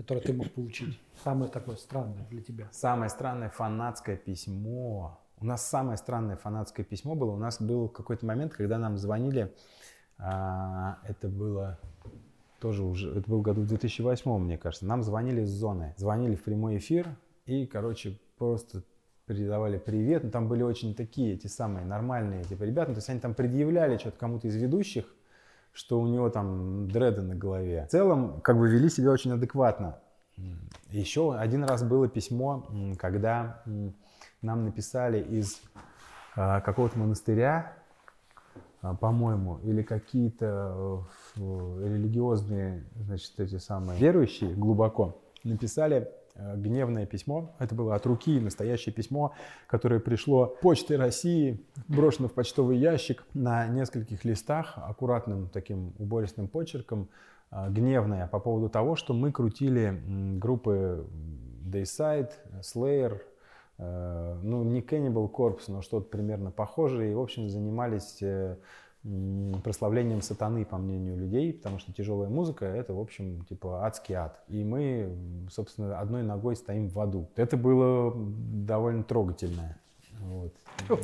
[0.00, 0.98] которое ты мог получить?
[1.22, 2.68] Самое такое странное для тебя.
[2.72, 5.20] Самое странное фанатское письмо.
[5.38, 7.32] У нас самое странное фанатское письмо было.
[7.32, 9.54] У нас был какой-то момент, когда нам звонили.
[10.16, 11.78] А, это было
[12.60, 14.86] тоже уже, это был году в 2008, мне кажется.
[14.86, 15.92] Нам звонили с зоны.
[15.98, 17.06] Звонили в прямой эфир
[17.44, 18.82] и, короче, просто
[19.26, 20.24] передавали привет.
[20.24, 22.88] Ну, там были очень такие, эти самые нормальные типа ребята.
[22.88, 25.14] Ну, то есть они там предъявляли что-то кому-то из ведущих,
[25.72, 27.86] что у него там дреды на голове.
[27.86, 29.98] В целом, как бы вели себя очень адекватно.
[30.90, 32.66] Еще один раз было письмо,
[32.98, 33.62] когда
[34.42, 35.60] нам написали из
[36.36, 37.74] а, какого-то монастыря,
[38.82, 41.04] а, по-моему, или какие-то
[41.36, 41.40] э,
[41.84, 47.54] религиозные, значит, эти самые верующие глубоко написали гневное письмо.
[47.58, 49.34] Это было от руки, настоящее письмо,
[49.66, 57.08] которое пришло почтой России, брошено в почтовый ящик на нескольких листах, аккуратным таким убористым почерком,
[57.50, 60.00] э, гневное по поводу того, что мы крутили
[60.38, 61.06] группы
[61.64, 62.30] Dayside,
[62.60, 63.20] Slayer,
[63.78, 68.22] э, ну не Cannibal Corpse, но что-то примерно похожее, и в общем занимались
[69.64, 74.42] прославлением сатаны, по мнению людей, потому что тяжелая музыка— это, в общем, типа адский ад.
[74.48, 75.16] И мы,
[75.50, 77.28] собственно, одной ногой стоим в аду.
[77.36, 79.78] Это было довольно трогательно.
[80.20, 80.54] Вот.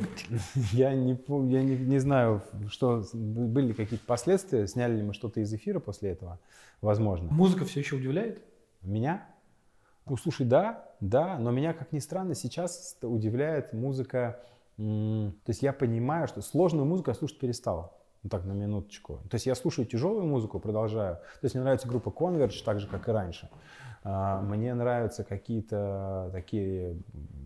[0.73, 1.17] Я, не,
[1.49, 6.11] я не, не знаю, что были какие-то последствия, сняли ли мы что-то из эфира после
[6.11, 6.39] этого,
[6.81, 7.31] возможно.
[7.31, 8.43] Музыка все еще удивляет?
[8.83, 9.25] Меня?
[10.05, 14.39] Ну, слушай, да, да, но меня, как ни странно, сейчас удивляет музыка
[14.77, 17.97] то есть я понимаю, что сложную музыку я слушать перестал.
[18.23, 19.21] Ну так, на минуточку.
[19.29, 21.15] То есть я слушаю тяжелую музыку, продолжаю.
[21.15, 23.49] То есть мне нравится группа Converge, так же, как и раньше.
[24.03, 26.97] А, мне нравятся какие-то такие,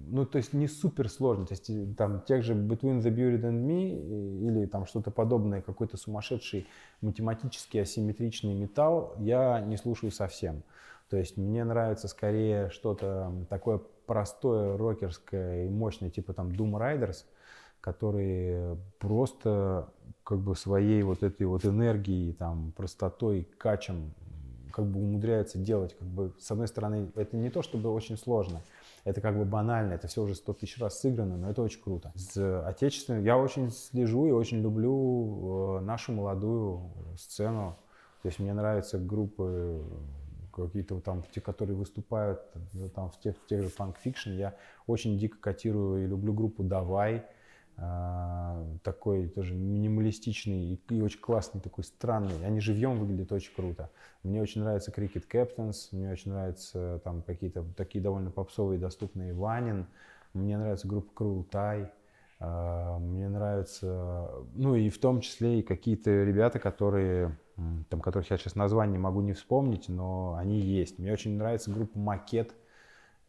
[0.07, 1.47] ну, то есть не супер сложные.
[1.47, 5.97] То есть там тех же Between the Buried and Me или там что-то подобное, какой-то
[5.97, 6.67] сумасшедший
[7.01, 10.63] математически асимметричный металл я не слушаю совсем.
[11.09, 17.23] То есть мне нравится скорее что-то такое простое, рокерское и мощное, типа там Doom Riders,
[17.79, 19.87] которые просто
[20.25, 24.11] как бы своей вот этой вот энергией, там, простотой, качем
[24.73, 28.61] как бы умудряются делать, как бы, с одной стороны, это не то, чтобы очень сложно,
[29.05, 32.11] это как бы банально, это все уже сто тысяч раз сыграно, но это очень круто.
[32.15, 36.81] С отечественным я очень слежу и очень люблю э, нашу молодую
[37.17, 37.77] сцену,
[38.23, 39.81] то есть мне нравятся группы
[40.51, 42.41] какие-то там, те, которые выступают
[42.73, 44.55] э, там в тех, в тех же Funk Fiction, я
[44.87, 47.25] очень дико котирую и люблю группу «Давай»,
[47.83, 52.45] а, такой тоже минималистичный и, и очень классный, такой странный.
[52.45, 53.89] Они живьем выглядят очень круто.
[54.23, 59.87] Мне очень нравится Cricket Captains, мне очень нравятся там какие-то такие довольно попсовые доступные Ванин.
[60.33, 61.89] Мне нравится группа Cruel Tie.
[62.43, 67.37] А, мне нравится, ну и в том числе и какие-то ребята, которые
[67.89, 70.97] там, которых я сейчас название могу не вспомнить, но они есть.
[70.97, 72.55] Мне очень нравится группа Макет.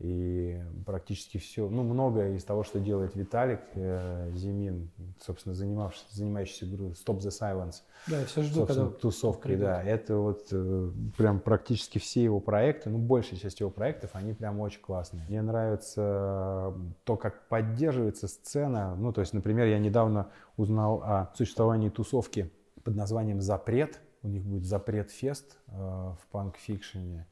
[0.03, 6.67] И практически все, ну, многое из того, что делает Виталик э, Зимин, собственно, занимавшийся, занимающийся
[6.67, 7.83] группой Stop the Silence.
[8.09, 9.81] Да, я все жду, когда тусовкой, да.
[9.81, 14.59] Это вот э, прям практически все его проекты, ну, большая часть его проектов, они прям
[14.59, 15.25] очень классные.
[15.29, 16.75] Мне нравится
[17.05, 18.97] то, как поддерживается сцена.
[18.97, 22.51] Ну, то есть, например, я недавно узнал о существовании тусовки
[22.83, 24.01] под названием «Запрет».
[24.25, 27.29] У них будет «Запрет-фест» э, в панк-фикшене.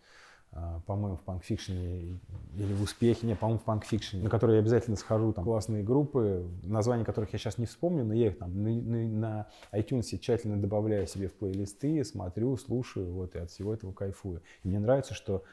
[0.52, 2.18] А, по-моему, в панкфикшене
[2.56, 6.44] или в успехе, не, по-моему, в панкфикшене, на которые я обязательно схожу, там классные группы,
[6.64, 11.06] названия которых я сейчас не вспомню, но я их там на, на, iTunes тщательно добавляю
[11.06, 14.42] себе в плейлисты, смотрю, слушаю, вот, и от всего этого кайфую.
[14.64, 15.44] И мне нравится, что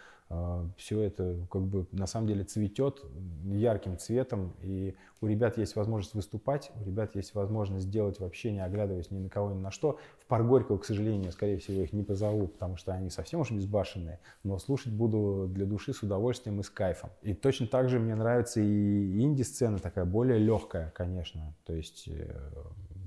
[0.76, 3.02] все это как бы на самом деле цветет
[3.46, 8.64] ярким цветом, и у ребят есть возможность выступать, у ребят есть возможность сделать вообще не
[8.64, 10.00] оглядываясь ни на кого, ни на что.
[10.20, 13.52] В пар Горького, к сожалению, скорее всего, их не позову, потому что они совсем уж
[13.52, 17.10] безбашенные, но слушать буду для души с удовольствием и с кайфом.
[17.22, 22.36] И точно так же мне нравится и инди-сцена такая, более легкая, конечно, то есть э,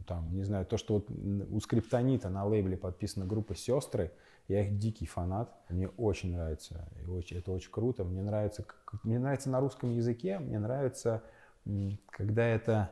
[0.07, 4.11] там, не знаю, то, что вот у Скриптонита на лейбле подписана группа «Сестры»,
[4.51, 5.49] я их дикий фанат.
[5.69, 6.89] Мне очень нравится.
[7.01, 8.03] И очень, это очень круто.
[8.03, 8.65] Мне нравится,
[9.05, 10.41] мне нравится на русском языке.
[10.41, 11.23] Мне нравится,
[12.11, 12.91] когда это,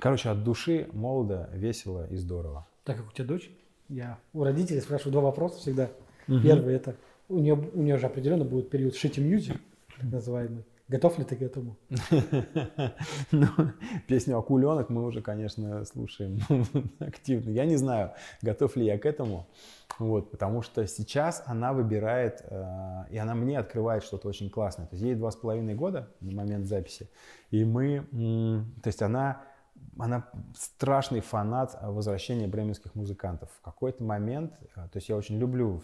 [0.00, 2.66] короче, от души, молодо, весело и здорово.
[2.82, 3.48] Так как у тебя дочь,
[3.88, 5.90] я у родителей спрашиваю два вопроса всегда.
[6.26, 6.40] Угу.
[6.40, 6.96] Первый это
[7.28, 9.60] у нее, у нее же определенно будет период шити мьюзик,
[9.96, 10.64] так называемый.
[10.90, 11.76] Готов ли ты к этому?
[13.30, 13.46] ну,
[14.08, 16.40] песню «Акуленок» мы уже, конечно, слушаем
[16.98, 17.50] активно.
[17.50, 18.12] Я не знаю,
[18.42, 19.46] готов ли я к этому,
[20.00, 24.86] вот, потому что сейчас она выбирает, э, и она мне открывает что-то очень классное.
[24.86, 27.08] То есть ей два с половиной года на момент записи,
[27.52, 28.04] и мы,
[28.82, 29.42] то есть она
[29.98, 33.48] она страшный фанат возвращения бременских музыкантов.
[33.60, 35.82] В какой-то момент, э, то есть я очень люблю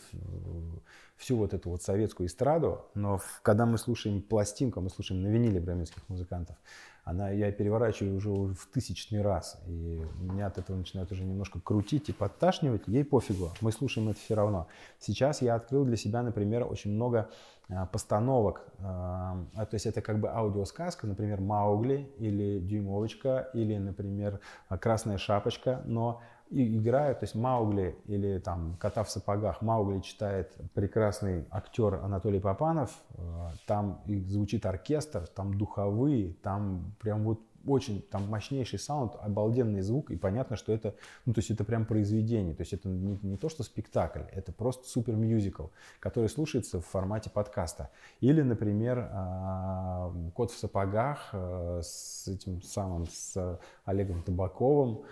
[1.16, 5.60] всю вот эту вот советскую эстраду, но когда мы слушаем пластинку, мы слушаем на виниле
[5.60, 6.56] бременских музыкантов,
[7.04, 12.08] она, я переворачиваю уже в тысячный раз, и меня от этого начинает уже немножко крутить
[12.08, 14.66] и подташнивать, ей пофигу, мы слушаем это все равно.
[14.98, 17.30] Сейчас я открыл для себя, например, очень много
[17.68, 24.40] а, постановок, а, то есть это как бы аудиосказка, например, «Маугли» или «Дюймовочка» или, например,
[24.68, 26.20] «Красная шапочка», но
[26.50, 32.90] играют, то есть Маугли или там Кота в сапогах, Маугли читает прекрасный актер Анатолий Попанов,
[33.14, 40.10] э, там звучит оркестр, там духовые, там прям вот очень там мощнейший саунд, обалденный звук,
[40.10, 40.94] и понятно, что это,
[41.24, 44.52] ну, то есть это прям произведение, то есть это не, не то, что спектакль, это
[44.52, 45.66] просто супер мюзикл,
[46.00, 47.90] который слушается в формате подкаста.
[48.20, 55.02] Или, например, а, «Кот в сапогах» э, с этим самым, с Олегом Табаковым,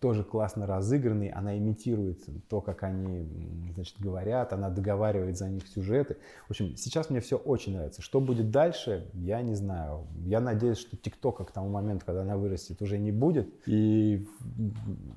[0.00, 3.28] тоже классно разыгранный, она имитирует то, как они
[3.74, 6.16] значит, говорят, она договаривает за них сюжеты.
[6.46, 8.00] В общем, сейчас мне все очень нравится.
[8.00, 10.06] Что будет дальше, я не знаю.
[10.24, 14.26] Я надеюсь, что ТикТока к тому моменту, когда она вырастет, уже не будет, и,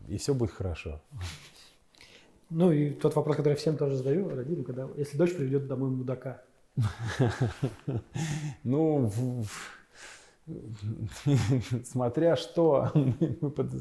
[0.10, 1.02] и все будет хорошо.
[2.50, 5.92] Ну и тот вопрос, который я всем тоже задаю родителям, когда если дочь приведет домой
[5.92, 6.42] мудака.
[8.64, 9.12] Ну,
[11.86, 13.72] Смотря что мы под,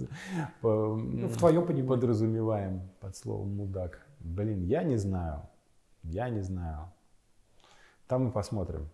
[0.61, 1.89] по, ну, в твоем понимании.
[1.89, 4.07] подразумеваем под словом мудак.
[4.21, 5.43] Блин, я не знаю.
[6.03, 6.91] Я не знаю.
[8.07, 8.89] Там мы посмотрим.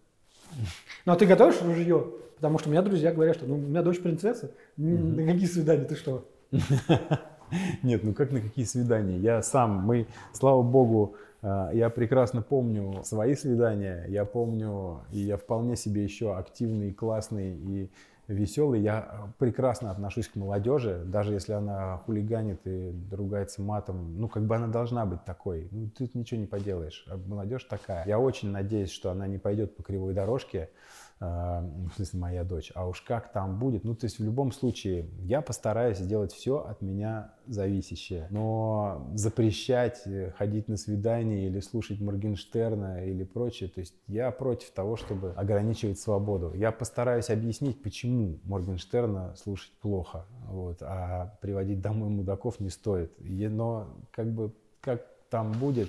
[1.04, 2.12] Ну а ты готовишь ружье?
[2.36, 4.50] Потому что у меня друзья говорят, что ну, у меня дочь принцесса.
[4.78, 5.16] Mm-hmm.
[5.16, 6.28] На какие свидания ты что?
[7.82, 9.18] Нет, ну как на какие свидания?
[9.18, 15.36] Я сам, мы, слава богу, а, я прекрасно помню свои свидания, я помню, и я
[15.36, 17.90] вполне себе еще активный, классный и
[18.28, 18.80] веселый.
[18.80, 24.18] Я прекрасно отношусь к молодежи, даже если она хулиганит и ругается матом.
[24.18, 25.68] Ну, как бы она должна быть такой.
[25.70, 27.06] Ну, тут ничего не поделаешь.
[27.26, 28.06] Молодежь такая.
[28.06, 30.70] Я очень надеюсь, что она не пойдет по кривой дорожке.
[31.20, 33.84] А, в смысле моя дочь, а уж как там будет.
[33.84, 38.26] Ну, то есть в любом случае я постараюсь сделать все от меня зависящее.
[38.30, 44.70] Но запрещать э, ходить на свидание или слушать Моргенштерна или прочее, то есть я против
[44.72, 46.52] того, чтобы ограничивать свободу.
[46.52, 53.12] Я постараюсь объяснить, почему Моргенштерна слушать плохо, вот, а приводить домой мудаков не стоит.
[53.20, 55.88] Но как бы как там будет,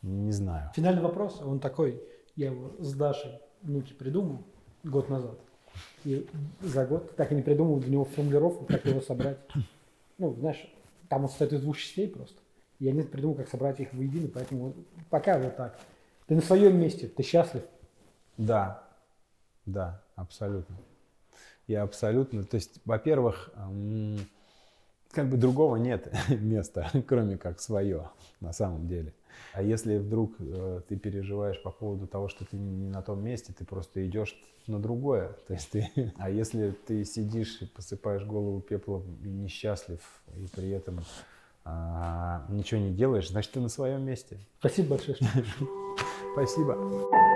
[0.00, 0.70] не знаю.
[0.74, 2.00] Финальный вопрос, он такой,
[2.36, 4.42] я его с Дашей внуки придумал
[4.84, 5.38] год назад.
[6.04, 6.26] И
[6.60, 9.38] за год так и не придумал для него формулировку, как его собрать.
[10.18, 10.72] Ну, знаешь,
[11.08, 12.38] там он состоит из двух частей просто.
[12.78, 14.74] Я не придумал, как собрать их воедино, поэтому
[15.10, 15.78] пока вот так.
[16.26, 17.62] Ты на своем месте, ты счастлив?
[18.36, 18.84] Да,
[19.66, 20.76] да, абсолютно.
[21.66, 23.50] Я абсолютно, то есть, во-первых,
[25.10, 28.10] как бы другого нет места, кроме как свое,
[28.40, 29.14] на самом деле.
[29.52, 33.52] А если вдруг э, ты переживаешь по поводу того, что ты не на том месте,
[33.56, 34.36] ты просто идешь
[34.66, 35.36] на другое.
[35.46, 40.00] То есть ты, а если ты сидишь и посыпаешь голову пеплом и несчастлив,
[40.36, 41.00] и при этом
[41.64, 44.38] а, ничего не делаешь, значит ты на своем месте.
[44.58, 45.16] Спасибо большое.
[46.34, 47.33] Спасибо.